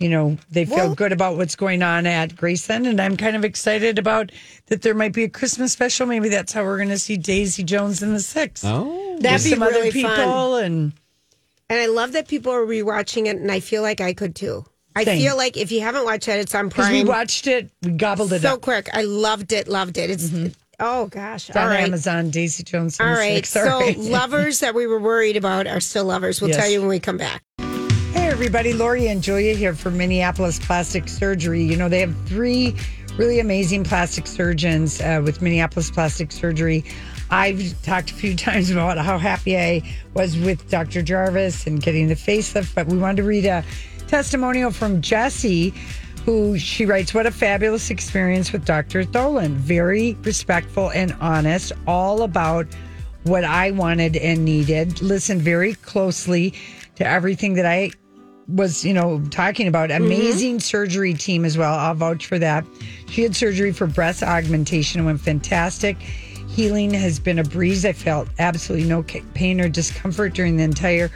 you 0.00 0.08
know, 0.08 0.36
they 0.50 0.64
feel 0.64 0.76
Well- 0.76 0.94
good 0.96 1.12
about 1.12 1.36
what's 1.36 1.54
going 1.54 1.82
on 1.82 2.06
at 2.06 2.34
Graceland. 2.34 2.88
And 2.88 3.00
I'm 3.00 3.16
kind 3.16 3.36
of 3.36 3.44
excited 3.44 3.98
about 3.98 4.32
that 4.66 4.82
there 4.82 4.94
might 4.94 5.12
be 5.12 5.22
a 5.24 5.28
Christmas 5.28 5.72
special. 5.72 6.06
Maybe 6.06 6.28
that's 6.30 6.52
how 6.52 6.64
we're 6.64 6.78
going 6.78 6.88
to 6.88 6.98
see 6.98 7.16
Daisy 7.16 7.62
Jones 7.62 8.02
and 8.02 8.14
the 8.16 8.20
Six. 8.20 8.62
Oh, 8.64 9.18
That'd 9.20 9.44
be 9.44 9.50
some 9.50 9.62
really 9.62 9.80
other 9.82 9.92
people. 9.92 10.10
fun. 10.10 10.64
And 10.64 10.92
And 11.68 11.78
I 11.78 11.86
love 11.86 12.12
that 12.12 12.26
people 12.26 12.50
are 12.52 12.64
rewatching 12.66 13.26
it, 13.26 13.36
and 13.36 13.52
I 13.52 13.60
feel 13.60 13.82
like 13.82 14.00
I 14.00 14.12
could 14.14 14.34
too. 14.34 14.64
I 14.96 15.04
Same. 15.04 15.20
feel 15.20 15.36
like 15.36 15.56
if 15.56 15.70
you 15.70 15.82
haven't 15.82 16.04
watched 16.04 16.26
it, 16.28 16.40
it's 16.40 16.54
on 16.54 16.68
Prime. 16.70 16.92
we 16.92 17.04
watched 17.04 17.46
it, 17.46 17.70
we 17.82 17.92
gobbled 17.92 18.32
it 18.32 18.36
up. 18.36 18.42
so 18.42 18.54
up. 18.54 18.60
quick. 18.62 18.88
I 18.92 19.02
loved 19.02 19.52
it. 19.52 19.68
Loved 19.68 19.96
it. 19.98 20.10
It's 20.10 20.24
mm-hmm. 20.30 20.48
oh 20.80 21.06
gosh. 21.06 21.48
It's 21.48 21.56
on 21.56 21.62
All 21.62 21.68
right. 21.68 21.84
Amazon, 21.84 22.30
Daisy 22.30 22.64
Jones. 22.64 22.98
in 22.98 23.06
All. 23.06 23.14
Six. 23.16 23.54
All 23.56 23.64
So 23.66 23.80
right. 23.80 23.96
lovers 23.98 24.58
that 24.60 24.74
we 24.74 24.88
were 24.88 24.98
worried 24.98 25.36
about 25.36 25.68
are 25.68 25.78
still 25.78 26.04
lovers. 26.06 26.40
We'll 26.40 26.50
Yes. 26.50 26.58
tell 26.58 26.68
you 26.70 26.80
when 26.80 26.88
we 26.88 26.98
come 26.98 27.18
back. 27.18 27.42
Everybody. 28.40 28.72
Lori 28.72 29.06
and 29.08 29.22
Julia 29.22 29.54
here 29.54 29.74
for 29.74 29.90
Minneapolis 29.90 30.58
Plastic 30.58 31.10
Surgery. 31.10 31.62
You 31.62 31.76
know, 31.76 31.90
they 31.90 32.00
have 32.00 32.16
three 32.24 32.74
really 33.18 33.38
amazing 33.38 33.84
plastic 33.84 34.26
surgeons 34.26 34.98
uh, 35.02 35.20
with 35.22 35.42
Minneapolis 35.42 35.90
Plastic 35.90 36.32
Surgery. 36.32 36.82
I've 37.30 37.74
talked 37.82 38.12
a 38.12 38.14
few 38.14 38.34
times 38.48 38.70
about 38.70 38.96
how 38.96 39.18
happy 39.18 39.58
I 39.58 39.82
was 40.14 40.38
with 40.38 40.70
Dr. 40.70 41.02
Jarvis 41.02 41.66
and 41.66 41.82
getting 41.82 42.08
the 42.08 42.14
facelift, 42.14 42.74
but 42.74 42.86
we 42.86 42.96
wanted 42.96 43.18
to 43.18 43.24
read 43.24 43.44
a 43.44 43.62
testimonial 44.08 44.70
from 44.70 45.02
Jessie, 45.02 45.74
who 46.24 46.58
she 46.58 46.86
writes, 46.86 47.12
What 47.12 47.26
a 47.26 47.30
fabulous 47.30 47.90
experience 47.90 48.52
with 48.52 48.64
Dr. 48.64 49.04
Tholen. 49.04 49.52
Very 49.56 50.14
respectful 50.22 50.90
and 50.92 51.14
honest, 51.20 51.72
all 51.86 52.22
about 52.22 52.66
what 53.24 53.44
I 53.44 53.72
wanted 53.72 54.16
and 54.16 54.46
needed. 54.46 55.02
Listened 55.02 55.42
very 55.42 55.74
closely 55.74 56.54
to 56.94 57.06
everything 57.06 57.52
that 57.54 57.66
I 57.66 57.90
was, 58.54 58.84
you 58.84 58.92
know, 58.92 59.22
talking 59.30 59.66
about. 59.66 59.90
Mm-hmm. 59.90 60.04
Amazing 60.04 60.60
surgery 60.60 61.14
team 61.14 61.44
as 61.44 61.56
well. 61.56 61.74
I'll 61.74 61.94
vouch 61.94 62.26
for 62.26 62.38
that. 62.38 62.64
She 63.08 63.22
had 63.22 63.34
surgery 63.34 63.72
for 63.72 63.86
breast 63.86 64.22
augmentation 64.22 65.00
and 65.00 65.06
went 65.06 65.20
fantastic. 65.20 65.96
Healing 66.48 66.92
has 66.94 67.18
been 67.18 67.38
a 67.38 67.44
breeze. 67.44 67.84
I 67.84 67.92
felt 67.92 68.28
absolutely 68.38 68.88
no 68.88 69.02
pain 69.34 69.60
or 69.60 69.68
discomfort 69.68 70.34
during 70.34 70.56
the 70.56 70.64
entire 70.64 71.10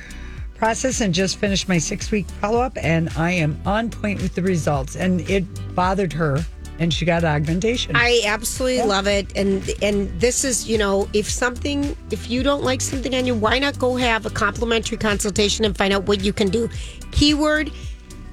process 0.55 1.01
and 1.01 1.13
just 1.13 1.39
finished 1.39 1.69
my 1.69 1.79
six 1.79 2.11
week 2.11 2.27
follow 2.41 2.61
up. 2.61 2.79
And 2.81 3.11
I 3.17 3.33
am 3.33 3.61
on 3.67 3.91
point 3.91 4.23
with 4.23 4.35
the 4.35 4.43
results. 4.43 4.97
And 4.97 5.21
it 5.29 5.45
bothered 5.75 6.13
her 6.13 6.45
and 6.79 6.93
she 6.93 7.05
got 7.05 7.25
augmentation. 7.25 7.95
I 7.95 8.23
absolutely 8.27 8.83
love 8.83 9.07
it, 9.07 9.37
and 9.37 9.63
and 9.83 10.09
this 10.21 10.45
is 10.45 10.69
you 10.69 10.79
know 10.79 11.09
if 11.13 11.29
something 11.31 11.97
if 12.11 12.29
you 12.31 12.43
don't 12.43 12.63
like 12.63 12.81
something 12.81 13.15
on 13.15 13.27
you, 13.27 13.35
why 13.35 13.59
not 13.59 13.79
go 13.79 13.97
have 13.97 14.27
a 14.27 14.31
complimentary 14.31 14.99
consultation 14.99 15.65
and 15.65 15.77
find 15.77 15.93
out 15.93 16.05
what 16.05 16.23
you 16.23 16.33
can 16.33 16.49
do. 16.49 16.69
Keyword 17.13 17.71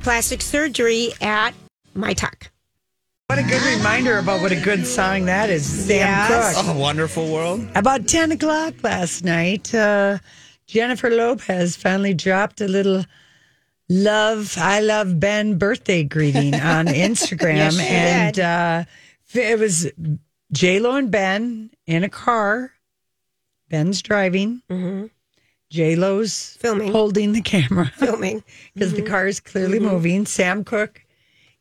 plastic 0.01 0.41
surgery 0.41 1.11
at 1.21 1.53
my 1.93 2.13
talk. 2.13 2.49
what 3.27 3.37
a 3.39 3.43
good 3.43 3.61
reminder 3.77 4.17
about 4.17 4.41
what 4.41 4.51
a 4.51 4.59
good 4.59 4.85
song 4.85 5.25
that 5.25 5.49
is. 5.49 5.65
Sam 5.65 5.97
Yes. 5.99 6.55
Cooke. 6.59 6.75
a 6.75 6.77
wonderful 6.77 7.31
world. 7.31 7.65
About 7.75 8.07
10 8.07 8.31
o'clock 8.33 8.73
last 8.83 9.23
night, 9.23 9.73
uh, 9.73 10.17
Jennifer 10.67 11.09
Lopez 11.09 11.75
finally 11.75 12.13
dropped 12.13 12.59
a 12.61 12.67
little 12.67 13.05
love, 13.91 14.57
I 14.57 14.79
love 14.79 15.19
Ben 15.19 15.57
birthday 15.57 16.03
greeting 16.03 16.55
on 16.55 16.85
Instagram. 16.87 17.55
Yes, 17.77 17.79
and 17.79 18.39
uh, 18.39 18.83
it 19.33 19.59
was 19.59 19.91
J-Lo 20.51 20.95
and 20.95 21.11
Ben 21.11 21.71
in 21.85 22.03
a 22.03 22.09
car. 22.09 22.71
Ben's 23.69 24.01
driving. 24.01 24.61
Mm-hmm. 24.69 25.07
Filming. 26.59 26.91
holding 26.91 27.31
the 27.31 27.41
camera 27.41 27.85
Filming. 27.95 28.43
because 28.73 28.93
the 28.93 29.01
car 29.01 29.27
is 29.27 29.39
clearly 29.39 29.79
moving. 29.79 30.25
Sam 30.25 30.63
Cooke 30.65 31.01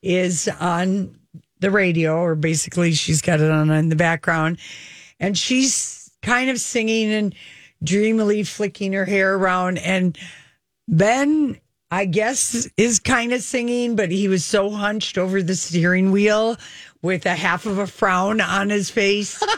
is 0.03 0.49
on 0.61 1.17
the 1.61 1.71
radio, 1.71 2.17
or 2.17 2.35
basically 2.35 2.93
she's 2.93 3.23
got 3.23 3.41
it 3.41 3.51
on 3.51 3.71
in 3.71 3.89
the 3.89 3.97
background, 3.97 4.59
and 5.21 5.37
she's 5.39 6.11
kind 6.23 6.51
of 6.51 6.59
singing 6.59 7.13
and 7.13 7.35
dreamily 7.85 8.43
flicking 8.43 8.93
her 8.95 9.05
hair 9.05 9.37
around. 9.37 9.79
And 9.79 10.19
Ben, 10.89 11.61
I 11.91 12.05
guess, 12.05 12.69
is 12.77 13.01
kind 13.01 13.33
of 13.33 13.43
singing, 13.43 13.97
but 13.97 14.11
he 14.13 14.29
was 14.29 14.45
so 14.45 14.71
hunched 14.71 15.19
over 15.19 15.43
the 15.43 15.57
steering 15.57 16.13
wheel 16.13 16.57
with 17.03 17.27
a 17.27 17.35
half 17.35 17.67
of 17.67 17.79
a 17.79 17.87
frown 17.87 18.41
on 18.41 18.71
his 18.71 18.91
face. 18.91 19.43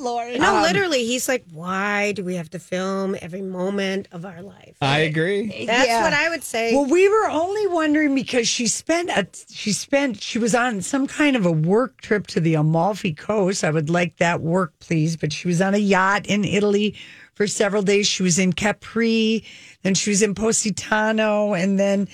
No, 0.00 0.18
um, 0.18 0.62
literally, 0.62 1.04
he's 1.04 1.28
like, 1.28 1.44
why 1.52 2.12
do 2.12 2.22
we 2.22 2.36
have 2.36 2.48
to 2.50 2.60
film 2.60 3.16
every 3.20 3.42
moment 3.42 4.06
of 4.12 4.24
our 4.24 4.42
life? 4.42 4.76
I 4.80 5.00
agree. 5.00 5.66
That's 5.66 5.88
Yeah. 5.88 6.04
what 6.04 6.12
I 6.12 6.28
would 6.28 6.44
say. 6.44 6.72
Well, 6.72 6.86
we 6.86 7.08
were 7.08 7.28
only 7.28 7.66
wondering 7.66 8.14
because 8.14 8.46
she 8.46 8.68
spent 8.68 9.10
a 9.10 9.26
she 9.50 9.72
spent 9.72 10.22
she 10.22 10.38
was 10.38 10.54
on 10.54 10.82
some 10.82 11.08
kind 11.08 11.34
of 11.34 11.44
a 11.44 11.50
work 11.50 12.00
trip 12.00 12.28
to 12.28 12.40
the 12.40 12.54
Amalfi 12.54 13.12
Coast. 13.12 13.64
I 13.64 13.70
would 13.72 13.90
like 13.90 14.18
that 14.18 14.40
work, 14.40 14.72
please. 14.78 15.16
But 15.16 15.32
she 15.32 15.48
was 15.48 15.60
on 15.60 15.74
a 15.74 15.78
yacht 15.78 16.26
in 16.26 16.44
Italy 16.44 16.94
for 17.34 17.48
several 17.48 17.82
days. 17.82 18.06
She 18.06 18.22
was 18.22 18.38
in 18.38 18.52
Capri, 18.52 19.42
then 19.82 19.94
she 19.94 20.10
was 20.10 20.22
in 20.22 20.34
Positano, 20.34 21.54
and 21.54 21.78
then. 21.78 22.08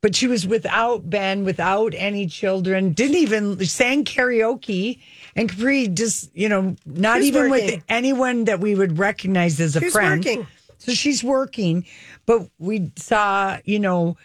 But 0.00 0.14
she 0.14 0.28
was 0.28 0.46
without 0.46 1.10
Ben, 1.10 1.44
without 1.44 1.92
any 1.96 2.28
children, 2.28 2.92
didn't 2.92 3.16
even 3.16 3.64
sang 3.66 4.04
karaoke 4.04 5.00
And 5.34 5.48
Capri 5.48 5.88
just, 5.88 6.30
you 6.36 6.48
know, 6.48 6.76
not 6.86 7.18
She's 7.18 7.26
even 7.28 7.50
with 7.50 7.82
anyone 7.88 8.44
that 8.44 8.60
we 8.60 8.76
would 8.76 8.96
recognize 8.96 9.58
as 9.58 9.74
a 9.74 9.80
She's 9.80 9.92
friend. 9.92 10.24
working. 10.24 10.46
So 10.78 10.92
she's 10.94 11.24
working. 11.24 11.84
But 12.26 12.48
we 12.60 12.92
saw, 12.96 13.58
you 13.64 13.80
know, 13.80 14.16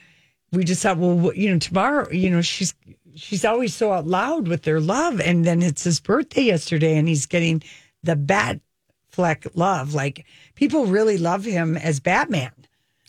we 0.52 0.64
just 0.64 0.84
thought, 0.84 0.98
well, 0.98 1.34
you 1.34 1.52
know, 1.52 1.58
tomorrow, 1.58 2.08
you 2.12 2.30
know, 2.30 2.42
she's 2.42 2.76
she's 3.16 3.44
always 3.44 3.76
so 3.76 3.92
out 3.92 4.06
loud 4.06 4.48
with 4.48 4.64
their 4.64 4.80
love. 4.80 5.20
And 5.20 5.44
then 5.44 5.64
it's 5.64 5.84
his 5.84 6.00
birthday 6.00 6.44
yesterday 6.44 6.98
and 6.98 7.08
he's 7.08 7.26
getting 7.26 7.64
the 8.04 8.16
bat 8.16 8.60
fleck 9.10 9.46
love. 9.56 9.94
Like 9.96 10.26
people 10.56 10.86
really 10.86 11.18
love 11.18 11.46
him 11.46 11.78
as 11.78 12.00
Batman. 12.00 12.52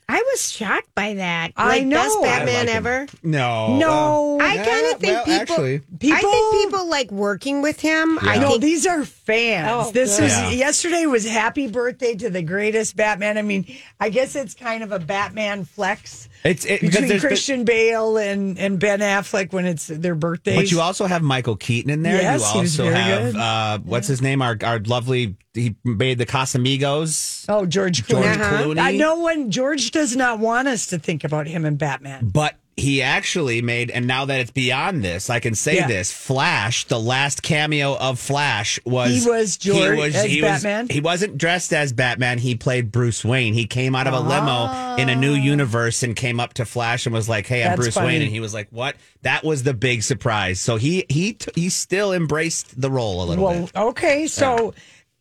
I 0.09 0.23
was 0.33 0.51
shocked 0.53 0.95
by 0.95 1.15
that. 1.15 1.53
I 1.57 1.81
Like, 1.81 1.91
Best 1.91 2.15
know. 2.17 2.23
Batman 2.23 2.67
like 2.67 2.75
ever. 2.75 3.07
No. 3.23 3.77
No. 3.79 4.39
Uh, 4.41 4.45
I 4.45 4.57
kind 4.59 4.95
of 4.95 5.01
think 5.01 5.03
well, 5.03 5.25
people, 5.25 5.35
actually- 5.55 5.81
I 6.13 6.21
think 6.21 6.65
people 6.65 6.89
like 6.89 7.11
working 7.11 7.63
with 7.63 7.81
him. 7.81 8.19
I 8.21 8.39
know 8.39 8.59
these 8.59 8.87
are 8.87 9.05
fans. 9.05 9.69
Oh, 9.71 9.91
this 9.93 10.17
good. 10.17 10.25
was 10.25 10.33
Yeah. 10.33 10.51
yesterday 10.51 11.07
was 11.07 11.27
happy 11.27 11.69
birthday 11.69 12.15
to 12.17 12.29
the 12.29 12.43
greatest 12.43 12.97
Batman. 12.97 13.39
I 13.39 13.43
mean, 13.43 13.67
I 13.99 14.11
guess 14.11 14.37
it's 14.37 14.53
kind 14.55 14.83
of 14.83 14.93
a 14.93 14.99
Batman 14.99 15.65
flex 15.65 16.29
It's 16.45 16.67
it, 16.67 16.83
between 16.83 17.19
Christian 17.21 17.65
Bale 17.65 18.19
and, 18.19 18.59
and 18.59 18.79
Ben 18.79 19.01
Affleck 19.01 19.55
when 19.55 19.65
it's 19.65 19.87
their 19.87 20.15
birthdays. 20.15 20.57
But 20.57 20.71
you 20.71 20.83
also 20.83 21.07
have 21.07 21.23
Michael 21.23 21.57
Keaton 21.57 21.91
in 21.91 22.03
there. 22.03 22.21
Yes, 22.21 22.41
you 22.55 22.61
also 22.61 22.83
very 22.85 22.95
have 22.97 23.33
good. 23.33 23.41
uh, 23.41 23.79
what's 23.79 24.09
his 24.09 24.21
name? 24.21 24.43
Our 24.43 24.59
our 24.63 24.79
lovely 24.81 25.37
he 25.55 25.75
made 25.85 26.19
the 26.19 26.27
Casamigos. 26.27 27.47
oh 27.49 27.65
George 27.65 28.05
Clooney. 28.07 28.23
George 28.25 28.37
Uh-huh. 28.39 28.63
Clooney. 28.65 28.79
I 28.79 28.93
know 28.97 29.21
when 29.23 29.51
George 29.51 29.91
does 29.91 30.15
not 30.17 30.39
want 30.39 30.69
us 30.69 30.87
to 30.89 30.99
think 30.99 31.25
about 31.25 31.47
him 31.47 31.65
and 31.65 31.79
Batman. 31.79 32.29
But 32.29 32.57
he 32.77 33.03
actually 33.03 33.63
made, 33.63 33.91
and 33.91 34.07
now 34.07 34.25
that 34.25 34.41
it's 34.41 34.51
beyond 34.51 35.05
this, 35.05 35.31
I 35.31 35.39
can 35.41 35.55
say 35.55 35.77
Yeah. 35.77 35.87
this: 35.87 36.13
Flash, 36.13 36.85
the 36.87 36.99
last 36.99 37.43
cameo 37.43 37.97
of 37.97 38.19
Flash 38.19 38.81
was 38.85 39.23
He 39.25 39.29
was 39.31 39.57
George 39.57 40.15
as 40.15 40.41
Batman? 40.41 40.89
he 40.91 41.01
wasn't 41.01 41.39
dressed 41.39 41.73
as 41.73 41.93
Batman. 41.93 42.39
He 42.39 42.55
played 42.57 42.91
Bruce 42.91 43.25
Wayne. 43.25 43.55
He 43.55 43.67
came 43.67 43.95
out 43.95 44.07
of 44.07 44.15
a 44.15 44.21
limo 44.21 44.97
in 44.97 45.09
a 45.09 45.15
new 45.15 45.35
ah. 45.35 45.37
universe 45.37 46.03
and 46.03 46.17
came 46.17 46.41
up 46.41 46.55
to 46.55 46.65
Flash 46.65 47.07
and 47.07 47.15
was 47.15 47.29
like, 47.29 47.47
"Hey, 47.47 47.63
I'm 47.63 47.71
That's 47.71 47.81
Bruce 47.81 47.95
funny. 47.95 48.07
Wayne," 48.09 48.23
and 48.23 48.31
he 48.31 48.41
was 48.41 48.53
like, 48.55 48.69
"What?" 48.71 48.97
That 49.23 49.45
was 49.45 49.63
the 49.63 49.75
big 49.75 50.03
surprise. 50.03 50.61
So 50.61 50.77
he 50.77 51.05
he 51.09 51.35
t- 51.35 51.51
he 51.55 51.69
still 51.69 52.13
embraced 52.13 52.81
the 52.81 52.91
role 52.91 53.23
a 53.23 53.25
little 53.25 53.45
Well, 53.45 53.61
bit. 53.67 53.77
okay, 53.77 54.27
so 54.27 54.75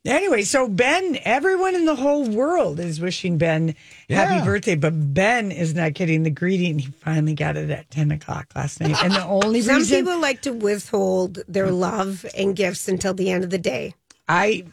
anyway, 0.05 0.41
so 0.41 0.67
Ben, 0.67 1.17
everyone 1.23 1.75
in 1.75 1.85
the 1.85 1.95
whole 1.95 2.27
world 2.27 2.79
is 2.79 2.99
wishing 2.99 3.37
Ben 3.37 3.75
happy 4.13 4.45
birthday, 4.45 4.75
but 4.75 5.13
Ben 5.13 5.51
is 5.51 5.73
not 5.73 5.93
getting 5.93 6.23
the 6.23 6.29
greeting. 6.29 6.79
He 6.79 6.87
finally 6.87 7.33
got 7.33 7.57
it 7.57 7.69
at 7.69 7.89
ten 7.91 8.11
o'clock 8.11 8.47
last 8.55 8.79
night, 8.79 8.95
and 9.03 9.13
the 9.13 9.23
only 9.25 9.61
some 9.61 9.77
reason 9.77 10.05
people 10.05 10.19
like 10.19 10.41
to 10.43 10.51
withhold 10.51 11.39
their 11.47 11.71
love 11.71 12.25
and 12.37 12.55
gifts 12.55 12.87
until 12.87 13.13
the 13.13 13.29
end 13.29 13.43
of 13.43 13.49
the 13.49 13.57
day. 13.57 13.93
I 14.27 14.65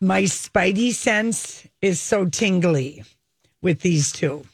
my 0.00 0.22
spidey 0.22 0.92
sense 0.92 1.66
is 1.80 2.00
so 2.00 2.26
tingly 2.26 3.04
with 3.62 3.80
these 3.80 4.12
2 4.12 4.44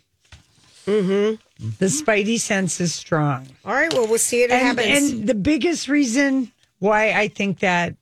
Mm-hmm. 0.86 1.68
The 1.78 1.86
spidey 1.86 2.40
sense 2.40 2.80
is 2.80 2.94
strong. 2.94 3.46
All 3.64 3.72
right, 3.72 3.92
well, 3.92 4.08
we'll 4.08 4.18
see 4.18 4.42
what 4.42 4.50
and, 4.50 4.78
happens. 4.78 5.12
and 5.12 5.28
the 5.28 5.34
biggest 5.34 5.88
reason 5.88 6.50
why 6.80 7.12
I 7.12 7.28
think 7.28 7.60
that 7.60 7.94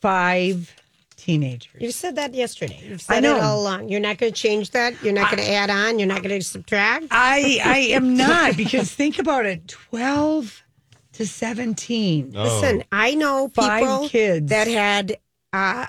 five 0.00 0.74
teenagers. 1.22 1.80
you 1.80 1.90
said 1.92 2.16
that 2.16 2.34
yesterday. 2.34 2.80
You've 2.82 3.04
I 3.08 3.14
said 3.14 3.22
know. 3.22 3.36
it 3.36 3.42
all 3.42 3.62
along. 3.62 3.88
You're 3.88 4.00
not 4.00 4.18
going 4.18 4.32
to 4.32 4.38
change 4.38 4.70
that. 4.72 5.00
You're 5.02 5.12
not 5.12 5.30
going 5.30 5.42
to 5.42 5.50
add 5.52 5.70
on. 5.70 5.98
You're 5.98 6.08
not 6.08 6.22
going 6.22 6.38
to 6.38 6.44
subtract. 6.44 7.06
I 7.10 7.60
I 7.64 7.78
am 7.94 8.16
not 8.26 8.56
because 8.56 8.92
think 8.92 9.18
about 9.18 9.46
it, 9.46 9.68
twelve 9.68 10.62
to 11.12 11.26
seventeen. 11.26 12.32
Listen, 12.32 12.82
I 12.90 13.14
know 13.14 13.48
Five 13.54 13.80
people 13.82 14.08
kids. 14.08 14.50
that 14.50 14.66
had 14.66 15.16
uh, 15.52 15.86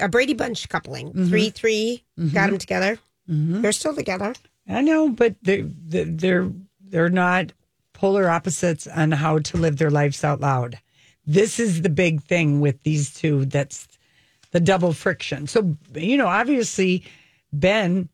a 0.00 0.08
Brady 0.08 0.34
Bunch 0.34 0.68
coupling. 0.68 1.08
Mm-hmm. 1.08 1.28
Three, 1.28 1.50
three, 1.50 2.04
mm-hmm. 2.18 2.34
got 2.34 2.50
them 2.50 2.58
together. 2.58 2.98
Mm-hmm. 3.28 3.62
They're 3.62 3.72
still 3.72 3.94
together. 3.94 4.34
I 4.68 4.80
know, 4.82 5.08
but 5.08 5.34
they 5.42 5.62
they- 5.62 6.04
they're 6.04 6.52
they're 6.80 7.10
not 7.10 7.52
polar 7.94 8.28
opposites 8.30 8.86
on 8.86 9.10
how 9.10 9.40
to 9.40 9.56
live 9.56 9.78
their 9.78 9.90
lives 9.90 10.22
out 10.22 10.40
loud. 10.40 10.78
This 11.26 11.58
is 11.58 11.82
the 11.82 11.90
big 11.90 12.22
thing 12.22 12.60
with 12.60 12.82
these 12.84 13.12
two. 13.12 13.44
That's 13.44 13.87
the 14.50 14.60
double 14.60 14.92
friction. 14.92 15.46
So 15.46 15.76
you 15.94 16.16
know, 16.16 16.26
obviously, 16.26 17.04
Ben, 17.52 18.08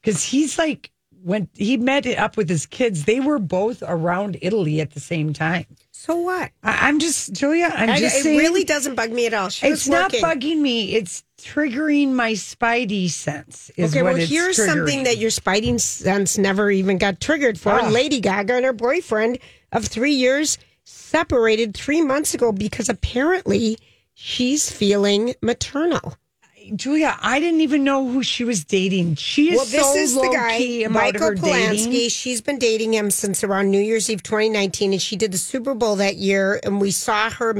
because 0.00 0.22
he's 0.22 0.58
like 0.58 0.90
when 1.22 1.48
he 1.54 1.76
met 1.76 2.06
up 2.06 2.36
with 2.36 2.48
his 2.48 2.66
kids, 2.66 3.04
they 3.04 3.18
were 3.18 3.40
both 3.40 3.82
around 3.84 4.38
Italy 4.42 4.80
at 4.80 4.92
the 4.92 5.00
same 5.00 5.32
time. 5.32 5.66
So 5.90 6.14
what? 6.14 6.52
I, 6.62 6.88
I'm 6.88 7.00
just 7.00 7.32
Julia. 7.32 7.72
I'm 7.74 7.90
I, 7.90 7.98
just 7.98 8.18
it 8.18 8.22
saying. 8.22 8.38
really 8.38 8.62
doesn't 8.62 8.94
bug 8.94 9.10
me 9.10 9.26
at 9.26 9.34
all. 9.34 9.48
She 9.48 9.66
It's 9.66 9.88
not 9.88 10.12
bugging 10.12 10.58
me. 10.58 10.94
It's 10.94 11.24
triggering 11.38 12.12
my 12.12 12.32
spidey 12.32 13.10
sense. 13.10 13.70
Is 13.76 13.92
Okay, 13.92 14.02
what 14.02 14.14
well, 14.14 14.26
here's 14.26 14.64
something 14.64 15.02
that 15.02 15.18
your 15.18 15.30
spidey 15.30 15.80
sense 15.80 16.38
never 16.38 16.70
even 16.70 16.98
got 16.98 17.20
triggered 17.20 17.58
for. 17.58 17.72
Ah. 17.72 17.88
Lady 17.88 18.20
Gaga 18.20 18.54
and 18.54 18.64
her 18.64 18.72
boyfriend 18.72 19.38
of 19.72 19.84
three 19.84 20.12
years 20.12 20.58
separated 20.84 21.74
three 21.74 22.02
months 22.02 22.34
ago 22.34 22.52
because 22.52 22.88
apparently 22.88 23.78
she's 24.16 24.70
feeling 24.70 25.34
maternal. 25.40 26.16
Julia, 26.74 27.16
I 27.20 27.38
didn't 27.38 27.60
even 27.60 27.84
know 27.84 28.08
who 28.08 28.24
she 28.24 28.42
was 28.42 28.64
dating. 28.64 29.14
She 29.14 29.50
is 29.50 29.56
Well, 29.56 29.66
this 29.66 29.86
so 29.86 29.94
is 29.94 30.14
the 30.14 30.30
guy, 30.32 30.88
Michael 30.88 31.20
her 31.20 31.34
Polanski. 31.36 31.84
dating. 31.84 32.08
She's 32.08 32.40
been 32.40 32.58
dating 32.58 32.92
him 32.92 33.10
since 33.12 33.44
around 33.44 33.70
New 33.70 33.78
Year's 33.80 34.10
Eve 34.10 34.24
2019, 34.24 34.92
and 34.92 35.00
she 35.00 35.14
did 35.14 35.30
the 35.30 35.38
Super 35.38 35.74
Bowl 35.74 35.94
that 35.96 36.16
year. 36.16 36.58
And 36.64 36.80
we 36.80 36.90
saw 36.90 37.30
her, 37.30 37.52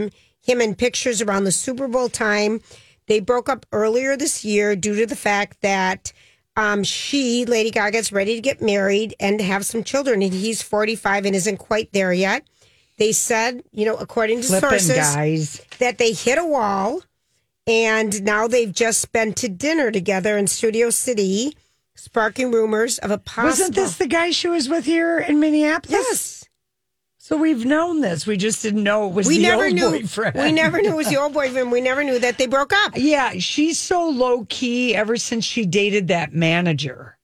him 0.43 0.61
in 0.61 0.75
pictures 0.75 1.23
around 1.23 1.45
the 1.45 1.53
Super 1.53 1.87
Bowl 1.87 2.09
time. 2.09 2.61
They 3.07 3.21
broke 3.21 3.49
up 3.49 3.65
earlier 3.71 4.17
this 4.17 4.45
year 4.45 4.75
due 4.75 4.97
to 4.97 5.07
the 5.07 5.15
fact 5.15 5.61
that 5.61 6.13
um, 6.57 6.83
she, 6.83 7.45
Lady 7.45 7.71
Gaga, 7.71 7.99
is 7.99 8.11
ready 8.13 8.35
to 8.35 8.41
get 8.41 8.61
married 8.61 9.15
and 9.21 9.41
have 9.41 9.65
some 9.65 9.85
children, 9.85 10.21
and 10.21 10.33
he's 10.33 10.63
45 10.63 11.27
and 11.27 11.37
isn't 11.37 11.59
quite 11.59 11.93
there 11.93 12.13
yet. 12.13 12.45
They 12.99 13.13
said, 13.13 13.63
you 13.73 13.85
know, 13.85 13.97
according 13.97 14.41
to 14.43 14.47
Flipping 14.47 14.69
sources, 14.71 14.97
guys. 14.97 15.63
that 15.79 15.99
they 15.99 16.13
hit 16.13 16.39
a 16.39 16.45
wall 16.47 17.03
and 17.67 18.23
now 18.23 18.47
they've 18.49 18.73
just 18.73 19.13
been 19.13 19.35
to 19.35 19.49
dinner 19.49 19.91
together 19.91 20.39
in 20.39 20.47
Studio 20.47 20.89
City, 20.91 21.55
sparking 21.95 22.51
rumors 22.53 22.99
of 22.99 23.11
a 23.11 23.19
possible. 23.19 23.51
Wasn't 23.51 23.75
this 23.75 23.97
the 23.99 24.07
guy 24.07 24.31
she 24.31 24.49
was 24.49 24.69
with 24.69 24.85
here 24.87 25.19
in 25.19 25.41
Minneapolis? 25.41 25.91
Yes. 25.93 26.43
So 27.19 27.37
we've 27.37 27.65
known 27.65 28.03
this. 28.03 28.25
We 28.25 28.37
just 28.37 28.63
didn't 28.63 28.85
know 28.85 29.09
it 29.09 29.13
was 29.13 29.27
We 29.27 29.39
the 29.39 29.43
never 29.43 29.65
old 29.65 29.75
knew. 29.75 29.91
boyfriend. 29.91 30.37
We 30.37 30.53
never 30.53 30.81
knew 30.81 30.93
it 30.93 30.97
was 30.97 31.09
the 31.09 31.17
old 31.21 31.33
boyfriend. 31.35 31.73
We 31.73 31.81
never 31.81 32.05
knew 32.05 32.21
that 32.21 32.39
they 32.39 32.47
broke 32.47 32.73
up. 32.73 32.93
Yeah, 32.95 33.33
she's 33.41 33.81
so 33.81 34.09
low 34.09 34.47
key 34.49 34.95
ever 34.95 35.17
since 35.17 35.45
she 35.45 35.67
dated 35.67 36.07
that 36.09 36.33
manager. 36.33 37.16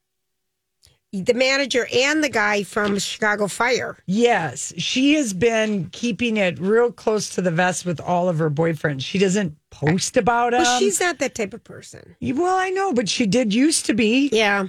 The 1.12 1.34
manager 1.34 1.86
and 1.92 2.24
the 2.24 2.30
guy 2.30 2.62
from 2.62 2.98
Chicago 2.98 3.46
Fire. 3.46 3.98
Yes, 4.06 4.72
she 4.78 5.14
has 5.14 5.34
been 5.34 5.90
keeping 5.90 6.38
it 6.38 6.58
real 6.58 6.90
close 6.90 7.28
to 7.34 7.42
the 7.42 7.50
vest 7.50 7.84
with 7.84 8.00
all 8.00 8.30
of 8.30 8.38
her 8.38 8.50
boyfriends. 8.50 9.02
She 9.02 9.18
doesn't 9.18 9.54
post 9.70 10.16
about 10.16 10.52
them. 10.52 10.62
Well, 10.62 10.78
she's 10.80 11.00
not 11.00 11.18
that 11.18 11.34
type 11.34 11.52
of 11.52 11.62
person. 11.64 12.16
well, 12.22 12.56
I 12.56 12.70
know, 12.70 12.94
but 12.94 13.10
she 13.10 13.26
did 13.26 13.52
used 13.52 13.84
to 13.86 13.94
be. 13.94 14.30
Yeah. 14.32 14.68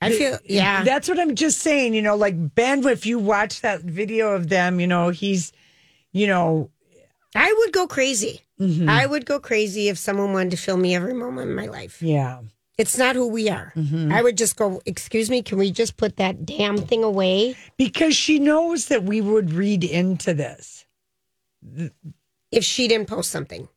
I 0.00 0.12
feel, 0.12 0.38
yeah. 0.44 0.84
That's 0.84 1.08
what 1.08 1.18
I'm 1.18 1.34
just 1.34 1.58
saying. 1.60 1.94
You 1.94 2.02
know, 2.02 2.14
like 2.14 2.54
Ben, 2.54 2.86
if 2.86 3.04
you 3.04 3.18
watch 3.18 3.62
that 3.62 3.80
video 3.80 4.32
of 4.32 4.48
them, 4.50 4.78
you 4.78 4.86
know, 4.86 5.08
he's, 5.08 5.52
you 6.12 6.26
know, 6.26 6.70
I 7.34 7.52
would 7.58 7.72
go 7.72 7.88
crazy. 7.88 8.42
Mm-hmm. 8.60 8.88
I 8.88 9.06
would 9.06 9.26
go 9.26 9.40
crazy 9.40 9.88
if 9.88 9.98
someone 9.98 10.32
wanted 10.32 10.52
to 10.52 10.56
film 10.56 10.82
me 10.82 10.94
every 10.94 11.14
moment 11.14 11.50
of 11.50 11.56
my 11.56 11.66
life. 11.66 12.00
yeah. 12.00 12.42
It's 12.76 12.98
not 12.98 13.14
who 13.14 13.28
we 13.28 13.48
are. 13.48 13.72
Mm-hmm. 13.76 14.12
I 14.12 14.20
would 14.22 14.36
just 14.36 14.56
go, 14.56 14.82
excuse 14.84 15.30
me, 15.30 15.42
can 15.42 15.58
we 15.58 15.70
just 15.70 15.96
put 15.96 16.16
that 16.16 16.44
damn 16.44 16.76
thing 16.76 17.04
away? 17.04 17.54
Because 17.76 18.16
she 18.16 18.38
knows 18.40 18.86
that 18.86 19.04
we 19.04 19.20
would 19.20 19.52
read 19.52 19.84
into 19.84 20.34
this. 20.34 20.84
If 22.50 22.64
she 22.64 22.88
didn't 22.88 23.08
post 23.08 23.30
something. 23.30 23.68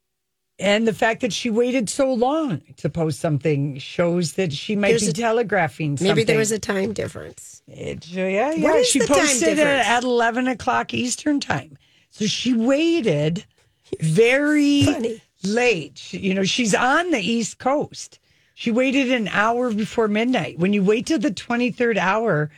And 0.59 0.87
the 0.87 0.93
fact 0.93 1.21
that 1.21 1.31
she 1.31 1.51
waited 1.51 1.87
so 1.87 2.11
long 2.11 2.61
to 2.77 2.89
post 2.89 3.19
something 3.19 3.77
shows 3.77 4.33
that 4.33 4.51
she 4.51 4.75
might 4.75 4.89
There's 4.89 5.03
be 5.03 5.09
a- 5.09 5.13
telegraphing 5.13 5.97
something. 5.97 6.15
Maybe 6.15 6.23
there 6.23 6.39
was 6.39 6.51
a 6.51 6.57
time 6.57 6.93
difference. 6.93 7.61
It, 7.67 8.07
yeah, 8.07 8.51
yeah. 8.53 8.63
What 8.63 8.77
is 8.77 8.87
she 8.87 8.97
the 8.99 9.05
time 9.05 9.17
posted 9.19 9.49
it 9.49 9.55
difference? 9.57 9.87
at 9.87 10.03
11 10.03 10.47
o'clock 10.47 10.95
Eastern 10.95 11.39
time. 11.39 11.77
So 12.09 12.25
she 12.25 12.53
waited 12.55 13.45
very 14.01 14.85
Funny. 14.85 15.21
late. 15.43 16.11
You 16.11 16.33
know, 16.33 16.43
she's 16.43 16.73
on 16.73 17.11
the 17.11 17.19
East 17.19 17.59
Coast. 17.59 18.17
She 18.59 18.71
waited 18.71 19.11
an 19.11 19.27
hour 19.27 19.71
before 19.71 20.07
midnight. 20.07 20.57
When 20.57 20.73
you 20.73 20.83
wait 20.83 21.05
till 21.05 21.19
the 21.19 21.29
23rd 21.29 21.97
hour, 21.97 22.49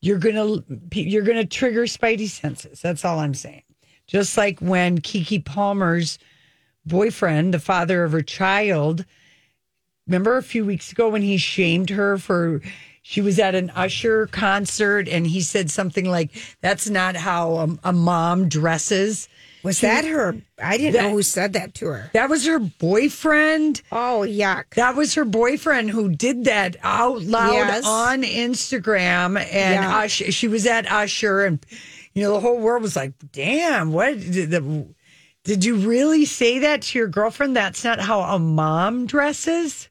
you're 0.00 0.18
going 0.18 0.34
to 0.34 1.00
you're 1.00 1.22
going 1.22 1.36
to 1.36 1.46
trigger 1.46 1.84
spidey 1.84 2.28
senses. 2.28 2.82
That's 2.82 3.04
all 3.04 3.20
I'm 3.20 3.32
saying. 3.32 3.62
Just 4.08 4.36
like 4.36 4.58
when 4.58 4.98
Keke 4.98 5.44
Palmer's 5.44 6.18
boyfriend, 6.84 7.54
the 7.54 7.60
father 7.60 8.02
of 8.02 8.10
her 8.10 8.20
child, 8.20 9.04
remember 10.08 10.38
a 10.38 10.42
few 10.42 10.64
weeks 10.64 10.90
ago 10.90 11.08
when 11.08 11.22
he 11.22 11.36
shamed 11.36 11.90
her 11.90 12.18
for 12.18 12.60
she 13.00 13.20
was 13.20 13.38
at 13.38 13.54
an 13.54 13.70
Usher 13.76 14.26
concert 14.26 15.06
and 15.06 15.24
he 15.24 15.40
said 15.40 15.70
something 15.70 16.06
like, 16.06 16.32
"That's 16.62 16.90
not 16.90 17.14
how 17.14 17.52
a, 17.52 17.90
a 17.90 17.92
mom 17.92 18.48
dresses." 18.48 19.28
Was 19.66 19.80
that 19.80 20.04
her? 20.04 20.36
I 20.62 20.78
didn't 20.78 21.02
know 21.02 21.10
who 21.10 21.22
said 21.22 21.52
that 21.54 21.74
to 21.74 21.86
her. 21.86 22.10
That 22.14 22.30
was 22.30 22.46
her 22.46 22.58
boyfriend. 22.60 23.82
Oh, 23.90 24.24
yuck. 24.26 24.74
That 24.76 24.94
was 24.96 25.14
her 25.14 25.24
boyfriend 25.24 25.90
who 25.90 26.08
did 26.14 26.44
that 26.44 26.76
out 26.82 27.22
loud 27.22 27.52
Yes. 27.52 27.84
on 27.84 28.22
Instagram. 28.22 29.36
And 29.38 29.74
Yeah. 29.74 29.98
Usher, 29.98 30.30
she 30.30 30.48
was 30.48 30.66
at 30.66 30.90
Usher, 30.90 31.44
and 31.44 31.58
you 32.14 32.22
know 32.22 32.32
the 32.34 32.40
whole 32.40 32.58
world 32.58 32.82
was 32.82 32.96
like, 32.96 33.12
"Damn, 33.32 33.92
what 33.92 34.18
did 34.20 34.50
the?" 34.50 34.86
Did 35.44 35.64
you 35.64 35.76
really 35.76 36.24
say 36.24 36.58
that 36.60 36.82
to 36.82 36.98
your 36.98 37.08
girlfriend? 37.08 37.56
That's 37.56 37.84
not 37.84 38.00
how 38.00 38.20
a 38.22 38.38
mom 38.38 39.06
dresses. 39.06 39.88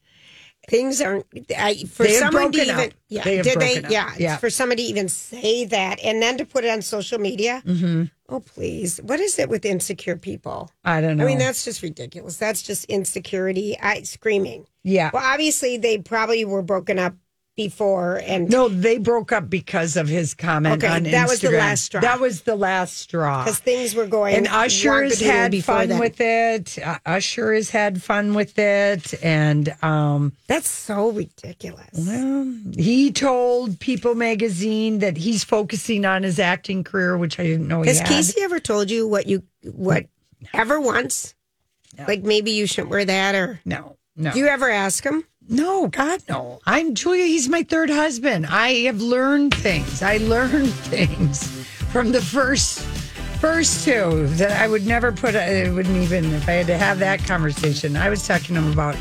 Things 0.67 1.01
aren't 1.01 1.25
I, 1.57 1.75
for 1.85 2.03
They 2.03 2.13
someone 2.13 2.51
to 2.51 2.61
even 2.61 2.75
up. 2.75 2.91
yeah 3.09 3.23
They 3.23 3.41
did 3.41 3.59
they 3.59 3.83
up. 3.83 3.91
yeah, 3.91 4.13
Yeah. 4.17 4.37
for 4.37 4.49
somebody 4.49 4.83
to 4.83 4.89
even 4.89 5.09
say 5.09 5.65
that 5.65 5.99
and 6.03 6.21
then 6.21 6.37
to 6.37 6.45
put 6.45 6.63
it 6.63 6.69
on 6.71 6.81
social 6.81 7.19
media 7.19 7.61
mm-hmm. 7.65 8.03
oh 8.29 8.39
please 8.39 8.99
what 9.03 9.19
is 9.19 9.37
it 9.39 9.49
with 9.49 9.65
insecure 9.65 10.15
people 10.17 10.71
I 10.83 11.01
don't 11.01 11.17
know. 11.17 11.23
I 11.23 11.27
mean 11.27 11.37
that's 11.37 11.63
just 11.65 11.81
ridiculous 11.83 12.37
that's 12.37 12.61
just 12.61 12.85
insecurity 12.85 13.77
I 13.79 14.01
screaming 14.03 14.65
yeah. 14.83 15.11
well 15.13 15.23
obviously 15.23 15.77
they 15.77 15.97
probably 15.99 16.45
were 16.45 16.61
broken 16.63 16.99
up 16.99 17.13
before 17.55 18.21
and 18.25 18.49
No, 18.49 18.67
they 18.67 18.97
broke 18.97 19.31
up 19.31 19.49
because 19.49 19.95
of 19.95 20.07
his 20.07 20.33
comment 20.33 20.83
Okay, 20.83 20.93
on 20.93 21.03
that 21.03 21.27
was 21.29 21.39
the 21.41 21.51
last 21.51 21.85
straw. 21.85 22.01
That 22.01 22.19
was 22.19 22.41
the 22.41 22.55
last 22.55 22.97
straw. 22.97 23.43
because 23.43 23.59
things 23.59 23.95
were 23.95 24.07
going 24.07 24.35
and 24.35 24.47
Usher 24.47 25.03
has 25.03 25.19
had 25.21 25.55
fun 25.63 25.87
then. 25.89 25.99
with 25.99 26.19
it. 26.19 26.77
Uh, 26.77 26.97
Usher 27.05 27.53
has 27.53 27.69
had 27.69 28.01
fun 28.01 28.33
with 28.33 28.59
it, 28.59 29.13
and 29.23 29.73
um, 29.81 30.33
that's 30.47 30.69
so 30.69 31.09
ridiculous 31.11 31.89
well 31.93 32.53
he 32.77 33.11
told 33.11 33.79
People 33.79 34.15
Magazine 34.15 34.99
that 34.99 35.17
he's 35.17 35.43
focusing 35.43 36.05
on 36.05 36.23
his 36.23 36.39
acting 36.39 36.83
career, 36.83 37.17
which 37.17 37.39
I 37.39 37.43
didn't 37.43 37.67
know 37.67 37.81
he 37.81 37.89
has. 37.89 38.01
Casey 38.01 38.41
ever 38.41 38.59
told 38.59 38.89
you 38.91 39.07
what 39.07 39.27
you 39.27 39.43
what 39.63 40.05
ever 40.53 40.79
once 40.79 41.33
like 42.07 42.23
maybe 42.23 42.51
you 42.51 42.67
shouldn't 42.67 42.89
wear 42.91 43.05
that 43.05 43.35
or 43.35 43.59
no, 43.65 43.95
no, 44.17 44.31
do 44.33 44.39
you 44.39 44.47
ever 44.47 44.69
ask 44.69 45.03
him 45.03 45.23
no, 45.47 45.87
God, 45.87 46.21
no. 46.29 46.59
I'm 46.65 46.95
Julia. 46.95 47.25
He's 47.25 47.47
my 47.49 47.63
third 47.63 47.89
husband. 47.89 48.45
I 48.47 48.69
have 48.85 49.01
learned 49.01 49.53
things. 49.53 50.01
I 50.01 50.17
learned 50.17 50.69
things 50.89 51.65
from 51.91 52.11
the 52.11 52.21
first. 52.21 52.79
First 53.39 53.83
two 53.83 54.27
that 54.37 54.51
I 54.59 54.67
would 54.67 54.87
never 54.87 55.11
put, 55.11 55.35
uh, 55.35 55.39
I 55.39 55.69
wouldn't 55.69 55.97
even, 55.97 56.33
if 56.33 56.47
I 56.47 56.53
had 56.53 56.67
to 56.67 56.77
have 56.77 56.97
that 56.99 57.23
conversation. 57.25 57.95
I 57.95 58.09
was 58.09 58.25
talking 58.25 58.55
to 58.55 58.61
him 58.61 58.71
about 58.71 58.95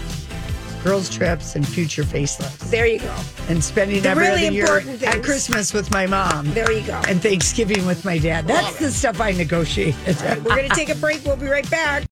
girls' 0.82 1.08
trips 1.08 1.54
and 1.56 1.66
future 1.66 2.02
facelifts. 2.02 2.68
there 2.70 2.86
you 2.86 2.98
go 2.98 3.16
and 3.48 3.64
spending 3.64 4.02
The 4.02 4.08
every 4.10 4.26
really 4.26 4.46
other 4.48 4.54
year 4.54 4.64
important 4.78 5.02
at. 5.02 5.22
Christmas 5.22 5.72
with 5.72 5.90
my 5.92 6.06
mom. 6.06 6.52
There 6.52 6.70
you 6.70 6.86
go. 6.86 7.00
And 7.08 7.22
Thanksgiving 7.22 7.86
with 7.86 8.04
my 8.04 8.18
dad. 8.18 8.46
That's 8.46 8.78
the 8.78 8.90
stuff 8.90 9.18
I 9.18 9.30
negotiated. 9.32 10.18
We're 10.44 10.56
going 10.56 10.68
to 10.68 10.74
take 10.76 10.90
a 10.90 10.94
break. 10.96 11.24
We'll 11.24 11.36
be 11.36 11.46
right 11.46 11.68
back. 11.70 12.02